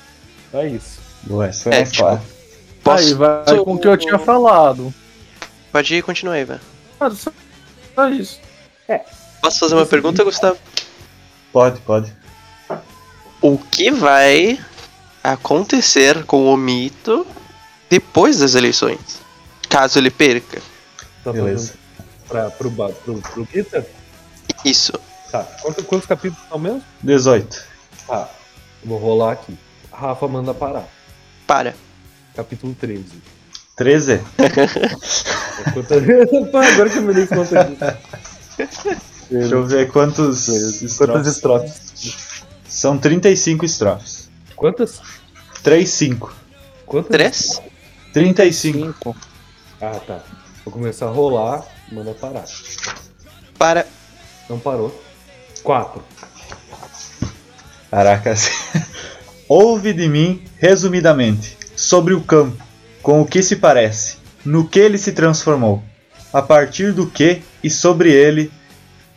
É 0.53 0.67
isso. 0.69 1.01
Boa, 1.23 1.47
essa 1.47 1.71
É, 1.75 1.81
é, 1.81 1.85
tipo, 1.85 1.99
claro. 1.99 2.21
Posso... 2.83 3.05
Aí 3.05 3.15
vai 3.15 3.57
com 3.65 3.75
o 3.75 3.79
que 3.79 3.89
eu 3.89 3.97
tinha 3.97 4.19
falado. 4.19 4.95
Pode 5.73 5.95
ir, 5.95 6.03
continua 6.03 6.35
aí, 6.35 6.45
velho. 6.45 6.61
Ah, 7.01 7.11
só 7.11 7.33
só 7.95 8.09
isso. 8.09 8.41
Posso 9.41 9.61
fazer 9.61 9.75
uma 9.75 9.87
pergunta, 9.87 10.25
Gustavo? 10.25 10.59
Pode, 11.53 11.81
pode. 11.81 12.13
O 13.41 13.59
que 13.59 13.91
vai 13.91 14.59
acontecer 15.23 16.25
com 16.25 16.53
o 16.53 16.57
mito 16.57 17.27
depois 17.89 18.39
das 18.41 18.55
eleições? 18.55 19.21
Caso 19.69 19.99
ele 19.99 20.11
perca. 20.11 20.61
Tá 21.23 21.33
Beleza. 21.33 21.75
Pra, 22.29 22.51
pro, 22.51 22.71
pro, 22.71 22.93
pro 23.21 23.45
Guita? 23.45 23.87
Isso. 24.65 24.93
Tá. 25.31 25.43
Quantos, 25.63 25.85
quantos 25.87 26.07
capítulos 26.07 26.49
são 26.49 26.59
mesmo? 26.59 26.83
18. 27.03 27.65
Tá. 28.07 28.29
Vou 28.85 28.99
rolar 28.99 29.33
aqui. 29.33 29.57
Rafa 29.93 30.29
manda 30.29 30.53
parar. 30.55 30.87
Para. 31.47 31.75
Capítulo 32.35 32.75
13. 32.75 33.05
13? 33.77 34.13
É 34.39 35.71
quanto- 35.73 36.51
Pô, 36.51 36.59
Agora 36.59 36.91
que 36.91 36.99
eu 36.99 37.03
me 37.03 37.15
dei 37.15 37.27
conta 37.27 37.65
disso. 37.65 38.99
Deixa 39.31 39.55
eu 39.55 39.67
ver 39.67 39.91
quantos 39.91 40.47
Quantas 40.97 41.27
estrofes. 41.27 42.45
São 42.69 42.99
35 42.99 43.65
estrofes. 43.65 44.29
Quantas? 44.55 45.01
3, 45.63 45.89
5. 45.89 46.33
Quantas? 46.87 47.11
Três? 47.11 47.63
35. 48.13 49.17
Ah, 49.81 49.99
tá. 50.07 50.21
Vou 50.65 50.73
começar 50.73 51.07
a 51.07 51.11
rolar, 51.11 51.65
manda 51.91 52.15
parar. 52.15 52.45
Para. 53.59 53.87
Não 54.49 54.59
parou. 54.59 55.03
Quatro. 55.63 56.03
Caraca, 57.91 58.33
assim. 58.33 58.53
Ouve 59.49 59.93
de 59.93 60.09
mim, 60.09 60.43
resumidamente, 60.59 61.57
sobre 61.77 62.15
o 62.15 62.21
campo, 62.21 62.63
com 63.03 63.21
o 63.21 63.27
que 63.27 63.43
se 63.43 63.57
parece, 63.57 64.17
no 64.45 64.67
que 64.67 64.79
ele 64.79 64.99
se 64.99 65.13
transformou, 65.13 65.83
a 66.33 66.43
partir 66.43 66.93
do 66.93 67.07
que 67.07 67.43
e 67.63 67.71
sobre 67.71 68.11
ele, 68.11 68.51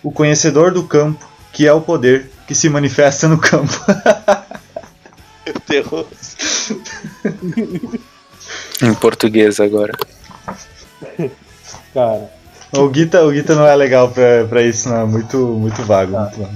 o 0.03 0.11
conhecedor 0.11 0.71
do 0.71 0.83
campo, 0.83 1.27
que 1.51 1.65
é 1.65 1.73
o 1.73 1.81
poder 1.81 2.29
que 2.45 2.53
se 2.53 2.69
manifesta 2.69 3.27
no 3.27 3.37
campo. 3.37 3.73
Meu 5.45 5.55
Deus. 5.67 6.37
Em 8.81 8.93
português 8.93 9.59
agora. 9.59 9.93
Cara, 11.93 12.31
o 12.73 12.89
Guita, 12.89 13.23
o 13.23 13.31
Guita 13.31 13.55
não 13.55 13.65
é 13.65 13.75
legal 13.75 14.09
pra, 14.11 14.45
pra 14.47 14.61
isso, 14.61 14.89
não. 14.89 15.01
É 15.01 15.05
muito, 15.05 15.37
muito 15.37 15.81
vago. 15.83 16.17
Muito 16.17 16.39
vago. 16.39 16.55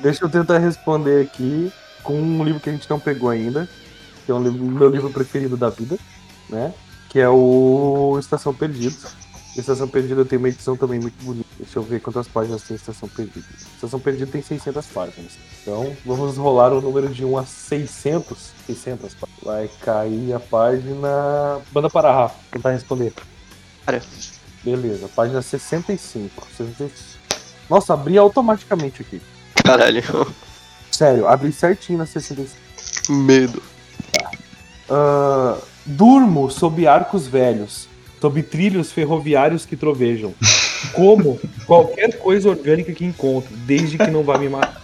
deixa 0.00 0.24
eu 0.24 0.28
tentar 0.28 0.58
responder 0.58 1.22
aqui 1.22 1.72
com 2.02 2.14
um 2.14 2.44
livro 2.44 2.60
que 2.60 2.70
a 2.70 2.72
gente 2.72 2.88
não 2.88 3.00
pegou 3.00 3.30
ainda. 3.30 3.68
Que 4.24 4.32
é 4.32 4.34
um 4.34 4.42
livro, 4.42 4.64
meu 4.64 4.90
livro 4.90 5.10
preferido 5.10 5.56
da 5.56 5.70
vida, 5.70 5.98
né? 6.48 6.72
Que 7.08 7.18
é 7.18 7.28
o 7.28 8.16
Estação 8.20 8.52
Perdida. 8.52 8.96
Estação 9.56 9.88
Perdida 9.88 10.24
tem 10.24 10.38
uma 10.38 10.48
edição 10.48 10.76
também 10.76 11.00
muito 11.00 11.20
bonita. 11.24 11.48
Deixa 11.58 11.78
eu 11.78 11.82
ver 11.82 12.00
quantas 12.00 12.28
páginas 12.28 12.62
tem 12.62 12.76
Estação 12.76 13.08
Perdida. 13.08 13.46
Estação 13.74 13.98
Perdida 13.98 14.30
tem 14.30 14.42
600 14.42 14.86
páginas. 14.86 15.32
Então, 15.62 15.96
vamos 16.04 16.36
rolar 16.36 16.72
o 16.72 16.80
número 16.80 17.08
de 17.08 17.24
1 17.24 17.38
a 17.38 17.44
600. 17.44 18.52
600 18.66 19.14
páginas. 19.14 19.42
Vai 19.42 19.68
cair 19.80 20.32
a 20.34 20.40
página... 20.40 21.60
Banda 21.72 21.90
para 21.90 22.12
Rafa, 22.12 22.36
tentar 22.52 22.70
responder. 22.70 23.12
Para. 23.84 24.00
Beleza, 24.62 25.08
página 25.08 25.40
65. 25.40 26.46
65. 26.56 27.18
Nossa, 27.68 27.94
abri 27.94 28.16
automaticamente 28.18 29.02
aqui. 29.02 29.20
Caralho. 29.64 30.02
Sério, 30.90 31.28
abri 31.28 31.52
certinho 31.52 31.98
na 31.98 32.06
65. 32.06 32.58
Medo. 33.10 33.62
Ah, 34.88 35.58
durmo 35.84 36.50
sob 36.50 36.86
arcos 36.86 37.26
velhos, 37.26 37.88
sob 38.20 38.42
trilhos 38.42 38.90
ferroviários 38.90 39.64
que 39.64 39.76
trovejam. 39.76 40.34
Como 40.92 41.38
qualquer 41.66 42.18
coisa 42.18 42.48
orgânica 42.48 42.92
que 42.92 43.04
encontro, 43.04 43.54
desde 43.66 43.98
que 43.98 44.10
não 44.10 44.22
vá 44.22 44.38
me 44.38 44.48
matar. 44.48 44.82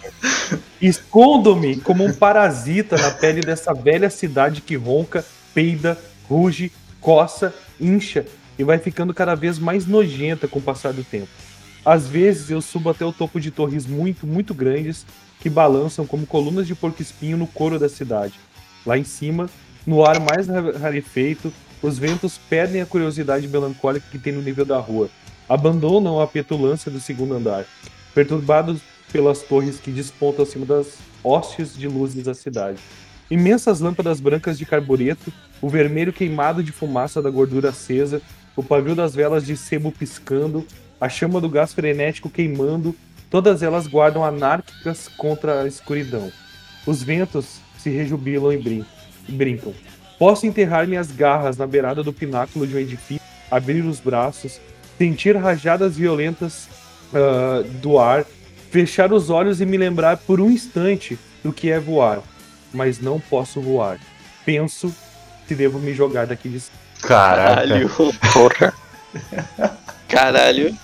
Escondo-me 0.81 1.81
como 1.81 2.05
um 2.05 2.12
parasita 2.12 2.97
na 2.97 3.11
pele 3.11 3.41
dessa 3.41 3.72
velha 3.72 4.11
cidade 4.11 4.61
que 4.61 4.77
ronca, 4.77 5.25
peida, 5.55 5.99
ruge, 6.29 6.70
coça, 7.01 7.55
incha 7.81 8.27
e 8.59 8.64
vai 8.64 8.78
ficando 8.78 9.12
cada 9.14 9.34
vez 9.34 9.59
mais 9.59 9.86
nojenta 9.86 10.46
com 10.46 10.59
o 10.59 10.62
passar 10.62 10.92
do 10.92 11.05
tempo. 11.05 11.28
Às 11.84 12.07
vezes 12.09 12.50
eu 12.50 12.62
subo 12.62 12.90
até 12.90 13.05
o 13.05 13.12
topo 13.12 13.38
de 13.38 13.50
torres 13.50 13.86
muito, 13.86 14.26
muito 14.26 14.55
grandes 14.55 15.05
que 15.40 15.50
balançam 15.50 16.07
como 16.07 16.26
colunas 16.26 16.66
de 16.66 16.74
porco-espinho 16.74 17.36
no 17.36 17.46
couro 17.46 17.78
da 17.78 17.88
cidade. 17.88 18.34
Lá 18.86 18.96
em 18.96 19.05
cima, 19.05 19.50
no 19.86 20.05
ar 20.05 20.18
mais 20.18 20.48
ra- 20.48 20.78
rarefeito, 20.78 21.52
os 21.82 21.98
ventos 21.98 22.38
perdem 22.48 22.80
a 22.80 22.86
curiosidade 22.86 23.46
melancólica 23.46 24.07
que 24.11 24.18
tem 24.18 24.32
no 24.32 24.40
nível 24.40 24.64
da 24.64 24.78
rua. 24.78 25.11
Abandonam 25.46 26.20
a 26.20 26.26
petulância 26.26 26.90
do 26.90 26.98
segundo 26.98 27.34
andar, 27.34 27.66
perturbados 28.14 28.80
pelas 29.12 29.42
torres 29.42 29.78
que 29.78 29.90
despontam 29.90 30.44
acima 30.44 30.64
das 30.64 30.96
hostes 31.22 31.76
de 31.76 31.86
luzes 31.86 32.24
da 32.24 32.32
cidade. 32.32 32.78
Imensas 33.30 33.80
lâmpadas 33.80 34.20
brancas 34.20 34.59
de 34.59 34.64
carbureto, 34.64 35.30
o 35.61 35.68
vermelho 35.68 36.12
queimado 36.12 36.62
de 36.62 36.72
fumaça 36.72 37.20
da 37.20 37.28
gordura 37.28 37.68
acesa, 37.68 38.22
o 38.57 38.62
pavio 38.62 38.94
das 38.94 39.14
velas 39.14 39.44
de 39.44 39.57
sebo 39.57 39.90
piscando, 39.90 40.66
a 41.00 41.09
chama 41.09 41.40
do 41.40 41.48
gás 41.48 41.72
frenético 41.74 42.30
queimando, 42.30 42.94
todas 43.30 43.62
elas 43.62 43.86
guardam 43.86 44.24
anárquicas 44.24 45.09
contra 45.09 45.62
a 45.62 45.66
escuridão. 45.66 46.30
Os 46.86 47.02
ventos 47.02 47.61
se 47.78 47.90
rejubilam 47.90 48.52
e 48.52 48.59
brin- 48.59 48.84
brincam. 49.28 49.74
Posso 50.18 50.46
enterrar 50.46 50.86
minhas 50.86 51.11
garras 51.11 51.57
na 51.57 51.66
beirada 51.66 52.02
do 52.02 52.12
pináculo 52.12 52.66
de 52.66 52.76
um 52.76 52.78
edifício, 52.78 53.24
abrir 53.50 53.84
os 53.84 54.00
braços, 54.00 54.61
sentir 54.96 55.36
rajadas 55.36 55.96
violentas 55.96 56.68
ah, 57.12 57.64
do 57.82 57.98
ar, 57.98 58.24
fechar 58.70 59.12
os 59.12 59.30
olhos 59.30 59.61
e 59.61 59.66
me 59.66 59.76
lembrar 59.76 60.16
por 60.18 60.40
um 60.40 60.50
instante 60.50 61.18
do 61.42 61.52
que 61.52 61.70
é 61.70 61.78
voar. 61.80 62.22
Mas 62.72 63.00
não 63.00 63.20
posso 63.20 63.61
voar. 63.61 63.98
Penso 64.44 64.94
se 65.46 65.55
devo 65.55 65.78
me 65.78 65.92
jogar 65.92 66.26
daqui 66.26 66.48
de 66.48 66.61
cima. 66.61 66.84
Caralho. 67.03 67.90
Porra. 68.32 68.72
Caralho. 70.09 70.76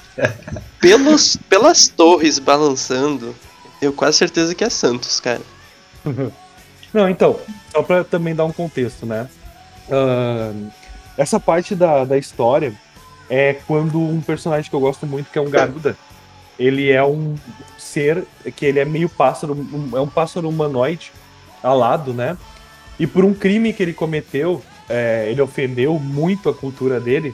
Pelos, 0.80 1.36
pelas 1.48 1.88
torres 1.88 2.38
balançando, 2.38 3.34
eu 3.80 3.92
quase 3.92 4.18
certeza 4.18 4.54
que 4.54 4.64
é 4.64 4.70
Santos, 4.70 5.20
cara. 5.20 5.40
Não, 6.92 7.08
então, 7.08 7.38
só 7.70 7.82
pra 7.82 8.02
também 8.02 8.34
dar 8.34 8.44
um 8.44 8.52
contexto, 8.52 9.06
né? 9.06 9.28
Ahn, 9.90 10.68
essa 11.16 11.38
parte 11.38 11.74
da, 11.74 12.04
da 12.04 12.18
história 12.18 12.72
é 13.28 13.54
quando 13.66 14.00
um 14.00 14.20
personagem 14.20 14.68
que 14.68 14.74
eu 14.74 14.80
gosto 14.80 15.06
muito, 15.06 15.30
que 15.30 15.38
é 15.38 15.42
um 15.42 15.48
Garuda, 15.50 15.96
ele 16.58 16.90
é 16.90 17.02
um 17.04 17.36
ser 17.78 18.24
que 18.56 18.66
ele 18.66 18.80
é 18.80 18.84
meio 18.84 19.08
pássaro, 19.08 19.54
um- 19.54 19.96
é 19.96 20.00
um 20.00 20.08
pássaro 20.08 20.48
humanoide 20.48 21.12
alado, 21.62 22.12
né? 22.12 22.36
E 22.98 23.06
por 23.06 23.24
um 23.24 23.32
crime 23.32 23.72
que 23.72 23.82
ele 23.82 23.92
cometeu, 23.92 24.62
é, 24.90 25.30
ele 25.30 25.40
ofendeu 25.40 25.98
muito 25.98 26.48
a 26.48 26.54
cultura 26.54 27.00
dele, 27.00 27.32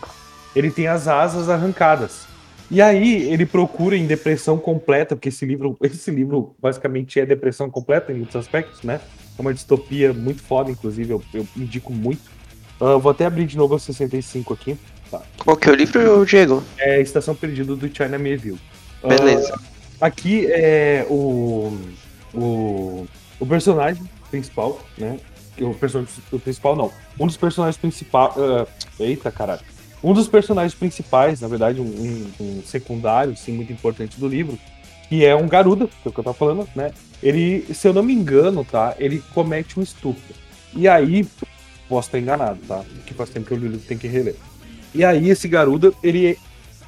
ele 0.54 0.70
tem 0.70 0.86
as 0.86 1.08
asas 1.08 1.48
arrancadas. 1.48 2.26
E 2.70 2.82
aí 2.82 3.22
ele 3.32 3.46
procura 3.46 3.96
em 3.96 4.06
depressão 4.06 4.58
completa, 4.58 5.16
porque 5.16 5.28
esse 5.28 5.46
livro, 5.46 5.76
esse 5.82 6.10
livro 6.10 6.54
basicamente 6.60 7.18
é 7.18 7.24
depressão 7.24 7.70
completa 7.70 8.12
em 8.12 8.16
muitos 8.16 8.36
aspectos, 8.36 8.82
né? 8.82 9.00
É 9.38 9.40
uma 9.42 9.54
distopia 9.54 10.12
muito 10.12 10.42
foda, 10.42 10.70
inclusive, 10.70 11.10
eu, 11.10 11.22
eu 11.32 11.46
indico 11.56 11.92
muito. 11.92 12.22
Eu 12.80 13.00
vou 13.00 13.10
até 13.10 13.24
abrir 13.24 13.46
de 13.46 13.56
novo 13.56 13.74
a 13.74 13.78
65 13.78 14.52
aqui. 14.52 14.76
Qual 15.38 15.56
que 15.56 15.68
é 15.68 15.72
o 15.72 15.74
livro, 15.74 16.26
Diego? 16.26 16.62
É 16.78 17.00
Estação 17.00 17.34
Perdida 17.34 17.74
do 17.74 17.88
China 17.94 18.18
Mayville. 18.18 18.58
Ah, 19.02 19.08
Beleza. 19.08 19.58
aqui 20.00 20.46
é 20.50 21.06
o, 21.08 21.78
o, 22.34 23.06
o 23.38 23.46
personagem 23.46 24.02
principal, 24.30 24.80
né? 24.98 25.18
O 25.60 25.74
personagem 25.74 26.12
principal 26.42 26.76
não. 26.76 26.92
Um 27.18 27.26
dos 27.26 27.36
personagens 27.36 27.76
principais. 27.76 28.34
eita, 28.98 29.30
caralho. 29.30 29.60
Um 30.02 30.12
dos 30.12 30.28
personagens 30.28 30.74
principais, 30.74 31.40
na 31.40 31.48
verdade, 31.48 31.80
um, 31.80 31.84
um- 31.84 32.32
um 32.40 32.62
secundário, 32.64 33.36
sim, 33.36 33.52
muito 33.52 33.72
importante 33.72 34.20
do 34.20 34.28
livro, 34.28 34.58
que 35.08 35.24
é 35.24 35.34
um 35.34 35.48
Garuda, 35.48 35.86
que 35.86 36.06
é 36.06 36.08
o 36.08 36.12
que 36.12 36.20
eu 36.20 36.24
tava 36.24 36.36
falando, 36.36 36.68
né? 36.76 36.92
Ele, 37.22 37.62
se 37.74 37.88
eu 37.88 37.92
não 37.94 38.02
me 38.02 38.12
engano, 38.12 38.64
tá? 38.64 38.94
Ele 38.98 39.22
comete 39.34 39.80
um 39.80 39.82
estupro. 39.82 40.34
E 40.74 40.86
aí, 40.86 41.26
posso 41.88 42.08
estar 42.08 42.18
enganado, 42.18 42.58
tá? 42.68 42.84
Que 43.06 43.14
faz 43.14 43.30
tempo 43.30 43.46
que 43.46 43.54
eu 43.54 43.58
li 43.58 43.66
o 43.66 43.70
livro, 43.70 43.86
tem 43.86 43.96
que 43.96 44.06
reler. 44.06 44.36
E 44.94 45.04
aí, 45.04 45.30
esse 45.30 45.48
Garuda, 45.48 45.92
ele, 46.02 46.38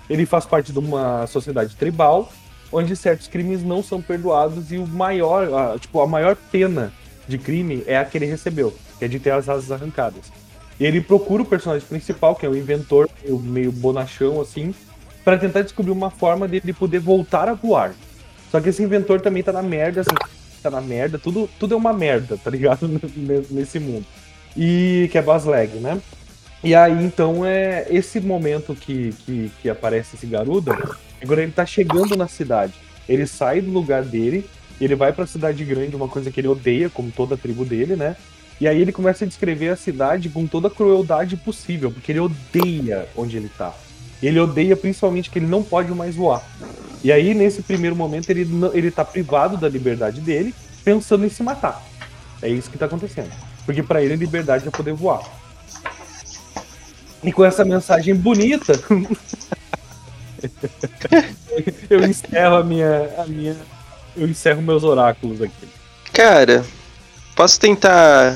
ele 0.09 0.27
faz 0.27 0.45
parte 0.45 0.73
de 0.73 0.79
uma 0.79 1.27
sociedade 1.27 1.75
tribal, 1.77 2.31
onde 2.71 2.95
certos 2.95 3.27
crimes 3.29 3.62
não 3.64 3.83
são 3.83 4.03
perdoados 4.03 4.71
e 4.71 4.77
o 4.77 4.87
maior, 4.87 5.53
a, 5.75 5.79
tipo, 5.79 6.01
a 6.03 6.07
maior 6.07 6.37
pena 6.53 6.93
de 7.29 7.39
crime 7.39 7.85
é 7.87 7.97
a 7.97 8.05
que 8.05 8.18
ele 8.18 8.26
recebeu, 8.26 8.74
que 8.99 9.05
é 9.05 9.09
de 9.09 9.20
ter 9.20 9.31
as 9.31 9.49
asas 9.49 9.70
arrancadas. 9.70 10.33
E 10.81 10.87
ele 10.87 11.01
procura 11.01 11.43
o 11.43 11.47
personagem 11.47 11.87
principal, 11.87 12.35
que 12.35 12.47
é 12.47 12.49
o 12.49 12.57
inventor, 12.57 13.09
meio, 13.22 13.39
meio 13.39 13.72
bonachão 13.72 14.41
assim, 14.41 14.74
para 15.24 15.37
tentar 15.37 15.62
descobrir 15.62 15.93
uma 15.93 16.11
forma 16.11 16.49
dele 16.49 16.72
poder 16.72 17.01
voltar 17.01 17.49
a 17.49 17.55
voar. 17.55 17.93
Só 18.51 18.61
que 18.61 18.70
esse 18.70 18.83
inventor 18.83 19.20
também 19.20 19.43
tá 19.43 19.53
na 19.53 19.62
merda, 19.62 20.01
assim, 20.01 20.14
tá 20.62 20.70
na 20.70 20.81
merda, 20.81 21.18
tudo, 21.18 21.49
tudo 21.59 21.74
é 21.74 21.76
uma 21.76 21.93
merda, 21.93 22.39
tá 22.39 22.51
ligado? 22.51 22.89
Nesse 23.51 23.79
mundo. 23.79 24.07
E 24.57 25.09
que 25.12 25.18
é 25.18 25.22
Basleg, 25.22 25.76
né? 25.79 26.01
E 26.62 26.74
aí, 26.74 27.05
então, 27.05 27.45
é 27.45 27.87
esse 27.91 28.20
momento 28.20 28.74
que, 28.74 29.12
que, 29.24 29.51
que 29.62 29.70
aparece 29.70 30.16
esse 30.16 30.26
Garuda, 30.26 30.72
agora 31.22 31.43
ele 31.43 31.53
tá 31.53 31.64
chegando 31.66 32.16
na 32.16 32.26
cidade. 32.26 32.72
Ele 33.09 33.26
sai 33.26 33.61
do 33.61 33.70
lugar 33.70 34.03
dele, 34.03 34.49
ele 34.85 34.95
vai 34.95 35.12
pra 35.12 35.26
cidade 35.26 35.64
grande, 35.64 35.97
uma 35.97 36.09
coisa 36.09 36.31
que 36.31 36.41
ele 36.41 36.49
odeia, 36.49 36.89
como 36.89 37.11
toda 37.11 37.35
a 37.35 37.39
tribo 37.39 37.64
dele, 37.64 37.97
né? 37.97 38.16
E 38.61 38.66
aí 38.66 38.81
ele 38.81 38.93
começa 38.93 39.24
a 39.24 39.29
descrever 39.29 39.68
a 39.68 39.76
cidade 39.76 40.29
com 40.29 40.47
toda 40.47 40.68
a 40.68 40.70
crueldade 40.70 41.37
possível, 41.37 41.91
porque 41.91 42.11
ele 42.12 42.20
odeia 42.20 43.09
onde 43.16 43.37
ele 43.37 43.49
tá. 43.57 43.74
Ele 44.20 44.39
odeia 44.41 44.76
principalmente 44.76 45.31
que 45.31 45.39
ele 45.39 45.47
não 45.47 45.62
pode 45.62 45.93
mais 45.93 46.16
voar. 46.16 46.45
E 47.03 47.12
aí, 47.12 47.33
nesse 47.35 47.62
primeiro 47.62 47.95
momento, 47.95 48.31
ele, 48.31 48.49
ele 48.74 48.91
tá 48.91 49.05
privado 49.05 49.57
da 49.57 49.68
liberdade 49.68 50.20
dele, 50.20 50.53
pensando 50.85 51.24
em 51.24 51.29
se 51.29 51.43
matar. 51.43 51.81
É 52.43 52.49
isso 52.49 52.70
que 52.70 52.79
tá 52.79 52.87
acontecendo. 52.87 53.31
Porque 53.64 53.83
pra 53.83 54.03
ele, 54.03 54.14
a 54.14 54.16
liberdade 54.16 54.66
é 54.66 54.70
poder 54.70 54.95
voar. 54.95 55.22
E 57.22 57.33
com 57.33 57.45
essa 57.45 57.64
mensagem 57.64 58.14
bonita, 58.14 58.72
eu 61.91 62.05
encerro 62.05 62.57
a 62.57 62.64
minha, 62.64 63.11
a 63.18 63.26
minha. 63.26 63.57
Eu 64.19 64.27
encerro 64.29 64.61
meus 64.61 64.83
oráculos 64.85 65.41
aqui. 65.41 65.69
Cara, 66.12 66.64
posso 67.37 67.59
tentar 67.61 68.35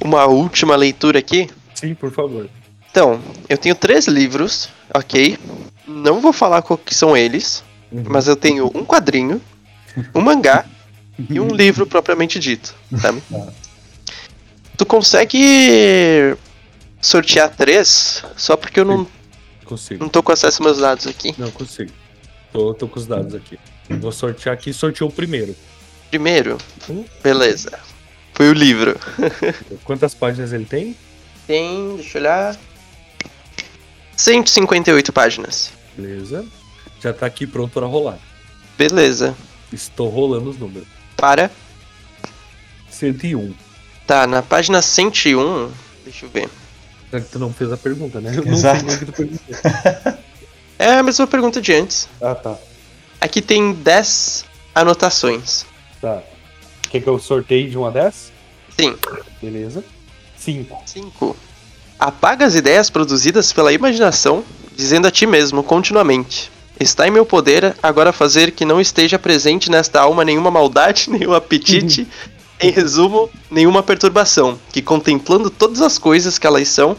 uma 0.00 0.26
última 0.26 0.76
leitura 0.76 1.18
aqui? 1.18 1.48
Sim, 1.74 1.94
por 1.94 2.12
favor. 2.12 2.48
Então, 2.90 3.20
eu 3.48 3.56
tenho 3.56 3.74
três 3.74 4.06
livros, 4.06 4.68
ok? 4.92 5.38
Não 5.86 6.20
vou 6.20 6.32
falar 6.32 6.62
qual 6.62 6.76
que 6.78 6.94
são 6.94 7.16
eles, 7.16 7.62
Uhum. 7.90 8.04
mas 8.08 8.28
eu 8.28 8.36
tenho 8.36 8.66
um 8.74 8.84
quadrinho, 8.84 9.40
um 10.14 10.20
mangá 10.20 10.66
e 11.30 11.40
um 11.40 11.48
livro 11.48 11.86
propriamente 11.86 12.38
dito, 12.38 12.74
tá? 13.00 13.14
Tu 14.76 14.86
consegue 14.86 16.36
sortear 17.00 17.48
três? 17.50 18.22
Só 18.36 18.56
porque 18.56 18.78
eu 18.78 18.84
não, 18.84 19.06
Consigo. 19.64 20.00
não 20.04 20.08
tô 20.08 20.22
com 20.22 20.30
acesso 20.30 20.62
aos 20.62 20.66
meus 20.66 20.78
dados 20.78 21.06
aqui. 21.06 21.34
Não 21.38 21.50
consigo. 21.50 21.90
Tô, 22.52 22.72
tô 22.74 22.86
com 22.86 22.98
os 23.00 23.06
dados 23.06 23.34
aqui. 23.34 23.58
Vou 23.88 24.12
sortear 24.12 24.54
aqui. 24.54 24.72
Sorteou 24.72 25.08
o 25.10 25.12
primeiro. 25.12 25.54
Primeiro, 26.10 26.58
Hum? 26.88 27.04
beleza. 27.22 27.78
Foi 28.34 28.48
o 28.48 28.52
livro. 28.52 28.98
Quantas 29.84 30.14
páginas 30.14 30.52
ele 30.52 30.64
tem? 30.64 30.96
Tem, 31.46 31.96
deixa 31.96 32.18
eu 32.18 32.22
olhar. 32.22 32.56
158 34.16 35.12
páginas. 35.12 35.72
Beleza. 35.96 36.44
Já 37.00 37.12
tá 37.12 37.26
aqui 37.26 37.46
pronto 37.46 37.72
para 37.72 37.86
rolar. 37.86 38.18
Beleza. 38.76 39.34
Estou 39.72 40.08
rolando 40.08 40.50
os 40.50 40.58
números. 40.58 40.88
Para. 41.16 41.50
101. 42.90 43.54
Tá, 44.06 44.26
na 44.26 44.42
página 44.42 44.80
101. 44.82 45.70
Deixa 46.04 46.26
eu 46.26 46.30
ver. 46.30 46.48
Já 47.12 47.20
que 47.20 47.28
tu 47.30 47.38
não 47.38 47.52
fez 47.52 47.72
a 47.72 47.76
pergunta, 47.76 48.20
né? 48.20 48.32
Eu 48.36 48.44
não 48.44 48.52
Exato. 48.52 48.78
sei 48.80 48.86
nem 48.86 48.96
o 48.96 48.98
que 48.98 49.04
tu 49.06 49.12
perguntou. 49.12 50.18
É 50.80 50.92
a 50.92 51.02
mesma 51.02 51.26
pergunta 51.26 51.60
de 51.60 51.72
antes. 51.74 52.08
Ah, 52.22 52.36
tá. 52.36 52.56
Aqui 53.20 53.42
tem 53.42 53.72
10 53.72 54.44
anotações. 54.74 55.66
Tá. 56.00 56.22
Quer 56.90 57.00
que 57.00 57.08
eu 57.08 57.18
sorteie 57.18 57.68
de 57.68 57.76
1 57.76 57.84
a 57.84 57.90
10? 57.90 58.32
Sim. 58.78 58.96
Beleza. 59.42 59.84
5. 60.36 60.82
5. 60.86 61.36
Apaga 61.98 62.46
as 62.46 62.54
ideias 62.54 62.88
produzidas 62.88 63.52
pela 63.52 63.72
imaginação, 63.72 64.44
dizendo 64.76 65.08
a 65.08 65.10
ti 65.10 65.26
mesmo 65.26 65.64
continuamente: 65.64 66.50
Está 66.78 67.08
em 67.08 67.10
meu 67.10 67.26
poder 67.26 67.76
agora 67.82 68.12
fazer 68.12 68.52
que 68.52 68.64
não 68.64 68.80
esteja 68.80 69.18
presente 69.18 69.68
nesta 69.68 70.00
alma 70.00 70.24
nenhuma 70.24 70.50
maldade, 70.50 71.10
nenhum 71.10 71.34
apetite, 71.34 72.06
em 72.60 72.70
resumo, 72.70 73.28
nenhuma 73.50 73.82
perturbação, 73.82 74.56
que 74.72 74.80
contemplando 74.80 75.50
todas 75.50 75.82
as 75.82 75.98
coisas 75.98 76.38
que 76.38 76.46
elas 76.46 76.68
são, 76.68 76.96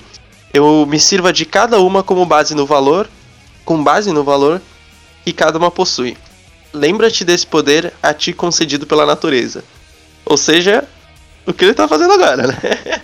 eu 0.53 0.85
me 0.85 0.99
sirva 0.99 1.31
de 1.31 1.45
cada 1.45 1.79
uma 1.79 2.03
como 2.03 2.25
base 2.25 2.53
no 2.53 2.65
valor, 2.65 3.09
com 3.63 3.81
base 3.81 4.11
no 4.11 4.23
valor 4.23 4.61
que 5.31 5.33
cada 5.33 5.57
uma 5.57 5.69
possui. 5.69 6.17
Lembra-te 6.73 7.23
desse 7.23 7.45
poder 7.45 7.93
a 8.01 8.13
ti 8.13 8.33
concedido 8.33 8.85
pela 8.85 9.05
natureza. 9.05 9.63
Ou 10.25 10.37
seja, 10.37 10.87
o 11.45 11.53
que 11.53 11.65
ele 11.65 11.73
tá 11.73 11.87
fazendo 11.87 12.13
agora, 12.13 12.47
né? 12.47 13.01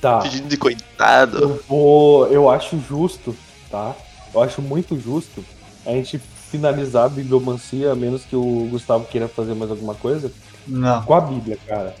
Tá. 0.00 0.18
Pedindo 0.22 0.48
de 0.48 0.56
coitado. 0.56 1.38
Eu 1.38 1.62
vou. 1.68 2.26
Eu 2.28 2.50
acho 2.50 2.80
justo, 2.88 3.36
tá? 3.70 3.94
Eu 4.34 4.42
acho 4.42 4.62
muito 4.62 4.98
justo 4.98 5.44
a 5.84 5.90
gente 5.90 6.20
finalizar 6.50 7.06
a 7.06 7.08
bibliomancia, 7.08 7.92
a 7.92 7.94
menos 7.94 8.24
que 8.24 8.36
o 8.36 8.68
Gustavo 8.70 9.06
queira 9.06 9.26
fazer 9.26 9.54
mais 9.54 9.70
alguma 9.70 9.94
coisa, 9.94 10.30
Não. 10.66 11.02
com 11.02 11.14
a 11.14 11.20
Bíblia, 11.20 11.58
cara. 11.66 11.94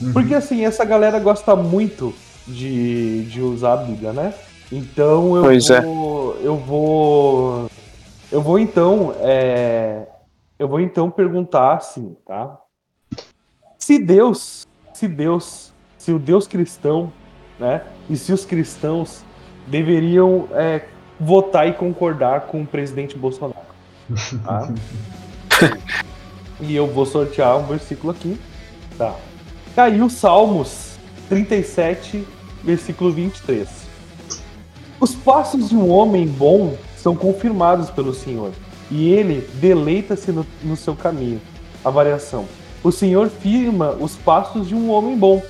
Uhum. 0.00 0.12
Porque 0.12 0.34
assim, 0.34 0.64
essa 0.64 0.84
galera 0.84 1.18
gosta 1.18 1.56
muito 1.56 2.14
de, 2.46 3.24
de 3.24 3.40
usar 3.40 3.74
a 3.74 3.76
Bíblia, 3.78 4.12
né? 4.12 4.34
Então 4.70 5.36
eu 5.36 5.42
Pois 5.42 5.70
é. 5.70 5.80
vou. 5.80 6.36
Eu 6.42 6.56
vou. 6.56 7.70
Eu 8.34 8.42
vou 8.42 8.58
então. 8.58 9.14
é, 9.20 10.08
eu 10.58 10.66
vou 10.66 10.80
então 10.80 11.08
perguntar 11.08 11.76
assim, 11.76 12.16
tá? 12.26 12.58
Se 13.78 13.96
Deus, 13.96 14.66
se 14.92 15.06
Deus, 15.06 15.72
se 15.96 16.12
o 16.12 16.18
Deus 16.18 16.48
cristão, 16.48 17.12
né? 17.60 17.84
E 18.10 18.16
se 18.16 18.32
os 18.32 18.44
cristãos 18.44 19.24
deveriam 19.68 20.48
é, 20.50 20.84
votar 21.20 21.68
e 21.68 21.74
concordar 21.74 22.48
com 22.48 22.62
o 22.62 22.66
presidente 22.66 23.16
Bolsonaro. 23.16 23.54
Tá? 24.44 24.68
e 26.60 26.74
eu 26.74 26.88
vou 26.88 27.06
sortear 27.06 27.56
um 27.56 27.66
versículo 27.66 28.10
aqui. 28.10 28.36
Tá. 28.98 29.14
Caiu 29.76 30.10
Salmos 30.10 30.98
37, 31.28 32.26
versículo 32.64 33.12
23. 33.12 33.68
Os 34.98 35.14
passos 35.14 35.68
de 35.68 35.76
um 35.76 35.88
homem 35.88 36.26
bom 36.26 36.76
são 37.04 37.14
confirmados 37.14 37.90
pelo 37.90 38.14
Senhor, 38.14 38.50
e 38.90 39.12
ele 39.12 39.46
deleita-se 39.60 40.32
no, 40.32 40.46
no 40.62 40.74
seu 40.74 40.96
caminho. 40.96 41.38
A 41.84 41.90
variação. 41.90 42.46
O 42.82 42.90
Senhor 42.90 43.28
firma 43.28 43.90
os 43.90 44.16
passos 44.16 44.66
de 44.66 44.74
um 44.74 44.88
homem 44.90 45.14
bom, 45.14 45.42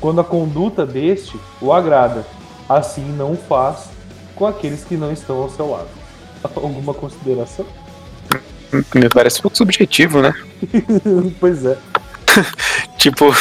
quando 0.00 0.20
a 0.20 0.24
conduta 0.24 0.86
deste 0.86 1.36
o 1.60 1.72
agrada. 1.72 2.24
Assim 2.68 3.04
não 3.18 3.36
faz 3.36 3.88
com 4.36 4.46
aqueles 4.46 4.84
que 4.84 4.96
não 4.96 5.12
estão 5.12 5.42
ao 5.42 5.50
seu 5.50 5.68
lado. 5.68 5.88
Alguma 6.54 6.94
consideração? 6.94 7.66
Me 8.94 9.08
parece 9.08 9.40
um 9.40 9.42
pouco 9.42 9.56
subjetivo, 9.56 10.22
né? 10.22 10.32
pois 11.40 11.66
é. 11.66 11.76
Tipo, 12.96 13.34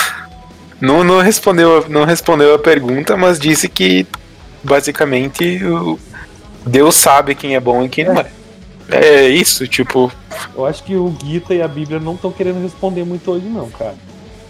não, 0.82 1.04
não, 1.04 1.22
respondeu, 1.22 1.88
não 1.88 2.04
respondeu 2.04 2.56
a 2.56 2.60
pergunta, 2.60 3.16
mas 3.16 3.38
disse 3.38 3.70
que 3.70 4.08
basicamente 4.64 5.64
o 5.64 6.00
Deus 6.70 6.96
sabe 6.96 7.36
quem 7.36 7.56
é 7.56 7.60
bom 7.60 7.84
e 7.84 7.90
quem 7.90 8.06
não 8.06 8.20
é. 8.20 8.26
É 8.92 9.28
isso, 9.28 9.68
tipo, 9.68 10.12
Eu 10.56 10.66
acho 10.66 10.84
que 10.84 10.96
o 10.96 11.16
Gita 11.24 11.54
e 11.54 11.62
a 11.62 11.68
Bíblia 11.68 12.00
não 12.00 12.16
estão 12.16 12.32
querendo 12.32 12.62
responder 12.64 13.04
muito 13.04 13.30
hoje, 13.32 13.46
não, 13.46 13.70
cara. 13.70 13.94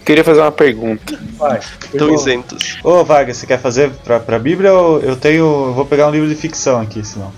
queria 0.06 0.24
fazer 0.24 0.40
uma 0.42 0.52
pergunta. 0.52 1.20
Vai. 1.38 1.60
Estão 1.60 2.14
isentos. 2.14 2.78
Ô, 2.84 3.04
Vargas, 3.04 3.36
você 3.38 3.46
quer 3.46 3.60
fazer 3.60 3.90
pra, 4.04 4.20
pra 4.20 4.40
Bíblia 4.40 4.72
ou 4.74 5.00
eu 5.02 5.16
tenho. 5.18 5.68
Eu 5.68 5.74
vou 5.74 5.86
pegar 5.86 6.08
um 6.08 6.12
livro 6.12 6.28
de 6.30 6.36
ficção 6.36 6.80
aqui, 6.82 7.04
senão. 7.06 7.32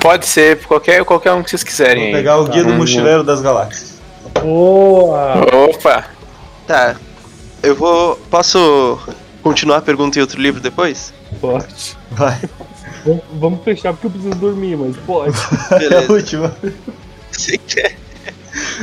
Pode 0.00 0.26
ser 0.26 0.58
qualquer, 0.64 1.04
qualquer 1.04 1.32
um 1.32 1.42
que 1.42 1.50
vocês 1.50 1.64
quiserem. 1.64 1.96
Vou 1.96 2.06
aí. 2.06 2.12
pegar 2.12 2.38
o 2.38 2.44
Guia 2.44 2.62
do 2.64 2.70
Hum. 2.72 2.76
Mochileiro 2.78 3.24
das 3.24 3.40
Galáxias. 3.42 3.94
Boa! 4.40 5.44
Opa! 5.68 6.04
Tá. 6.68 6.94
Eu 7.62 7.74
vou. 7.74 8.16
Posso 8.30 8.98
continuar 9.42 9.78
a 9.78 9.82
pergunta 9.82 10.18
em 10.18 10.22
outro 10.22 10.40
livro 10.40 10.60
depois? 10.60 11.12
Pode. 11.40 11.96
Vai. 12.12 12.38
Vamos- 13.04 13.22
Vamos 13.34 13.64
fechar 13.64 13.92
porque 13.92 14.06
eu 14.06 14.10
preciso 14.10 14.34
dormir, 14.36 14.76
mas 14.76 14.96
pode. 14.98 15.36
É 15.70 15.74
a 15.74 15.78
Beleza. 15.78 16.12
última. 16.12 16.56
Você 17.30 17.58
quer? 17.66 17.96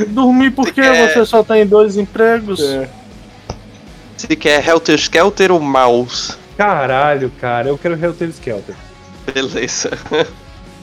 Dormir 0.08 0.50
porque 0.52 0.80
É. 0.80 1.08
você 1.08 1.24
só 1.26 1.42
tem 1.42 1.66
dois 1.66 1.96
empregos? 1.96 2.60
É. 2.60 2.88
Você 4.16 4.36
quer 4.36 4.66
Helter 4.66 4.98
Skelter 4.98 5.50
ou 5.50 5.58
Mouse? 5.60 6.34
Caralho, 6.56 7.30
cara, 7.40 7.68
eu 7.68 7.78
quero 7.78 7.98
Helter 8.02 8.28
Skelter. 8.28 8.74
Beleza. 9.32 9.90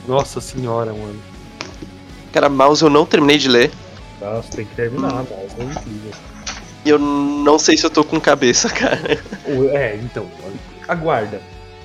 Nossa 0.08 0.42
senhora, 0.42 0.92
mano. 0.92 1.20
Cara, 2.34 2.50
Mouse 2.50 2.82
eu 2.84 2.90
não 2.90 3.06
terminei 3.06 3.38
de 3.38 3.48
ler. 3.48 3.72
Nossa, 4.20 4.50
tem 4.52 4.66
que 4.66 4.76
terminar, 4.76 5.14
mas 5.14 5.30
é 5.60 5.64
incrível. 5.64 6.12
E 6.84 6.90
eu 6.90 6.98
não 7.00 7.58
sei 7.60 7.78
se 7.78 7.86
eu 7.86 7.90
tô 7.90 8.04
com 8.04 8.20
cabeça, 8.20 8.70
cara. 8.70 9.20
É, 9.72 9.98
então, 10.02 10.26
aguarda. 10.88 11.42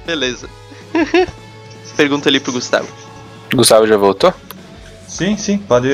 Beleza. 0.07 0.49
Pergunta 1.97 2.29
ali 2.29 2.41
pro 2.41 2.53
Gustavo. 2.53 2.89
Gustavo 3.55 3.87
já 3.87 3.97
voltou? 3.97 4.33
Sim, 5.09 5.37
sim, 5.37 5.59
pode, 5.59 5.89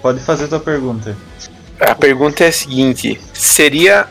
pode 0.00 0.20
fazer 0.20 0.48
tua 0.48 0.60
pergunta. 0.60 1.16
A 1.80 1.94
pergunta 1.94 2.44
é 2.44 2.48
a 2.48 2.52
seguinte: 2.52 3.20
seria 3.32 4.06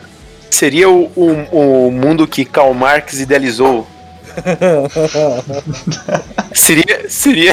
seria 0.50 0.88
o, 0.88 1.10
o, 1.16 1.88
o 1.88 1.90
mundo 1.90 2.26
que 2.28 2.44
Karl 2.44 2.72
Marx 2.74 3.18
idealizou? 3.18 3.86
seria 6.54 7.08
seria 7.08 7.52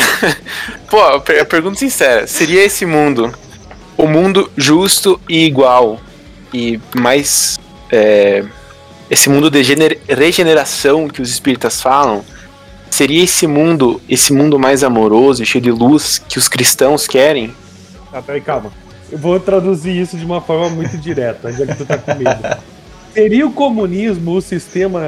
Pô, 0.90 1.00
a 1.02 1.20
per- 1.20 1.42
a 1.42 1.46
pergunta 1.46 1.80
sincera, 1.80 2.28
seria 2.28 2.64
esse 2.64 2.86
mundo 2.86 3.34
o 3.98 4.08
mundo 4.08 4.52
justo 4.58 5.20
e 5.30 5.46
igual 5.46 6.00
e 6.54 6.80
mais 6.96 7.60
é, 7.92 8.44
esse 9.10 9.30
mundo 9.30 9.50
de 9.50 9.64
gener- 9.64 10.00
regeneração 10.08 11.08
que 11.08 11.22
os 11.22 11.30
espíritas 11.30 11.82
falam, 11.82 12.24
seria 12.92 13.24
esse 13.24 13.48
mundo, 13.48 14.00
esse 14.08 14.32
mundo 14.32 14.60
mais 14.60 14.84
amoroso 14.84 15.42
e 15.42 15.46
cheio 15.46 15.64
de 15.64 15.72
luz 15.72 16.22
que 16.30 16.38
os 16.38 16.48
cristãos 16.48 17.08
querem? 17.08 17.56
Ah, 18.14 18.22
peraí, 18.22 18.42
calma. 18.42 18.72
Eu 19.12 19.18
vou 19.18 19.40
traduzir 19.40 20.00
isso 20.00 20.16
de 20.18 20.24
uma 20.26 20.40
forma 20.42 20.70
muito 20.70 20.96
direta, 20.98 21.52
já 21.52 21.66
que 21.66 21.76
tu 21.76 21.86
tá 21.86 21.98
com 21.98 22.14
medo. 22.14 22.58
Seria 23.14 23.46
o 23.48 23.52
comunismo 23.52 24.32
o 24.36 24.42
sistema, 24.42 25.02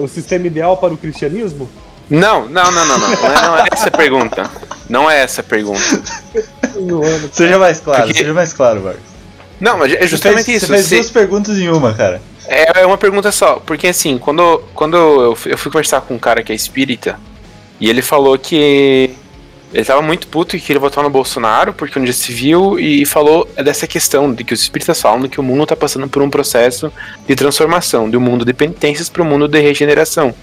o 0.00 0.06
sistema 0.06 0.46
ideal 0.46 0.76
para 0.76 0.92
o 0.92 0.96
cristianismo? 0.96 1.68
Não, 2.08 2.48
não, 2.48 2.70
não, 2.70 2.86
não, 2.86 2.98
não. 2.98 3.08
Não 3.10 3.16
é, 3.28 3.42
não 3.42 3.56
é 3.58 3.64
essa 3.72 3.88
a 3.88 3.90
pergunta. 3.90 4.50
Não 4.88 5.10
é 5.10 5.20
essa 5.22 5.40
a 5.40 5.44
pergunta. 5.44 5.80
Seja 7.32 7.58
mais 7.58 7.80
claro, 7.80 8.02
Porque- 8.04 8.18
seja 8.18 8.32
mais 8.34 8.52
claro, 8.52 8.80
Vargas. 8.82 9.02
Não, 9.60 9.78
mas 9.78 9.92
é 9.92 9.98
Você 9.98 10.06
justamente 10.08 10.44
fez, 10.46 10.56
isso. 10.62 10.66
Você 10.66 10.72
fez 10.74 10.86
Você- 10.86 10.94
duas 10.96 11.10
perguntas 11.10 11.58
em 11.58 11.68
uma, 11.68 11.92
cara. 11.92 12.20
É, 12.52 12.80
é 12.80 12.86
uma 12.86 12.98
pergunta 12.98 13.30
só, 13.30 13.60
porque 13.64 13.86
assim, 13.86 14.18
quando, 14.18 14.60
quando 14.74 14.96
eu, 14.96 15.36
fui- 15.36 15.52
eu 15.52 15.56
fui 15.56 15.70
conversar 15.70 16.00
com 16.00 16.14
um 16.14 16.18
cara 16.18 16.42
que 16.42 16.50
é 16.50 16.54
espírita, 16.54 17.16
e 17.80 17.88
ele 17.88 18.02
falou 18.02 18.36
que 18.36 19.14
ele 19.72 19.84
tava 19.84 20.02
muito 20.02 20.26
puto 20.26 20.56
e 20.56 20.60
queria 20.60 20.80
votar 20.80 21.04
no 21.04 21.08
Bolsonaro, 21.08 21.72
porque 21.72 21.96
um 21.96 22.02
dia 22.02 22.12
se 22.12 22.32
viu 22.32 22.76
e 22.76 23.06
falou 23.06 23.48
dessa 23.62 23.86
questão 23.86 24.34
de 24.34 24.42
que 24.42 24.52
os 24.52 24.60
espíritas 24.60 25.00
falam 25.00 25.28
que 25.28 25.38
o 25.38 25.44
mundo 25.44 25.64
tá 25.64 25.76
passando 25.76 26.08
por 26.08 26.22
um 26.22 26.28
processo 26.28 26.92
de 27.24 27.36
transformação, 27.36 28.10
de 28.10 28.16
um 28.16 28.20
mundo 28.20 28.44
de 28.44 28.52
penitências 28.52 29.08
para 29.08 29.22
um 29.22 29.26
mundo 29.26 29.46
de 29.46 29.60
regeneração. 29.60 30.34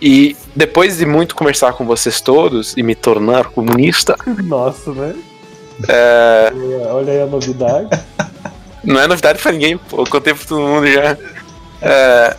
E 0.00 0.34
depois 0.56 0.96
de 0.96 1.04
muito 1.04 1.34
conversar 1.36 1.74
com 1.74 1.84
vocês 1.84 2.22
todos 2.22 2.74
e 2.78 2.82
me 2.82 2.94
tornar 2.94 3.44
comunista, 3.50 4.16
Nossa, 4.42 4.90
né? 4.92 5.14
É... 5.86 6.50
Olha 6.90 7.12
aí 7.12 7.20
a 7.20 7.26
novidade. 7.26 7.88
Não 8.82 9.00
é 9.00 9.06
novidade 9.06 9.40
pra 9.40 9.52
ninguém, 9.52 9.76
pô. 9.78 9.98
Eu 10.02 10.06
contei 10.06 10.34
pra 10.34 10.44
todo 10.44 10.60
mundo 10.60 10.86
já. 10.88 11.16
É, 11.82 12.36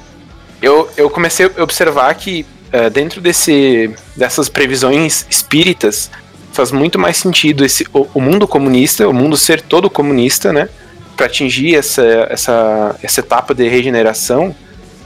eu, 0.61 0.89
eu 0.95 1.09
comecei 1.09 1.45
a 1.45 1.63
observar 1.63 2.13
que 2.15 2.45
é, 2.71 2.89
dentro 2.89 3.21
desse, 3.21 3.93
dessas 4.15 4.49
previsões 4.49 5.25
espíritas 5.29 6.09
faz 6.53 6.71
muito 6.71 6.97
mais 6.97 7.17
sentido 7.17 7.65
esse, 7.65 7.85
o, 7.93 8.07
o 8.13 8.21
mundo 8.21 8.47
comunista, 8.47 9.07
o 9.07 9.13
mundo 9.13 9.35
ser 9.35 9.61
todo 9.61 9.89
comunista, 9.89 10.53
né? 10.53 10.69
Pra 11.17 11.25
atingir 11.25 11.75
essa, 11.75 12.03
essa, 12.29 12.95
essa 13.03 13.19
etapa 13.19 13.53
de 13.53 13.67
regeneração, 13.67 14.55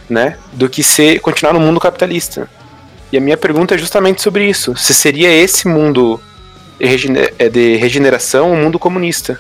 né? 0.09 0.38
Do 0.53 0.69
que 0.69 0.83
ser 0.83 1.19
continuar 1.19 1.53
no 1.53 1.59
mundo 1.59 1.79
capitalista. 1.79 2.49
E 3.11 3.17
a 3.17 3.21
minha 3.21 3.38
pergunta 3.38 3.75
é 3.75 3.77
justamente 3.77 4.21
sobre 4.21 4.47
isso. 4.47 4.75
Se 4.75 4.93
seria 4.93 5.29
esse 5.29 5.67
mundo 5.67 6.21
de 6.79 7.33
é, 7.39 7.49
de 7.49 7.75
regeneração 7.77 8.51
o 8.51 8.57
mundo 8.57 8.77
comunista? 8.77 9.39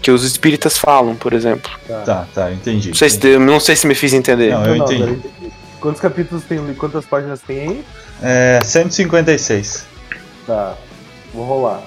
Que 0.00 0.10
os 0.10 0.24
espíritas 0.24 0.78
falam, 0.78 1.14
por 1.16 1.32
exemplo. 1.32 1.70
Tá, 2.04 2.26
tá, 2.34 2.52
entendi. 2.52 2.88
Não 2.88 2.94
sei 2.94 3.10
se, 3.10 3.38
não 3.38 3.60
sei 3.60 3.76
se 3.76 3.86
me 3.86 3.94
fiz 3.94 4.12
entender. 4.12 4.52
Não, 4.52 4.66
eu 4.66 4.76
Não, 4.76 4.84
entendi. 4.84 5.02
entendi. 5.02 5.52
Quantos 5.80 6.00
capítulos 6.00 6.44
tem 6.44 6.58
ali? 6.58 6.74
Quantas 6.74 7.04
páginas 7.04 7.40
tem 7.40 7.60
aí? 7.60 7.84
É, 8.22 8.60
156. 8.64 9.84
Tá. 10.46 10.74
Vou 11.32 11.44
rolar. 11.44 11.82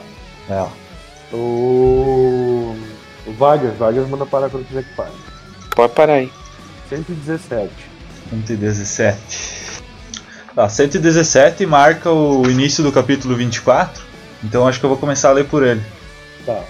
É, 0.50 0.56
ó. 0.56 0.68
O. 1.36 2.76
O 3.26 3.34
Vargas, 3.34 3.78
Vargas 3.78 4.08
manda 4.10 4.26
parar 4.26 4.50
quando 4.50 4.66
quiser 4.68 4.84
que 4.84 4.94
pare. 4.96 5.12
Pode 5.76 5.94
parar 5.94 6.14
aí. 6.14 6.32
117. 6.90 7.70
117. 8.30 9.18
Tá, 10.56 10.68
117 10.68 11.66
marca 11.66 12.12
o 12.12 12.50
início 12.50 12.84
do 12.84 12.92
capítulo 12.92 13.36
24. 13.36 14.04
Então 14.44 14.68
acho 14.68 14.80
que 14.80 14.86
eu 14.86 14.90
vou 14.90 14.98
começar 14.98 15.30
a 15.30 15.34
ler 15.34 15.46
por 15.46 15.64
ele. 15.64 15.82
Tá. 16.46 16.62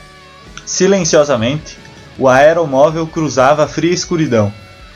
Silenciosamente, 0.65 1.77
o 2.17 2.27
aeromóvel 2.27 3.07
cruzava 3.07 3.63
a 3.63 3.67
fria 3.67 3.93
escuridão, 3.93 4.53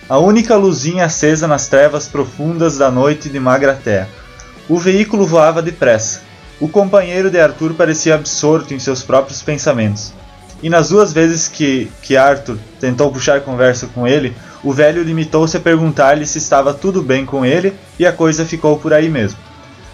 a 0.08 0.20
única 0.20 0.56
luzinha 0.56 1.06
acesa 1.06 1.48
nas 1.48 1.68
trevas 1.68 2.08
profundas 2.08 2.78
da 2.78 2.92
noite 2.92 3.28
de 3.28 3.40
magra 3.40 3.74
terra. 3.74 4.08
O 4.70 4.78
veículo 4.78 5.26
voava 5.26 5.64
depressa. 5.64 6.22
O 6.60 6.70
companheiro 6.70 7.32
de 7.32 7.40
Arthur 7.40 7.74
parecia 7.74 8.14
absorto 8.14 8.72
em 8.72 8.78
seus 8.78 9.02
próprios 9.02 9.42
pensamentos. 9.42 10.14
E 10.62 10.70
nas 10.70 10.90
duas 10.90 11.12
vezes 11.12 11.48
que, 11.48 11.92
que 12.04 12.16
Arthur 12.16 12.56
tentou 12.80 13.12
puxar 13.12 13.42
conversa 13.42 13.88
com 13.88 14.08
ele, 14.08 14.36
o 14.64 14.72
velho 14.72 15.02
limitou-se 15.02 15.58
a 15.58 15.60
perguntar-lhe 15.60 16.28
se 16.28 16.38
estava 16.38 16.72
tudo 16.72 17.02
bem 17.02 17.26
com 17.26 17.44
ele 17.44 17.74
e 17.98 18.06
a 18.06 18.14
coisa 18.14 18.46
ficou 18.46 18.78
por 18.78 18.94
aí 18.94 19.10
mesmo. 19.10 19.40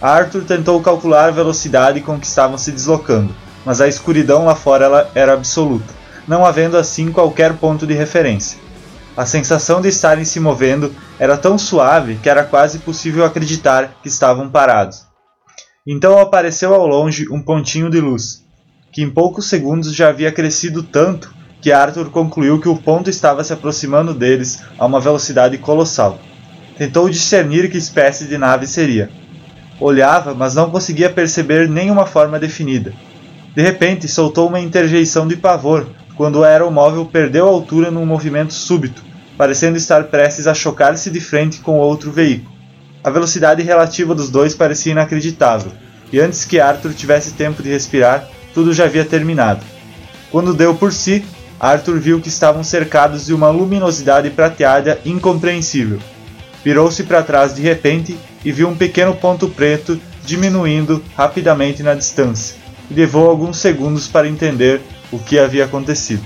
Arthur 0.01 0.43
tentou 0.43 0.81
calcular 0.81 1.29
a 1.29 1.31
velocidade 1.31 2.01
com 2.01 2.19
que 2.19 2.27
estavam 2.27 2.57
se 2.57 2.71
deslocando, 2.71 3.33
mas 3.65 3.81
a 3.81 3.87
escuridão 3.87 4.45
lá 4.45 4.55
fora 4.55 5.09
era 5.13 5.33
absoluta, 5.33 5.93
não 6.27 6.45
havendo 6.45 6.77
assim 6.77 7.11
qualquer 7.11 7.53
ponto 7.53 7.85
de 7.85 7.93
referência. 7.93 8.59
A 9.15 9.25
sensação 9.25 9.81
de 9.81 9.89
estarem 9.89 10.23
se 10.23 10.39
movendo 10.39 10.93
era 11.19 11.37
tão 11.37 11.57
suave 11.57 12.15
que 12.15 12.29
era 12.29 12.43
quase 12.43 12.79
possível 12.79 13.25
acreditar 13.25 13.97
que 14.01 14.07
estavam 14.07 14.49
parados. 14.49 15.05
Então 15.85 16.17
apareceu 16.19 16.73
ao 16.73 16.87
longe 16.87 17.27
um 17.29 17.41
pontinho 17.41 17.89
de 17.89 17.99
luz, 17.99 18.45
que 18.91 19.01
em 19.01 19.09
poucos 19.09 19.49
segundos 19.49 19.93
já 19.93 20.09
havia 20.09 20.31
crescido 20.31 20.81
tanto 20.83 21.33
que 21.61 21.71
Arthur 21.71 22.09
concluiu 22.09 22.59
que 22.59 22.69
o 22.69 22.77
ponto 22.77 23.09
estava 23.09 23.43
se 23.43 23.53
aproximando 23.53 24.13
deles 24.13 24.63
a 24.79 24.85
uma 24.85 24.99
velocidade 24.99 25.57
colossal. 25.57 26.19
Tentou 26.77 27.09
discernir 27.09 27.69
que 27.69 27.77
espécie 27.77 28.25
de 28.25 28.37
nave 28.37 28.65
seria. 28.65 29.11
Olhava, 29.79 30.33
mas 30.33 30.55
não 30.55 30.71
conseguia 30.71 31.09
perceber 31.09 31.69
nenhuma 31.69 32.05
forma 32.05 32.39
definida. 32.39 32.93
De 33.55 33.61
repente, 33.61 34.07
soltou 34.07 34.47
uma 34.47 34.59
interjeição 34.59 35.27
de 35.27 35.35
pavor 35.35 35.87
quando 36.15 36.39
o 36.39 36.43
aeromóvel 36.43 37.05
perdeu 37.05 37.47
altura 37.47 37.91
num 37.91 38.05
movimento 38.05 38.53
súbito, 38.53 39.03
parecendo 39.37 39.77
estar 39.77 40.05
prestes 40.05 40.47
a 40.47 40.53
chocar-se 40.53 41.09
de 41.09 41.19
frente 41.19 41.59
com 41.59 41.79
outro 41.79 42.11
veículo. 42.11 42.51
A 43.03 43.09
velocidade 43.09 43.63
relativa 43.63 44.13
dos 44.13 44.29
dois 44.29 44.53
parecia 44.53 44.91
inacreditável, 44.91 45.71
e 46.13 46.19
antes 46.19 46.45
que 46.45 46.59
Arthur 46.59 46.93
tivesse 46.93 47.31
tempo 47.31 47.63
de 47.63 47.69
respirar, 47.69 48.27
tudo 48.53 48.73
já 48.73 48.85
havia 48.85 49.03
terminado. 49.03 49.61
Quando 50.31 50.53
deu 50.53 50.75
por 50.75 50.93
si, 50.93 51.25
Arthur 51.59 51.99
viu 51.99 52.21
que 52.21 52.29
estavam 52.29 52.63
cercados 52.63 53.25
de 53.25 53.33
uma 53.33 53.49
luminosidade 53.49 54.29
prateada 54.29 54.99
incompreensível. 55.05 55.99
Virou-se 56.63 57.03
para 57.03 57.23
trás 57.23 57.55
de 57.55 57.61
repente 57.61 58.17
e 58.45 58.51
viu 58.51 58.69
um 58.69 58.75
pequeno 58.75 59.15
ponto 59.15 59.49
preto 59.49 59.99
diminuindo 60.23 61.03
rapidamente 61.15 61.81
na 61.81 61.95
distância, 61.95 62.55
levou 62.91 63.29
alguns 63.29 63.57
segundos 63.57 64.07
para 64.07 64.27
entender 64.27 64.81
o 65.11 65.19
que 65.19 65.39
havia 65.39 65.65
acontecido. 65.65 66.23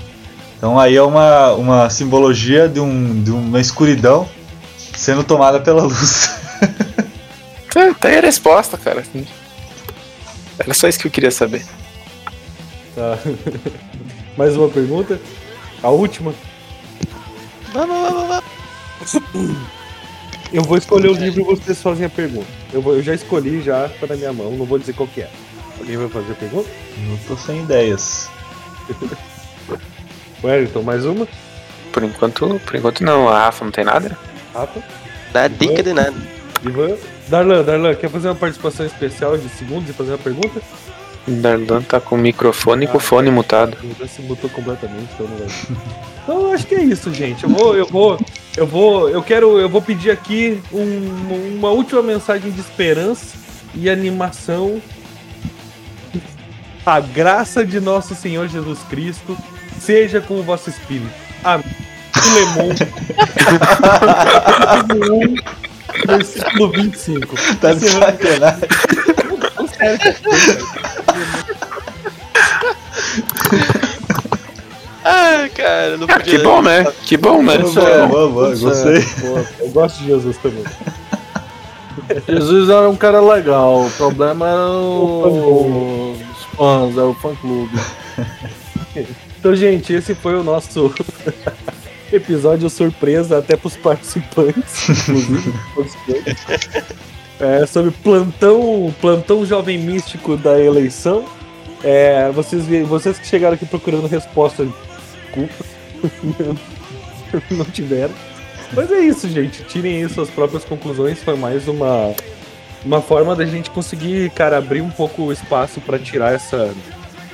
Então 0.56 0.78
aí 0.78 0.96
é 0.96 1.02
uma, 1.02 1.52
uma 1.52 1.90
simbologia 1.90 2.68
de, 2.68 2.80
um, 2.80 3.22
de 3.22 3.30
uma 3.30 3.60
escuridão 3.60 4.28
sendo 4.94 5.22
tomada 5.22 5.60
pela 5.60 5.82
luz. 5.82 6.34
Tá, 7.72 7.92
tá 7.92 8.08
aí 8.08 8.16
a 8.16 8.22
resposta, 8.22 8.78
cara. 8.78 9.04
Era 10.58 10.72
só 10.72 10.88
isso 10.88 10.98
que 10.98 11.06
eu 11.06 11.10
queria 11.10 11.30
saber. 11.30 11.62
Tá. 12.94 13.18
Mais 14.34 14.56
uma 14.56 14.68
pergunta? 14.70 15.20
A 15.82 15.90
última? 15.90 16.34
Vamos, 17.74 17.96
vamos, 18.00 18.28
vamos. 18.28 19.46
Eu 20.52 20.62
vou 20.62 20.78
escolher 20.78 21.08
o 21.08 21.12
livro 21.12 21.42
e 21.42 21.44
vocês 21.44 21.82
fazem 21.82 22.06
a 22.06 22.08
pergunta. 22.08 22.46
Eu, 22.72 22.80
vou, 22.80 22.94
eu 22.94 23.02
já 23.02 23.14
escolhi, 23.14 23.60
já 23.62 23.88
tá 23.88 24.06
na 24.06 24.16
minha 24.16 24.32
mão, 24.32 24.50
não 24.52 24.64
vou 24.64 24.78
dizer 24.78 24.94
qual 24.94 25.08
que 25.08 25.20
é. 25.20 25.30
Alguém 25.78 25.96
vai 25.96 26.08
fazer 26.08 26.32
a 26.32 26.34
pergunta? 26.36 26.68
Não 27.08 27.16
tô 27.28 27.36
sem 27.36 27.60
ideias. 27.62 28.28
Wellington, 30.42 30.82
mais 30.82 31.04
uma? 31.04 31.26
Por 31.92 32.02
enquanto, 32.04 32.60
por 32.64 32.76
enquanto 32.76 33.02
não. 33.04 33.28
A 33.28 33.44
Rafa 33.44 33.64
não 33.64 33.72
tem 33.72 33.84
nada? 33.84 34.16
Rafa? 34.54 34.82
Dá 35.32 35.48
dica 35.48 35.82
de 35.82 35.92
nada. 35.92 36.14
Ivan? 36.64 36.96
Darlan, 37.28 37.62
Darlan, 37.62 37.94
quer 37.94 38.08
fazer 38.10 38.28
uma 38.28 38.34
participação 38.34 38.86
especial 38.86 39.36
de 39.36 39.48
segundos 39.48 39.88
e 39.90 39.92
fazer 39.92 40.12
uma 40.12 40.18
pergunta? 40.18 40.60
Darlan 41.26 41.82
tá 41.82 42.00
com 42.00 42.14
o 42.14 42.18
microfone 42.18 42.84
e 42.84 42.88
com 42.88 42.98
o 42.98 43.00
fone 43.00 43.30
mutado. 43.30 43.76
Já 43.98 44.06
se 44.06 44.22
mutou 44.22 44.48
completamente, 44.50 45.08
então 45.14 45.26
não 45.26 45.36
vai. 45.38 45.46
Então 46.26 46.40
eu 46.40 46.52
acho 46.54 46.66
que 46.66 46.74
é 46.74 46.82
isso, 46.82 47.14
gente. 47.14 47.44
Eu 47.44 47.50
vou, 47.50 47.76
eu 47.76 47.86
vou, 47.86 48.18
eu 48.56 48.66
vou, 48.66 49.08
eu 49.08 49.22
quero, 49.22 49.60
eu 49.60 49.68
vou 49.68 49.80
pedir 49.80 50.10
aqui 50.10 50.60
um- 50.72 51.54
uma 51.56 51.70
última 51.70 52.02
mensagem 52.02 52.50
de 52.50 52.58
esperança 52.60 53.36
e 53.72 53.88
animação. 53.88 54.82
A 56.86 57.00
graça 57.00 57.64
de 57.66 57.80
nosso 57.80 58.14
Senhor 58.14 58.46
Jesus 58.48 58.78
Cristo 58.88 59.36
seja 59.80 60.20
com 60.20 60.38
o 60.38 60.42
vosso 60.42 60.70
espírito. 60.70 61.10
Amém. 61.42 61.64
Filemon. 62.14 62.74
1, 66.06 66.06
versículo 66.06 66.70
25. 66.70 67.34
Tá 67.60 67.72
de 67.74 67.88
sacanagem. 67.90 68.38
Cara. 68.38 68.58
Tô 69.56 69.66
sério. 69.68 69.98
Ah, 75.04 75.48
cara, 75.54 75.96
não 75.96 76.06
Cara, 76.06 76.20
podia. 76.20 76.38
que 76.38 76.44
bom, 76.44 76.62
né? 76.62 76.84
Que 77.04 77.16
bom, 77.16 77.42
né? 77.42 77.58
Boa, 77.58 77.68
Isso 77.70 77.80
é- 77.80 78.06
boa, 78.06 78.28
boa, 78.28 78.52
isso 78.54 78.66
é- 78.68 78.70
gostei. 78.70 79.04
Eu 79.60 79.68
gosto 79.70 79.98
de 79.98 80.06
Jesus 80.06 80.36
também. 80.38 80.64
Jesus 82.28 82.68
era 82.68 82.88
um 82.88 82.96
cara 82.96 83.20
legal, 83.20 83.86
o 83.86 83.90
problema 83.90 84.48
era 84.48 84.66
o- 84.68 86.16
fãs, 86.56 86.96
é 86.96 87.02
o 87.02 87.14
fã 87.14 87.34
clube. 87.36 87.72
Então, 89.38 89.54
gente, 89.54 89.92
esse 89.92 90.14
foi 90.14 90.34
o 90.34 90.42
nosso 90.42 90.92
episódio 92.10 92.68
surpresa 92.68 93.38
até 93.38 93.56
pros 93.56 93.76
participantes, 93.76 94.88
inclusive. 94.88 95.52
participantes. 95.76 96.96
É, 97.38 97.66
sobre 97.66 97.90
plantão, 97.90 98.92
plantão 99.00 99.44
jovem 99.44 99.78
místico 99.78 100.36
da 100.36 100.58
eleição. 100.58 101.26
É, 101.84 102.30
vocês, 102.32 102.64
vocês 102.88 103.18
que 103.18 103.26
chegaram 103.26 103.54
aqui 103.54 103.66
procurando 103.66 104.08
resposta, 104.08 104.66
desculpa, 104.66 105.64
não 107.50 107.64
tiveram. 107.66 108.14
Mas 108.72 108.90
é 108.90 109.00
isso, 109.00 109.28
gente. 109.28 109.62
Tirem 109.64 110.02
aí 110.02 110.08
suas 110.08 110.30
próprias 110.30 110.64
conclusões. 110.64 111.22
Foi 111.22 111.36
mais 111.36 111.68
uma, 111.68 112.14
uma 112.86 113.02
forma 113.02 113.34
da 113.34 113.44
gente 113.44 113.68
conseguir, 113.70 114.30
cara, 114.30 114.58
abrir 114.58 114.80
um 114.80 114.90
pouco 114.90 115.22
o 115.22 115.32
espaço 115.32 115.80
para 115.80 115.98
tirar 115.98 116.32
essa, 116.32 116.72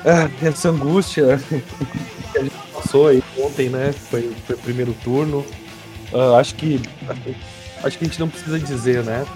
ah, 0.05 0.31
essa 0.43 0.71
angústia 0.71 1.39
que 2.33 2.39
a 2.39 2.43
gente 2.43 2.57
passou 2.73 3.09
aí 3.09 3.23
ontem, 3.39 3.69
né? 3.69 3.93
Foi, 3.93 4.33
foi 4.47 4.57
o 4.57 4.59
primeiro 4.59 4.95
turno. 5.05 5.45
Uh, 6.11 6.37
acho 6.37 6.55
que 6.55 6.81
acho 7.85 7.99
que 7.99 8.05
a 8.05 8.09
gente 8.09 8.19
não 8.19 8.29
precisa 8.29 8.59
dizer, 8.59 9.05
né? 9.05 9.27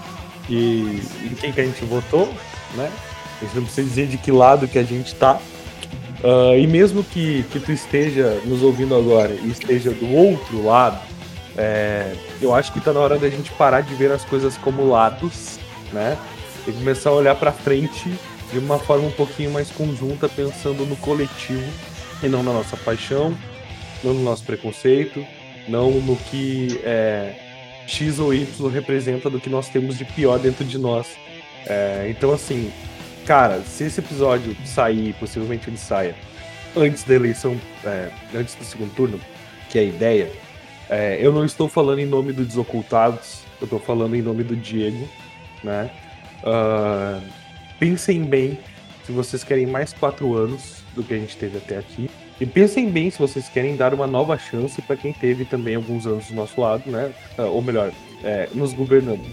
Que 0.47 1.03
em 1.23 1.35
quem 1.35 1.51
que 1.51 1.61
a 1.61 1.65
gente 1.65 1.85
votou, 1.85 2.27
né? 2.75 2.91
A 3.39 3.45
gente 3.45 3.55
não 3.55 3.63
precisa 3.63 3.87
dizer 3.87 4.07
de 4.07 4.17
que 4.17 4.31
lado 4.31 4.67
que 4.67 4.79
a 4.79 4.83
gente 4.83 5.13
tá. 5.13 5.39
Uh, 6.23 6.57
e 6.57 6.65
mesmo 6.65 7.03
que, 7.03 7.43
que 7.51 7.59
tu 7.59 7.71
esteja 7.71 8.41
nos 8.43 8.63
ouvindo 8.63 8.95
agora 8.95 9.33
e 9.33 9.51
esteja 9.51 9.91
do 9.91 10.11
outro 10.11 10.65
lado, 10.65 10.99
é, 11.55 12.15
eu 12.41 12.55
acho 12.55 12.73
que 12.73 12.79
tá 12.79 12.91
na 12.91 12.99
hora 12.99 13.19
da 13.19 13.29
gente 13.29 13.51
parar 13.51 13.81
de 13.81 13.93
ver 13.93 14.11
as 14.11 14.25
coisas 14.25 14.57
como 14.57 14.87
lados, 14.87 15.56
né? 15.91 16.17
E 16.67 16.71
começar 16.71 17.09
a 17.09 17.13
olhar 17.13 17.35
para 17.35 17.51
frente 17.51 18.11
de 18.51 18.59
uma 18.59 18.79
forma 18.79 19.07
um 19.07 19.11
pouquinho 19.11 19.51
mais 19.51 19.69
conjunta, 19.69 20.29
pensando 20.29 20.85
no 20.85 20.95
coletivo 20.97 21.67
e 22.23 22.27
não 22.27 22.43
na 22.43 22.53
nossa 22.53 22.77
paixão, 22.77 23.37
não 24.03 24.13
no 24.13 24.23
nosso 24.23 24.43
preconceito, 24.43 25.25
não 25.67 25.91
no 25.91 26.15
que 26.15 26.79
é, 26.83 27.35
X 27.85 28.19
ou 28.19 28.33
Y 28.33 28.69
representa 28.69 29.29
do 29.29 29.39
que 29.39 29.49
nós 29.49 29.69
temos 29.69 29.97
de 29.97 30.05
pior 30.05 30.39
dentro 30.39 30.63
de 30.63 30.77
nós. 30.77 31.07
É, 31.65 32.07
então, 32.09 32.31
assim, 32.31 32.71
cara, 33.25 33.61
se 33.61 33.85
esse 33.85 33.99
episódio 33.99 34.55
sair, 34.65 35.13
possivelmente 35.13 35.69
ele 35.69 35.77
saia 35.77 36.15
antes 36.75 37.03
da 37.03 37.15
eleição, 37.15 37.59
é, 37.83 38.09
antes 38.33 38.55
do 38.55 38.63
segundo 38.63 38.93
turno, 38.93 39.19
que 39.69 39.77
é 39.77 39.81
a 39.81 39.85
ideia, 39.85 40.31
é, 40.89 41.17
eu 41.19 41.33
não 41.33 41.43
estou 41.43 41.67
falando 41.67 41.99
em 41.99 42.05
nome 42.05 42.31
do 42.31 42.45
Desocultados, 42.45 43.41
eu 43.59 43.65
estou 43.65 43.79
falando 43.79 44.15
em 44.15 44.21
nome 44.21 44.43
do 44.43 44.55
Diego, 44.55 45.07
né? 45.63 45.89
Uh, 46.43 47.21
pensem 47.79 48.23
bem 48.23 48.59
se 49.05 49.11
vocês 49.11 49.43
querem 49.43 49.65
mais 49.65 49.93
quatro 49.93 50.35
anos 50.35 50.83
do 50.95 51.03
que 51.03 51.13
a 51.13 51.17
gente 51.17 51.37
teve 51.37 51.57
até 51.57 51.77
aqui. 51.77 52.09
E 52.39 52.45
pensem 52.45 52.89
bem 52.89 53.09
se 53.09 53.17
vocês 53.17 53.49
querem 53.49 53.75
dar 53.75 53.93
uma 53.93 54.05
nova 54.05 54.37
chance 54.37 54.79
para 54.81 54.95
quem 54.95 55.11
teve 55.11 55.45
também 55.45 55.75
alguns 55.75 56.05
anos 56.05 56.27
do 56.27 56.35
nosso 56.35 56.61
lado, 56.61 56.89
né? 56.89 57.11
Uh, 57.37 57.43
ou 57.43 57.61
melhor, 57.61 57.91
é, 58.23 58.49
nos 58.53 58.73
governando. 58.73 59.25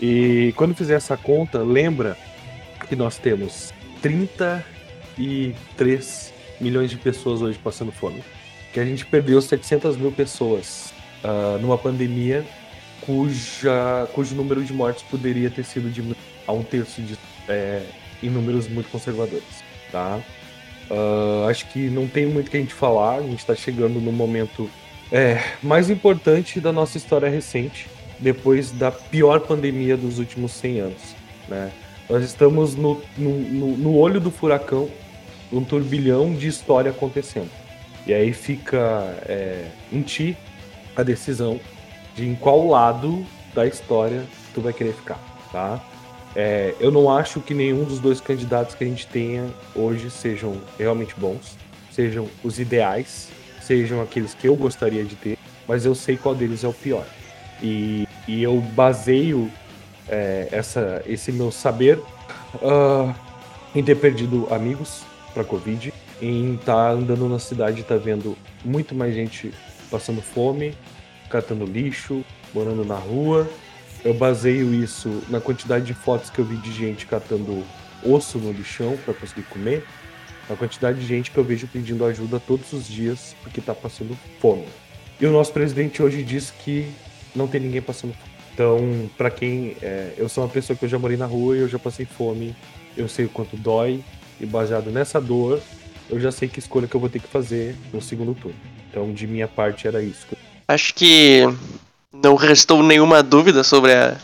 E 0.00 0.52
quando 0.56 0.74
fizer 0.74 0.94
essa 0.94 1.16
conta, 1.16 1.58
lembra 1.58 2.16
que 2.88 2.96
nós 2.96 3.18
temos 3.18 3.72
33 4.02 6.32
milhões 6.60 6.90
de 6.90 6.96
pessoas 6.96 7.42
hoje 7.42 7.58
passando 7.58 7.92
fome. 7.92 8.24
Que 8.72 8.80
a 8.80 8.84
gente 8.84 9.06
perdeu 9.06 9.40
700 9.40 9.96
mil 9.96 10.12
pessoas 10.12 10.92
uh, 11.24 11.58
numa 11.58 11.78
pandemia 11.78 12.44
cuja, 13.06 14.08
cujo 14.12 14.34
número 14.34 14.62
de 14.64 14.72
mortes 14.72 15.04
poderia 15.04 15.48
ter 15.48 15.64
sido 15.64 15.88
diminuído 15.88 16.20
a 16.46 16.52
um 16.52 16.62
terço 16.62 17.00
de, 17.00 17.16
é, 17.48 17.82
em 18.22 18.28
números 18.28 18.68
muito 18.68 18.90
conservadores. 18.90 19.64
Tá? 19.92 20.20
Uh, 20.90 21.48
acho 21.48 21.66
que 21.68 21.88
não 21.88 22.06
tem 22.06 22.26
muito 22.26 22.50
que 22.50 22.56
a 22.56 22.60
gente 22.60 22.74
falar, 22.74 23.18
a 23.18 23.22
gente 23.22 23.38
está 23.38 23.54
chegando 23.54 24.00
no 24.00 24.12
momento 24.12 24.68
é, 25.10 25.40
mais 25.62 25.88
importante 25.88 26.60
da 26.60 26.72
nossa 26.72 26.96
história 26.96 27.28
recente, 27.28 27.88
depois 28.18 28.72
da 28.72 28.90
pior 28.90 29.40
pandemia 29.40 29.96
dos 29.96 30.18
últimos 30.18 30.52
100 30.52 30.80
anos. 30.80 31.16
Né? 31.48 31.70
Nós 32.08 32.24
estamos 32.24 32.74
no, 32.74 33.02
no, 33.16 33.76
no, 33.76 33.96
olho 33.96 34.20
do 34.20 34.30
furacão, 34.30 34.88
um 35.52 35.62
turbilhão 35.62 36.34
de 36.34 36.48
história 36.48 36.90
acontecendo. 36.90 37.50
E 38.06 38.14
aí 38.14 38.32
fica 38.32 39.18
é, 39.28 39.66
em 39.92 40.02
ti 40.02 40.36
a 40.94 41.02
decisão 41.02 41.60
de 42.16 42.26
em 42.26 42.34
qual 42.34 42.66
lado 42.66 43.24
da 43.54 43.66
história 43.66 44.24
tu 44.54 44.60
vai 44.60 44.72
querer 44.72 44.94
ficar, 44.94 45.20
tá? 45.52 45.80
É, 46.34 46.74
eu 46.80 46.90
não 46.90 47.10
acho 47.14 47.40
que 47.40 47.54
nenhum 47.54 47.84
dos 47.84 48.00
dois 48.00 48.20
candidatos 48.20 48.74
que 48.74 48.84
a 48.84 48.86
gente 48.86 49.06
tenha 49.06 49.48
hoje 49.74 50.10
sejam 50.10 50.60
realmente 50.78 51.14
bons, 51.16 51.56
sejam 51.90 52.28
os 52.42 52.58
ideais, 52.58 53.28
sejam 53.60 54.02
aqueles 54.02 54.34
que 54.34 54.48
eu 54.48 54.56
gostaria 54.56 55.04
de 55.04 55.14
ter, 55.14 55.38
mas 55.68 55.84
eu 55.86 55.94
sei 55.94 56.16
qual 56.16 56.34
deles 56.34 56.64
é 56.64 56.68
o 56.68 56.72
pior. 56.72 57.06
E, 57.62 58.06
e 58.28 58.42
eu 58.42 58.60
baseio 58.60 59.50
é, 60.08 60.48
essa, 60.52 61.02
esse 61.06 61.32
meu 61.32 61.50
saber 61.50 61.98
uh, 62.56 63.14
em 63.74 63.82
ter 63.82 63.96
perdido 63.96 64.46
amigos 64.50 65.02
para 65.32 65.44
Covid, 65.44 65.92
em 66.20 66.54
estar 66.54 66.72
tá 66.72 66.90
andando 66.90 67.28
na 67.28 67.38
cidade 67.38 67.80
e 67.80 67.84
tá 67.84 67.96
vendo 67.96 68.36
muito 68.64 68.94
mais 68.94 69.14
gente 69.14 69.52
passando 69.90 70.20
fome, 70.20 70.74
catando 71.28 71.64
lixo, 71.64 72.24
morando 72.54 72.84
na 72.84 72.96
rua. 72.96 73.48
Eu 74.04 74.14
baseio 74.14 74.72
isso 74.72 75.22
na 75.28 75.40
quantidade 75.40 75.84
de 75.84 75.94
fotos 75.94 76.30
que 76.30 76.38
eu 76.38 76.44
vi 76.44 76.56
de 76.56 76.72
gente 76.72 77.06
catando 77.06 77.64
osso 78.04 78.38
no 78.38 78.52
lixão 78.52 78.96
para 79.04 79.14
conseguir 79.14 79.42
comer, 79.44 79.84
na 80.48 80.54
quantidade 80.54 81.00
de 81.00 81.06
gente 81.06 81.30
que 81.30 81.38
eu 81.38 81.44
vejo 81.44 81.66
pedindo 81.66 82.04
ajuda 82.04 82.38
todos 82.38 82.72
os 82.72 82.86
dias 82.86 83.34
porque 83.42 83.60
está 83.60 83.74
passando 83.74 84.16
fome. 84.40 84.66
E 85.20 85.26
o 85.26 85.32
nosso 85.32 85.52
presidente 85.52 86.02
hoje 86.02 86.22
disse 86.22 86.52
que 86.52 86.90
não 87.34 87.48
tem 87.48 87.60
ninguém 87.60 87.82
passando 87.82 88.12
fome. 88.12 88.36
Então, 88.56 89.10
para 89.18 89.30
quem. 89.30 89.76
É, 89.82 90.14
eu 90.16 90.30
sou 90.30 90.42
uma 90.42 90.48
pessoa 90.48 90.74
que 90.74 90.84
eu 90.84 90.88
já 90.88 90.98
morei 90.98 91.16
na 91.16 91.26
rua 91.26 91.56
e 91.56 91.60
eu 91.60 91.68
já 91.68 91.78
passei 91.78 92.06
fome, 92.06 92.56
eu 92.96 93.06
sei 93.06 93.26
o 93.26 93.28
quanto 93.28 93.54
dói, 93.54 94.02
e 94.40 94.46
baseado 94.46 94.90
nessa 94.90 95.20
dor, 95.20 95.60
eu 96.08 96.18
já 96.18 96.32
sei 96.32 96.48
que 96.48 96.58
escolha 96.58 96.86
que 96.86 96.94
eu 96.94 97.00
vou 97.00 97.10
ter 97.10 97.20
que 97.20 97.28
fazer 97.28 97.76
no 97.92 98.00
segundo 98.00 98.34
turno. 98.34 98.56
Então, 98.88 99.12
de 99.12 99.26
minha 99.26 99.46
parte, 99.46 99.86
era 99.86 100.02
isso. 100.02 100.26
Acho 100.68 100.94
que 100.94 101.42
não 102.12 102.34
restou 102.34 102.82
nenhuma 102.82 103.22
dúvida 103.22 103.62
sobre 103.62 103.94
a, 103.94 104.16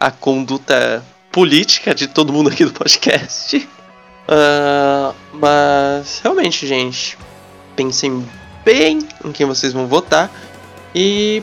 a 0.00 0.10
conduta 0.10 1.04
política 1.30 1.94
de 1.94 2.06
todo 2.06 2.32
mundo 2.32 2.48
aqui 2.48 2.64
do 2.64 2.72
podcast. 2.72 3.68
Uh, 4.26 5.14
mas, 5.36 6.20
realmente, 6.22 6.66
gente, 6.66 7.18
pensem 7.76 8.26
bem 8.64 9.06
em 9.22 9.32
quem 9.32 9.44
vocês 9.44 9.74
vão 9.74 9.86
votar 9.86 10.30
e 10.94 11.42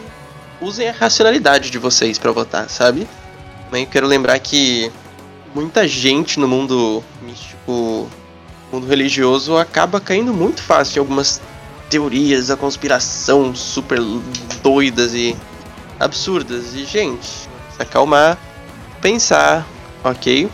usem 0.60 0.90
a 0.90 0.94
racionalidade 0.94 1.70
de 1.70 1.78
vocês 1.78 2.18
para 2.18 2.32
votar, 2.32 2.70
sabe? 2.70 3.08
Também 3.66 3.86
quero 3.86 4.08
lembrar 4.08 4.40
que 4.40 4.92
muita 5.54 5.88
gente 5.88 6.40
no 6.40 6.48
mundo 6.48 7.04
místico, 7.22 8.10
mundo 8.72 8.88
religioso, 8.88 9.58
acaba 9.58 10.02
caindo 10.02 10.34
muito 10.34 10.62
fácil 10.62 10.98
em 10.98 11.00
algumas 11.02 11.40
teorias 11.90 12.48
da 12.48 12.56
conspiração 12.56 13.54
super 13.56 14.00
doidas 14.62 15.14
e 15.14 15.36
absurdas. 16.00 16.74
E, 16.76 16.86
gente, 16.86 17.26
se 17.26 17.50
acalmar, 17.82 18.38
pensar, 19.02 19.66
ok? 20.04 20.50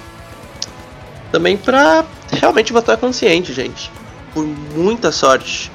Também 1.31 1.57
pra 1.57 2.05
realmente 2.31 2.71
votar 2.71 2.97
consciente, 2.97 3.53
gente. 3.53 3.91
Por 4.33 4.45
muita 4.45 5.11
sorte, 5.11 5.71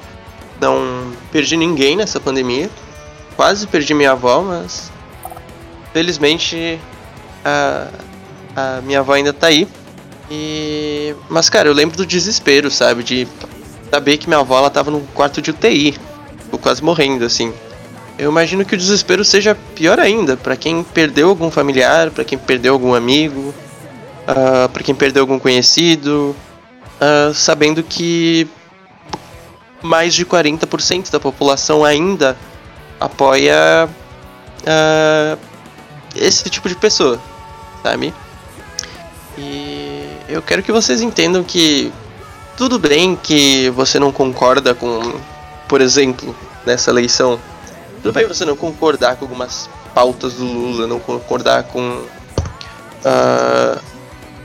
não 0.59 1.11
perdi 1.31 1.55
ninguém 1.55 1.95
nessa 1.95 2.19
pandemia. 2.19 2.69
Quase 3.35 3.65
perdi 3.67 3.93
minha 3.93 4.11
avó, 4.11 4.41
mas 4.41 4.91
felizmente 5.93 6.79
a, 7.43 7.87
a 8.55 8.81
minha 8.81 8.99
avó 8.99 9.13
ainda 9.13 9.33
tá 9.33 9.47
aí. 9.47 9.67
E 10.29 11.15
mas 11.29 11.49
cara, 11.49 11.67
eu 11.67 11.73
lembro 11.73 11.97
do 11.97 12.05
desespero, 12.05 12.71
sabe, 12.71 13.03
de 13.03 13.27
saber 13.91 14.17
que 14.17 14.27
minha 14.27 14.39
avó 14.39 14.57
ela 14.57 14.69
tava 14.69 14.89
no 14.89 15.01
quarto 15.13 15.41
de 15.41 15.51
UTI, 15.51 15.97
quase 16.61 16.83
morrendo 16.83 17.25
assim. 17.25 17.53
Eu 18.17 18.29
imagino 18.29 18.63
que 18.63 18.75
o 18.75 18.77
desespero 18.77 19.25
seja 19.25 19.57
pior 19.75 19.99
ainda 19.99 20.37
para 20.37 20.55
quem 20.55 20.83
perdeu 20.83 21.29
algum 21.29 21.51
familiar, 21.51 22.11
para 22.11 22.23
quem 22.23 22.37
perdeu 22.37 22.73
algum 22.73 22.93
amigo, 22.93 23.39
uh, 23.39 23.55
ah, 24.27 24.69
para 24.71 24.83
quem 24.83 24.93
perdeu 24.93 25.23
algum 25.23 25.39
conhecido, 25.39 26.35
uh, 27.01 27.33
sabendo 27.33 27.83
que 27.83 28.47
mais 29.81 30.13
de 30.13 30.25
40% 30.25 31.09
da 31.09 31.19
população 31.19 31.83
ainda 31.83 32.37
apoia 32.99 33.89
uh, 34.61 35.39
esse 36.15 36.49
tipo 36.49 36.69
de 36.69 36.75
pessoa, 36.75 37.19
sabe? 37.81 38.13
E 39.37 40.05
eu 40.29 40.41
quero 40.41 40.61
que 40.61 40.71
vocês 40.71 41.01
entendam 41.01 41.43
que 41.43 41.91
tudo 42.61 42.77
bem 42.77 43.15
que 43.15 43.71
você 43.71 43.97
não 43.97 44.11
concorda 44.11 44.75
com, 44.75 45.15
por 45.67 45.81
exemplo, 45.81 46.35
nessa 46.63 46.91
eleição. 46.91 47.39
Tudo 48.03 48.13
bem 48.13 48.27
você 48.27 48.45
não 48.45 48.55
concordar 48.55 49.15
com 49.15 49.25
algumas 49.25 49.67
pautas 49.95 50.35
do 50.35 50.45
Lula, 50.45 50.85
não 50.85 50.99
concordar 50.99 51.63
com 51.63 52.03
uh, 53.03 53.81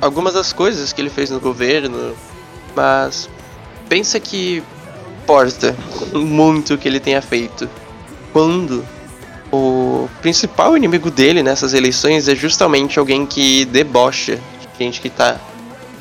algumas 0.00 0.32
das 0.32 0.50
coisas 0.50 0.94
que 0.94 1.02
ele 1.02 1.10
fez 1.10 1.28
no 1.28 1.38
governo, 1.38 2.16
mas 2.74 3.28
pensa 3.86 4.18
que 4.18 4.62
importa 5.22 5.76
muito 6.14 6.72
o 6.72 6.78
que 6.78 6.88
ele 6.88 7.00
tenha 7.00 7.20
feito. 7.20 7.68
quando 8.32 8.82
o 9.52 10.08
principal 10.22 10.74
inimigo 10.74 11.10
dele 11.10 11.42
nessas 11.42 11.74
eleições 11.74 12.28
é 12.28 12.34
justamente 12.34 12.98
alguém 12.98 13.26
que 13.26 13.66
debocha 13.66 14.36
de 14.36 14.84
gente 14.84 15.02
que 15.02 15.10
tá 15.10 15.36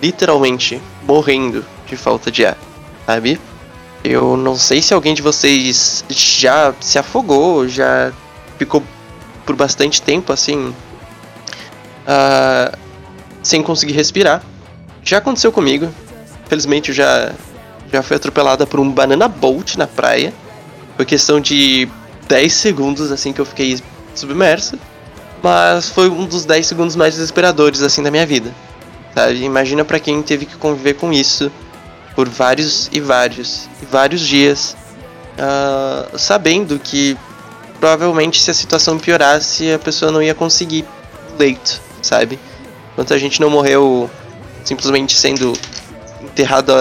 literalmente 0.02 0.82
morrendo 1.06 1.75
de 1.86 1.96
falta 1.96 2.32
de 2.32 2.46
ar, 2.46 2.58
sabe? 3.06 3.40
Eu 4.04 4.38
não 4.38 4.56
sei 4.56 4.82
se 4.82 4.94
alguém 4.94 5.16
de 5.16 5.22
vocês 5.22 6.06
já 6.10 6.74
se 6.80 7.00
afogou, 7.00 7.68
já 7.68 8.14
ficou 8.58 8.84
por 9.46 9.56
bastante 9.56 10.02
tempo 10.02 10.32
assim, 10.32 10.74
uh, 12.06 12.78
sem 13.42 13.64
conseguir 13.64 13.94
respirar. 13.94 14.44
Já 15.04 15.18
aconteceu 15.18 15.52
comigo. 15.52 15.90
Felizmente 16.48 16.90
eu 16.90 16.96
já, 16.96 17.34
já 17.92 18.04
fui 18.04 18.16
atropelada 18.16 18.68
por 18.68 18.80
um 18.80 18.90
banana 18.92 19.28
bolt 19.28 19.76
na 19.76 19.88
praia. 19.88 20.32
Foi 20.96 21.06
questão 21.06 21.40
de 21.40 21.90
10 22.28 22.54
segundos 22.54 23.12
assim 23.12 23.34
que 23.34 23.42
eu 23.42 23.46
fiquei 23.46 23.80
submerso. 24.14 24.78
Mas 25.42 25.90
foi 25.90 26.10
um 26.10 26.26
dos 26.26 26.46
10 26.46 26.66
segundos 26.66 26.96
mais 26.96 27.16
desesperadores 27.16 27.82
assim 27.82 28.02
da 28.02 28.12
minha 28.12 28.26
vida. 28.26 28.54
Sabe? 29.14 29.44
Imagina 29.44 29.84
para 29.84 30.00
quem 30.00 30.22
teve 30.22 30.46
que 30.46 30.56
conviver 30.58 30.94
com 30.96 31.12
isso 31.12 31.52
por 32.16 32.30
vários 32.30 32.90
e 32.92 33.00
vários 33.00 33.68
e 33.82 33.86
vários 33.86 34.22
dias, 34.22 34.76
uh, 35.38 36.18
sabendo 36.18 36.80
que 36.80 37.18
provavelmente 37.80 38.42
se 38.42 38.50
a 38.50 38.54
situação 38.54 38.98
piorasse 38.98 39.72
a 39.72 39.80
pessoa 39.80 40.12
não 40.12 40.22
ia 40.22 40.34
conseguir 40.34 40.86
leito, 41.38 41.82
sabe? 42.02 42.40
Quanta 42.96 43.18
gente 43.20 43.42
não 43.42 43.50
morreu 43.50 44.10
simplesmente 44.64 45.16
sendo 45.18 45.54
enterrado 46.22 46.72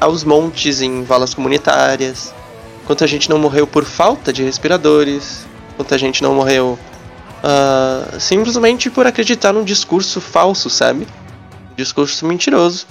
aos 0.00 0.24
montes 0.24 0.82
em 0.82 1.04
valas 1.04 1.32
comunitárias. 1.32 2.34
Quanta 2.86 3.06
gente 3.06 3.30
não 3.30 3.38
morreu 3.38 3.66
por 3.66 3.84
falta 3.84 4.32
de 4.32 4.42
respiradores. 4.42 5.46
Quanta 5.76 5.96
gente 5.96 6.22
não 6.22 6.34
morreu 6.34 6.78
uh, 7.42 8.20
simplesmente 8.20 8.90
por 8.90 9.06
acreditar 9.06 9.52
num 9.52 9.64
discurso 9.64 10.20
falso, 10.20 10.68
sabe? 10.68 11.06
discurso 11.76 12.26
mentiroso. 12.26 12.86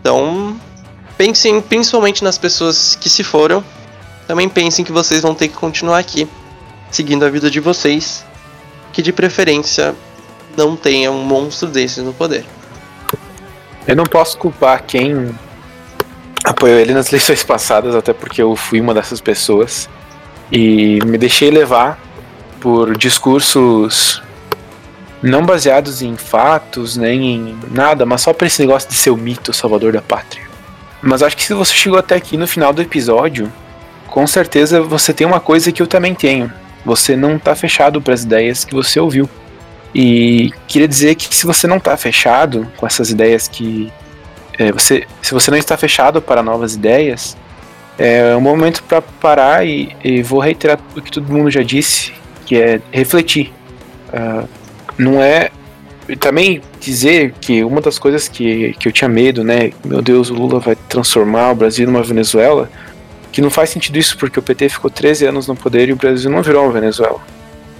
Então, 0.00 0.56
pensem 1.20 1.60
principalmente 1.60 2.24
nas 2.24 2.38
pessoas 2.38 2.96
que 2.98 3.10
se 3.10 3.22
foram. 3.22 3.62
Também 4.26 4.48
pensem 4.48 4.82
que 4.82 4.90
vocês 4.90 5.20
vão 5.20 5.34
ter 5.34 5.48
que 5.48 5.54
continuar 5.54 5.98
aqui, 5.98 6.26
seguindo 6.90 7.26
a 7.26 7.28
vida 7.28 7.50
de 7.50 7.60
vocês. 7.60 8.24
Que 8.90 9.02
de 9.02 9.12
preferência 9.12 9.94
não 10.56 10.74
tenha 10.74 11.12
um 11.12 11.22
monstro 11.22 11.68
desses 11.68 12.02
no 12.02 12.14
poder. 12.14 12.46
Eu 13.86 13.94
não 13.94 14.04
posso 14.04 14.38
culpar 14.38 14.82
quem 14.82 15.34
apoiou 16.42 16.78
ele 16.78 16.94
nas 16.94 17.08
eleições 17.12 17.44
passadas, 17.44 17.94
até 17.94 18.14
porque 18.14 18.40
eu 18.40 18.56
fui 18.56 18.80
uma 18.80 18.94
dessas 18.94 19.20
pessoas. 19.20 19.90
E 20.50 21.00
me 21.04 21.18
deixei 21.18 21.50
levar 21.50 22.00
por 22.60 22.96
discursos 22.96 24.22
não 25.22 25.44
baseados 25.44 26.00
em 26.00 26.16
fatos, 26.16 26.96
nem 26.96 27.34
em 27.34 27.58
nada, 27.70 28.06
mas 28.06 28.22
só 28.22 28.32
por 28.32 28.46
esse 28.46 28.62
negócio 28.62 28.88
de 28.88 28.94
ser 28.94 29.10
o 29.10 29.18
mito 29.18 29.52
salvador 29.52 29.92
da 29.92 30.00
pátria. 30.00 30.49
Mas 31.02 31.22
acho 31.22 31.36
que 31.36 31.42
se 31.42 31.54
você 31.54 31.72
chegou 31.72 31.98
até 31.98 32.14
aqui 32.14 32.36
no 32.36 32.46
final 32.46 32.72
do 32.72 32.82
episódio, 32.82 33.50
com 34.08 34.26
certeza 34.26 34.80
você 34.82 35.12
tem 35.12 35.26
uma 35.26 35.40
coisa 35.40 35.72
que 35.72 35.80
eu 35.80 35.86
também 35.86 36.14
tenho. 36.14 36.52
Você 36.84 37.16
não 37.16 37.36
está 37.36 37.54
fechado 37.54 38.00
para 38.00 38.14
as 38.14 38.22
ideias 38.22 38.64
que 38.64 38.74
você 38.74 38.98
ouviu. 39.00 39.28
E 39.94 40.52
queria 40.68 40.86
dizer 40.86 41.14
que 41.14 41.34
se 41.34 41.46
você 41.46 41.66
não 41.66 41.78
está 41.78 41.96
fechado 41.96 42.70
com 42.76 42.86
essas 42.86 43.10
ideias 43.10 43.48
que 43.48 43.92
é, 44.58 44.70
você, 44.70 45.06
se 45.22 45.32
você 45.32 45.50
não 45.50 45.58
está 45.58 45.76
fechado 45.76 46.20
para 46.20 46.42
novas 46.42 46.74
ideias, 46.74 47.36
é 47.98 48.34
um 48.36 48.40
momento 48.40 48.82
para 48.82 49.02
parar 49.02 49.66
e, 49.66 49.94
e, 50.02 50.22
vou 50.22 50.38
reiterar 50.38 50.78
o 50.96 51.02
que 51.02 51.10
todo 51.10 51.32
mundo 51.32 51.50
já 51.50 51.62
disse, 51.62 52.12
que 52.46 52.56
é 52.56 52.80
refletir. 52.92 53.52
Uh, 54.08 54.48
não 54.98 55.22
é 55.22 55.50
também 56.16 56.62
dizer 56.80 57.34
que 57.40 57.62
uma 57.62 57.80
das 57.80 57.98
coisas 57.98 58.28
que, 58.28 58.74
que 58.74 58.88
eu 58.88 58.92
tinha 58.92 59.08
medo, 59.08 59.44
né? 59.44 59.72
Meu 59.84 60.00
Deus, 60.00 60.30
o 60.30 60.34
Lula 60.34 60.58
vai 60.58 60.76
transformar 60.88 61.52
o 61.52 61.54
Brasil 61.54 61.86
numa 61.86 62.02
Venezuela. 62.02 62.70
Que 63.32 63.40
não 63.40 63.50
faz 63.50 63.70
sentido 63.70 63.98
isso, 63.98 64.16
porque 64.18 64.38
o 64.38 64.42
PT 64.42 64.68
ficou 64.70 64.90
13 64.90 65.26
anos 65.26 65.46
no 65.46 65.54
poder 65.54 65.88
e 65.88 65.92
o 65.92 65.96
Brasil 65.96 66.30
não 66.30 66.42
virou 66.42 66.64
uma 66.64 66.72
Venezuela. 66.72 67.20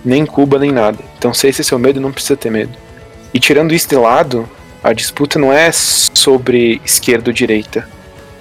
Nem 0.04 0.24
Cuba, 0.24 0.58
nem 0.58 0.70
nada. 0.70 0.98
Então, 1.18 1.34
se 1.34 1.48
esse 1.48 1.60
é 1.60 1.64
seu 1.64 1.78
medo, 1.78 2.00
não 2.00 2.12
precisa 2.12 2.36
ter 2.36 2.50
medo. 2.50 2.72
E 3.34 3.40
tirando 3.40 3.74
isso 3.74 3.88
de 3.88 3.96
lado, 3.96 4.48
a 4.82 4.92
disputa 4.92 5.38
não 5.38 5.52
é 5.52 5.70
sobre 5.72 6.80
esquerda 6.84 7.30
ou 7.30 7.34
direita. 7.34 7.88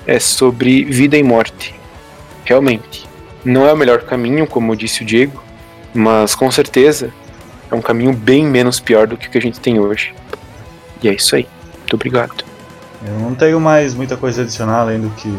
É 0.06 0.20
sobre 0.20 0.86
vida 0.86 1.18
e 1.18 1.24
morte. 1.24 1.74
Realmente. 2.46 3.08
Não 3.44 3.66
é 3.66 3.74
o 3.74 3.78
melhor 3.78 4.02
caminho, 4.02 4.46
como 4.46 4.76
disse 4.76 5.02
o 5.02 5.06
Diego, 5.06 5.42
mas 5.94 6.36
com 6.36 6.52
certeza 6.52 7.12
é 7.72 7.76
um 7.76 7.82
caminho 7.82 8.14
bem 8.14 8.46
menos 8.46 8.80
pior 8.80 9.08
do 9.08 9.18
que 9.18 9.28
o 9.28 9.32
que 9.32 9.38
a 9.38 9.42
gente 9.42 9.60
tem 9.60 9.80
hoje. 9.80 10.14
E 11.02 11.08
é 11.08 11.14
isso 11.14 11.36
aí. 11.36 11.48
Muito 11.80 11.94
obrigado. 11.96 12.44
Eu 13.06 13.20
não 13.20 13.34
tenho 13.34 13.60
mais 13.60 13.94
muita 13.94 14.18
coisa 14.18 14.42
a 14.42 14.44
adicionar 14.44 14.80
além 14.80 15.00
do 15.00 15.10
que 15.12 15.34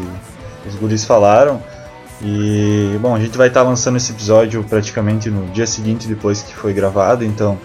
os 0.67 0.75
guris 0.75 1.03
falaram. 1.03 1.61
E, 2.23 2.97
bom, 3.01 3.15
a 3.15 3.19
gente 3.19 3.37
vai 3.37 3.47
estar 3.47 3.63
lançando 3.63 3.97
esse 3.97 4.11
episódio 4.11 4.63
praticamente 4.63 5.29
no 5.29 5.47
dia 5.47 5.65
seguinte 5.65 6.07
depois 6.07 6.41
que 6.43 6.53
foi 6.53 6.71
gravado, 6.71 7.23
então 7.23 7.57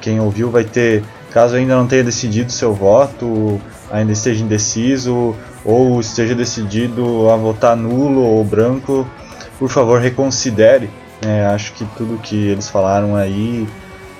quem 0.00 0.20
ouviu 0.20 0.50
vai 0.50 0.64
ter, 0.64 1.02
caso 1.30 1.56
ainda 1.56 1.74
não 1.74 1.86
tenha 1.86 2.04
decidido 2.04 2.52
seu 2.52 2.74
voto, 2.74 3.58
ainda 3.90 4.12
esteja 4.12 4.44
indeciso 4.44 5.34
ou 5.64 5.98
esteja 6.00 6.34
decidido 6.34 7.30
a 7.30 7.36
votar 7.36 7.74
nulo 7.74 8.20
ou 8.20 8.44
branco, 8.44 9.08
por 9.58 9.70
favor 9.70 10.00
reconsidere. 10.00 10.90
É, 11.22 11.46
acho 11.46 11.72
que 11.72 11.86
tudo 11.96 12.18
que 12.18 12.48
eles 12.48 12.68
falaram 12.68 13.16
aí 13.16 13.66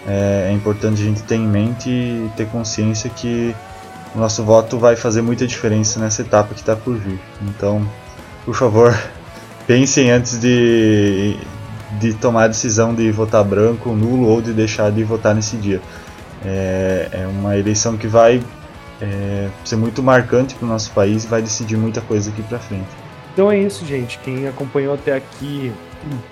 é, 0.07 0.49
é 0.51 0.53
importante 0.53 1.01
a 1.01 1.05
gente 1.05 1.23
ter 1.23 1.37
em 1.37 1.47
mente 1.47 1.89
e 1.89 2.31
ter 2.37 2.47
consciência 2.47 3.09
que 3.09 3.55
o 4.15 4.19
nosso 4.19 4.45
voto 4.45 4.79
vai 4.79 4.97
fazer 4.97 5.23
muita 5.23 5.47
diferença 5.47 5.99
nessa 5.99 6.23
etapa 6.23 6.55
que 6.55 6.61
está 6.61 6.77
por 6.77 6.95
vir. 6.95 7.19
Então, 7.43 7.87
por 8.45 8.55
favor, 8.55 8.97
pensem 9.67 10.11
antes 10.11 10.39
de, 10.39 11.37
de 11.99 12.13
tomar 12.15 12.45
a 12.45 12.49
decisão 12.49 12.95
de 12.95 13.11
votar 13.11 13.43
branco, 13.43 13.91
nulo 13.91 14.29
ou 14.29 14.43
de 14.43 14.53
deixar 14.53 14.93
de 14.93 15.03
votar 15.03 15.35
nesse 15.35 15.57
dia. 15.57 15.81
É, 16.45 17.09
é 17.13 17.27
uma 17.27 17.57
eleição 17.57 17.97
que 17.97 18.07
vai 18.07 18.43
é, 19.01 19.49
ser 19.65 19.77
muito 19.77 20.03
marcante 20.03 20.55
para 20.55 20.67
o 20.67 20.69
nosso 20.69 20.91
país 20.93 21.25
e 21.25 21.27
vai 21.27 21.41
decidir 21.41 21.77
muita 21.77 22.03
coisa 22.03 22.31
aqui 22.31 22.43
para 22.43 22.59
frente. 22.59 22.89
Então 23.33 23.51
é 23.51 23.59
isso, 23.59 23.85
gente. 23.87 24.19
Quem 24.19 24.47
acompanhou 24.47 24.95
até 24.95 25.17
aqui, 25.17 25.73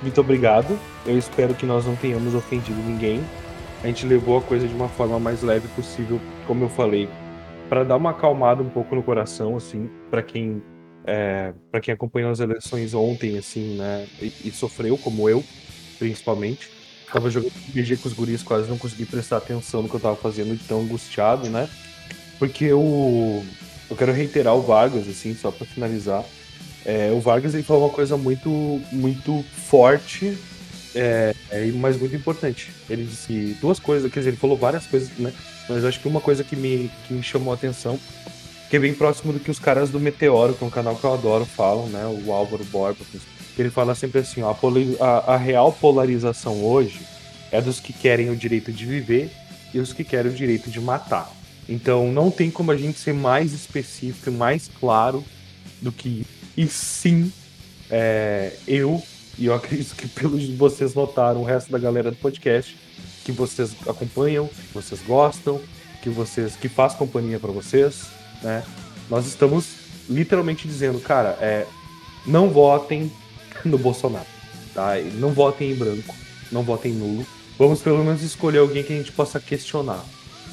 muito 0.03 0.21
obrigado. 0.21 0.79
Eu 1.07 1.19
espero 1.19 1.55
que 1.55 1.67
nós 1.67 1.87
não 1.87 1.97
tenhamos 1.97 2.35
ofendido 2.35 2.79
ninguém 2.87 3.23
a 3.83 3.87
gente 3.87 4.07
levou 4.07 4.39
a 4.39 4.43
coisa 4.43 4.67
de 4.67 4.75
uma 4.75 4.89
forma 4.89 5.19
mais 5.19 5.43
leve 5.43 5.67
possível, 5.69 6.21
como 6.47 6.65
eu 6.65 6.69
falei, 6.69 7.09
para 7.69 7.85
dar 7.85 7.97
uma 7.97 8.11
acalmada 8.11 8.63
um 8.63 8.69
pouco 8.69 8.95
no 8.95 9.03
coração, 9.03 9.57
assim, 9.57 9.91
para 10.11 10.23
quem 10.23 10.63
é, 11.05 11.53
para 11.71 11.81
quem 11.81 11.93
acompanhou 11.93 12.31
as 12.31 12.39
eleições 12.39 12.95
ontem, 12.95 13.37
assim, 13.37 13.77
né, 13.77 14.07
e, 14.21 14.33
e 14.45 14.51
sofreu, 14.53 14.97
como 14.97 15.29
eu, 15.29 15.43
principalmente. 15.99 16.71
Tava 17.13 17.29
jogando 17.29 17.53
RPG 17.69 17.97
com 17.97 18.09
os 18.09 18.15
guris, 18.15 18.43
quase 18.43 18.71
não 18.71 18.79
consegui 18.79 19.05
prestar 19.05 19.39
atenção 19.39 19.83
no 19.83 19.89
que 19.89 19.97
eu 19.97 20.01
tava 20.01 20.17
fazendo, 20.17 20.57
de 20.57 20.65
tão 20.65 20.81
angustiado, 20.81 21.51
né? 21.51 21.69
Porque 22.39 22.65
eu, 22.65 23.45
eu 23.91 23.97
quero 23.97 24.13
reiterar 24.13 24.55
o 24.55 24.63
Vargas, 24.63 25.07
assim, 25.07 25.35
só 25.35 25.51
para 25.51 25.67
finalizar. 25.67 26.25
É, 26.87 27.11
o 27.13 27.21
Vargas 27.21 27.53
ele 27.53 27.63
falou 27.63 27.85
uma 27.85 27.95
coisa 27.95 28.17
muito, 28.17 28.49
muito 28.91 29.45
forte 29.53 30.39
é, 30.95 31.35
é, 31.51 31.67
mas 31.73 31.99
muito 31.99 32.15
importante. 32.15 32.71
Ele 32.89 33.05
disse 33.05 33.57
duas 33.61 33.79
coisas, 33.79 34.11
quer 34.11 34.21
dizer, 34.21 34.31
ele 34.31 34.37
falou 34.37 34.57
várias 34.57 34.87
coisas, 34.87 35.11
né? 35.19 35.33
Mas 35.69 35.85
acho 35.85 36.01
que 36.01 36.09
uma 36.09 36.21
coisa 36.21 36.45
que 36.45 36.57
me, 36.57 36.91
que 37.07 37.15
me 37.15 37.23
chamou 37.23 37.53
a 37.53 37.55
atenção, 37.55 37.99
que 38.69 38.77
é 38.77 38.79
bem 38.79 38.95
próximo 38.95 39.33
do 39.33 39.41
que 39.41 39.51
os 39.51 39.59
caras 39.59 39.91
do 39.91 40.01
Meteoro, 40.01 40.55
que 40.55 40.65
é 40.65 40.67
um 40.67 40.71
canal 40.71 40.97
que 40.97 41.05
eu 41.05 41.13
adoro, 41.13 41.45
falam, 41.45 41.87
né? 41.89 42.05
O 42.25 42.33
Álvaro 42.33 42.65
Borba, 42.65 43.05
que 43.55 43.63
ele 43.63 43.71
fala 43.71 43.95
sempre 43.95 44.21
assim, 44.21 44.43
ó, 44.43 44.51
a, 44.51 45.05
a, 45.05 45.35
a 45.35 45.37
real 45.37 45.73
polarização 45.73 46.65
hoje 46.65 47.01
é 47.51 47.61
dos 47.61 47.79
que 47.79 47.93
querem 47.93 48.31
o 48.31 48.37
direito 48.37 48.73
de 48.73 48.87
viver 48.87 49.31
e 49.75 49.79
os 49.79 49.93
que 49.93 50.05
querem 50.05 50.33
o 50.33 50.35
direito 50.35 50.71
de 50.71 50.81
matar. 50.81 51.31
Então 51.69 52.11
não 52.11 52.31
tem 52.31 52.51
como 52.51 52.71
a 52.71 52.77
gente 52.77 52.99
ser 52.99 53.15
mais 53.15 53.53
específico 53.53 54.31
mais 54.33 54.69
claro 54.81 55.25
do 55.81 55.93
que 55.93 56.27
E 56.57 56.67
sim, 56.67 57.33
é, 57.91 58.53
eu 58.67 59.03
e 59.39 59.47
eu 59.47 59.55
acredito 59.55 59.95
que 59.97 60.07
pelos 60.09 60.49
vocês 60.51 60.95
notaram, 60.95 61.41
o 61.41 61.45
resto 61.45 61.71
da 61.71 61.79
galera 61.79 62.11
do 62.11 62.17
podcast, 62.17 62.77
que 63.25 63.33
vocês 63.33 63.75
acompanham, 63.87 64.49
que 64.49 64.75
vocês 64.75 65.01
gostam, 65.03 65.61
que 66.03 66.11
vocês 66.11 66.57
que 66.57 66.69
faz 66.69 66.95
companhia 66.95 67.39
para 67.39 67.53
vocês, 67.53 68.09
né? 68.43 68.65
Nós 69.09 69.27
estamos 69.27 69.67
literalmente 70.09 70.67
dizendo, 70.67 71.01
cara, 71.01 71.39
é, 71.41 71.67
não 72.27 72.51
votem 72.51 73.11
no 73.65 73.79
Bolsonaro, 73.79 74.27
tá? 74.75 74.95
Não 75.15 75.33
votem 75.33 75.71
em 75.71 75.75
branco, 75.75 76.15
não 76.51 76.63
votem 76.63 76.93
em 76.93 76.97
nulo. 76.97 77.27
Vamos 77.59 77.81
pelo 77.81 78.05
menos 78.05 78.23
escolher 78.23 78.59
alguém 78.59 78.83
que 78.83 78.93
a 78.93 78.97
gente 78.97 79.13
possa 79.13 79.39
questionar, 79.39 80.05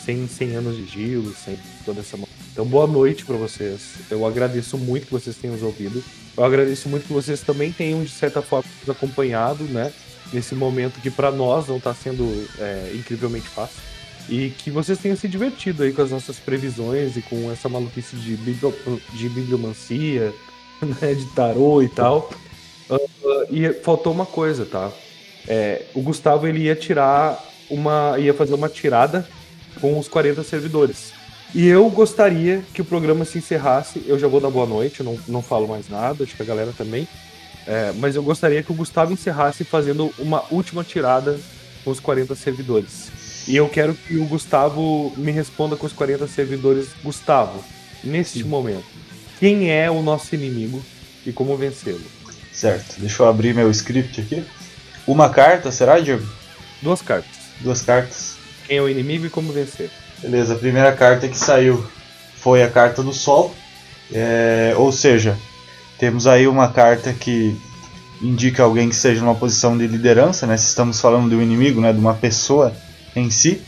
sem 0.06 0.28
100 0.28 0.56
anos 0.56 0.78
de 0.78 0.86
gelo, 0.86 1.34
sem 1.34 1.58
toda 1.86 2.02
essa. 2.02 2.18
Então, 2.52 2.66
boa 2.66 2.86
noite 2.86 3.26
para 3.26 3.38
vocês. 3.38 3.94
Eu 4.10 4.26
agradeço 4.26 4.78
muito 4.78 5.08
que 5.08 5.14
vocês 5.14 5.36
tenham 5.36 5.56
nos 5.56 5.64
ouvido. 5.64 6.04
Eu 6.40 6.46
agradeço 6.46 6.88
muito 6.88 7.06
que 7.06 7.12
vocês 7.12 7.42
também 7.42 7.70
tenham, 7.70 8.02
de 8.02 8.12
certa 8.12 8.42
forma, 8.42 8.70
nos 8.80 8.90
acompanhado, 8.90 9.66
né? 9.66 9.92
nesse 10.32 10.56
momento 10.56 11.02
que 11.02 11.12
para 11.12 11.32
nós 11.32 11.68
não 11.68 11.82
tá 11.82 11.94
sendo 11.94 12.24
é, 12.58 12.94
incrivelmente 12.96 13.50
fácil. 13.50 13.82
E 14.30 14.52
que 14.52 14.72
vocês 14.72 14.98
tenham 14.98 15.18
se 15.18 15.28
divertido 15.28 15.84
aí 15.84 15.92
com 15.92 16.02
as 16.02 16.12
nossas 16.12 16.38
previsões 16.40 17.18
e 17.18 17.22
com 17.22 17.52
essa 17.52 17.68
maluquice 17.68 18.16
de, 18.16 18.38
bibli 18.38 18.74
de 19.12 19.28
bibliomancia, 19.28 20.34
né, 20.82 21.14
de 21.14 21.26
tarô 21.34 21.82
e 21.82 21.90
tal. 21.90 22.30
Uh, 22.90 23.00
e 23.54 23.74
faltou 23.74 24.14
uma 24.14 24.26
coisa, 24.26 24.66
tá? 24.66 24.90
É, 25.46 25.84
o 25.94 26.02
Gustavo 26.02 26.48
ele 26.48 26.62
ia 26.62 26.76
tirar 26.76 27.44
uma. 27.70 28.18
ia 28.18 28.34
fazer 28.34 28.54
uma 28.54 28.70
tirada 28.70 29.28
com 29.82 30.00
os 30.00 30.08
40 30.08 30.42
servidores. 30.44 31.19
E 31.54 31.68
eu 31.68 31.90
gostaria 31.90 32.64
que 32.74 32.82
o 32.82 32.86
programa 32.86 33.26
se 33.26 33.38
encerrasse. 33.40 34.04
Eu 34.06 34.20
já 34.20 34.28
vou 34.28 34.40
dar 34.40 34.50
boa 34.50 34.68
noite, 34.68 35.00
eu 35.00 35.06
não, 35.06 35.20
não 35.28 35.42
falo 35.42 35.68
mais 35.68 35.90
nada, 35.90 36.24
acho 36.24 36.36
que 36.36 36.42
a 36.42 36.46
galera 36.46 36.72
também. 36.78 37.08
É, 37.66 37.92
mas 37.98 38.16
eu 38.16 38.24
gostaria 38.24 38.64
que 38.64 38.72
o 38.72 38.76
Gustavo 38.76 39.14
encerrasse 39.14 39.64
fazendo 39.64 40.14
uma 40.18 40.44
última 40.52 40.84
tirada 40.84 41.40
com 41.84 41.92
os 41.92 42.00
40 42.00 42.36
servidores. 42.36 43.10
E 43.48 43.56
eu 43.56 43.68
quero 43.68 43.96
que 43.96 44.18
o 44.18 44.26
Gustavo 44.26 45.12
me 45.18 45.32
responda 45.32 45.76
com 45.76 45.86
os 45.86 45.94
40 45.94 46.28
servidores. 46.28 46.90
Gustavo, 47.04 47.64
neste 48.04 48.44
Sim. 48.44 48.46
momento, 48.48 48.86
quem 49.40 49.72
é 49.72 49.90
o 49.90 50.02
nosso 50.02 50.36
inimigo 50.36 50.84
e 51.26 51.32
como 51.32 51.58
vencê-lo? 51.58 52.02
Certo, 52.54 53.00
deixa 53.00 53.24
eu 53.24 53.28
abrir 53.28 53.56
meu 53.56 53.72
script 53.72 54.22
aqui. 54.22 54.44
Uma 55.08 55.30
carta, 55.30 55.72
será, 55.72 56.00
Diego? 56.00 56.28
Duas 56.82 57.02
cartas. 57.02 57.32
Duas 57.60 57.82
cartas. 57.82 58.36
Quem 58.68 58.78
é 58.78 58.82
o 58.82 58.90
inimigo 58.90 59.26
e 59.26 59.30
como 59.30 59.52
vencer? 59.52 59.90
Beleza, 60.22 60.54
a 60.54 60.58
primeira 60.58 60.92
carta 60.92 61.28
que 61.28 61.38
saiu 61.38 61.86
foi 62.36 62.62
a 62.62 62.70
carta 62.70 63.02
do 63.02 63.14
Sol. 63.14 63.54
É, 64.12 64.74
ou 64.78 64.92
seja, 64.92 65.38
temos 65.98 66.28
aí 66.28 66.48
uma 66.48 66.70
carta 66.70 67.14
que 67.14 67.56
indica 68.22 68.64
alguém 68.64 68.90
que 68.90 68.96
seja 68.96 69.22
numa 69.22 69.36
posição 69.36 69.78
de 69.78 69.88
liderança, 69.88 70.46
né? 70.46 70.58
Se 70.58 70.68
estamos 70.68 71.00
falando 71.00 71.30
de 71.30 71.36
um 71.36 71.42
inimigo, 71.42 71.80
né? 71.80 71.94
De 71.94 72.00
uma 72.00 72.14
pessoa 72.14 72.74
em 73.16 73.30
si, 73.30 73.62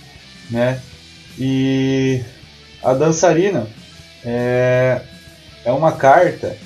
né? 0.49 0.80
E 1.40 2.22
a 2.84 2.94
dançarina 2.94 3.68
é, 4.26 5.02
é 5.64 5.72
uma 5.72 5.94
carta 5.94 6.57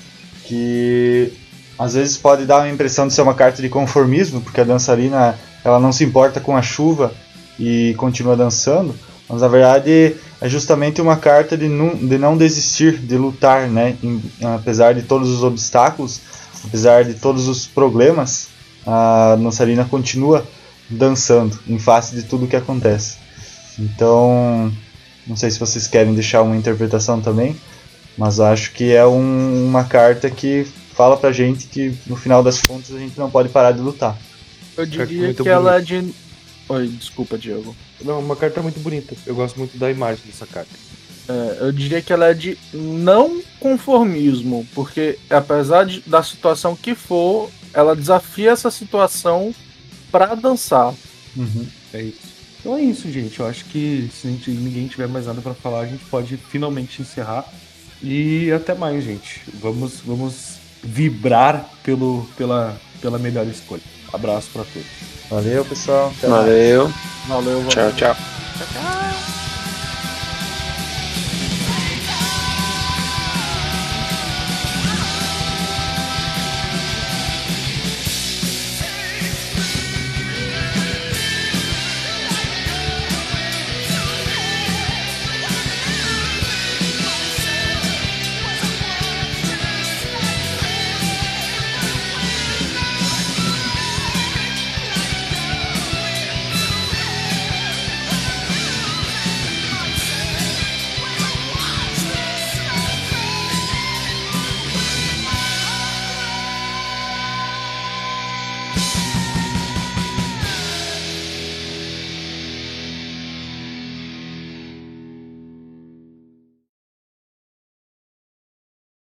que 0.44 1.32
às 1.78 1.94
vezes 1.94 2.16
pode 2.16 2.44
dar 2.44 2.62
a 2.62 2.70
impressão 2.70 3.06
de 3.06 3.14
ser 3.14 3.22
uma 3.22 3.34
carta 3.34 3.62
de 3.62 3.68
conformismo, 3.68 4.40
porque 4.40 4.60
a 4.60 4.64
dançarina 4.64 5.38
ela 5.64 5.78
não 5.78 5.92
se 5.92 6.04
importa 6.04 6.40
com 6.40 6.56
a 6.56 6.62
chuva 6.62 7.12
e 7.58 7.94
continua 7.98 8.36
dançando, 8.36 8.98
mas 9.28 9.40
na 9.40 9.48
verdade 9.48 10.16
é 10.40 10.48
justamente 10.48 11.00
uma 11.00 11.16
carta 11.16 11.56
de 11.56 11.68
não, 11.68 11.94
de 11.94 12.18
não 12.18 12.36
desistir, 12.36 12.98
de 12.98 13.16
lutar, 13.16 13.68
né? 13.68 13.96
Em, 14.02 14.22
apesar 14.42 14.94
de 14.94 15.02
todos 15.02 15.30
os 15.30 15.42
obstáculos, 15.42 16.20
apesar 16.64 17.04
de 17.04 17.14
todos 17.14 17.48
os 17.48 17.66
problemas, 17.66 18.48
a 18.86 19.36
dançarina 19.36 19.84
continua 19.84 20.46
dançando 20.88 21.58
em 21.66 21.78
face 21.78 22.14
de 22.14 22.22
tudo 22.22 22.46
que 22.46 22.56
acontece. 22.56 23.16
Então, 23.78 24.72
não 25.26 25.36
sei 25.36 25.50
se 25.50 25.58
vocês 25.58 25.88
querem 25.88 26.14
deixar 26.14 26.42
uma 26.42 26.56
interpretação 26.56 27.20
também, 27.20 27.56
mas 28.16 28.38
acho 28.40 28.72
que 28.72 28.92
é 28.92 29.04
um, 29.04 29.66
uma 29.66 29.84
carta 29.84 30.30
que 30.30 30.66
fala 30.94 31.16
pra 31.16 31.32
gente 31.32 31.66
que 31.66 31.94
no 32.06 32.16
final 32.16 32.42
das 32.42 32.60
contas 32.60 32.94
a 32.94 32.98
gente 32.98 33.18
não 33.18 33.30
pode 33.30 33.48
parar 33.48 33.72
de 33.72 33.80
lutar. 33.80 34.16
Eu 34.76 34.86
diria 34.86 35.34
que 35.34 35.48
ela 35.48 35.76
é 35.76 35.80
de. 35.80 36.14
Oi, 36.68 36.88
desculpa, 36.88 37.36
Diego. 37.36 37.74
Não, 38.02 38.20
uma 38.20 38.36
carta 38.36 38.62
muito 38.62 38.80
bonita. 38.80 39.14
Eu 39.26 39.34
gosto 39.34 39.58
muito 39.58 39.76
da 39.78 39.90
imagem 39.90 40.24
dessa 40.26 40.46
carta. 40.46 40.70
É, 41.28 41.58
eu 41.60 41.72
diria 41.72 42.00
que 42.00 42.12
ela 42.12 42.26
é 42.26 42.34
de 42.34 42.56
não 42.72 43.42
conformismo, 43.58 44.66
porque 44.74 45.18
apesar 45.28 45.84
de, 45.84 46.00
da 46.06 46.22
situação 46.22 46.76
que 46.76 46.94
for, 46.94 47.50
ela 47.72 47.96
desafia 47.96 48.50
essa 48.50 48.70
situação 48.70 49.54
para 50.10 50.34
dançar. 50.34 50.94
Uhum, 51.36 51.66
é 51.92 52.02
isso. 52.02 52.36
Então 52.60 52.76
é 52.76 52.82
isso, 52.82 53.10
gente. 53.10 53.38
Eu 53.38 53.46
acho 53.46 53.64
que 53.66 54.10
se 54.12 54.28
gente, 54.28 54.50
ninguém 54.50 54.86
tiver 54.86 55.08
mais 55.08 55.26
nada 55.26 55.40
para 55.40 55.54
falar, 55.54 55.80
a 55.80 55.86
gente 55.86 56.04
pode 56.06 56.36
finalmente 56.36 57.02
encerrar. 57.02 57.44
E 58.02 58.50
até 58.52 58.74
mais, 58.74 59.04
gente. 59.04 59.42
Vamos, 59.54 60.00
vamos 60.00 60.56
vibrar 60.82 61.68
pelo, 61.82 62.28
pela, 62.36 62.80
pela 63.00 63.18
melhor 63.18 63.46
escolha. 63.46 63.82
Abraço 64.12 64.50
para 64.52 64.64
todos. 64.64 65.15
Valeu, 65.30 65.64
pessoal. 65.64 66.12
Até 66.18 66.26
valeu. 66.28 66.84
Mais. 66.84 66.94
Valeu. 67.28 67.64
Tchau, 67.68 67.92
tchau. 67.92 68.14
Tchau, 68.14 68.66
tchau. 68.72 69.55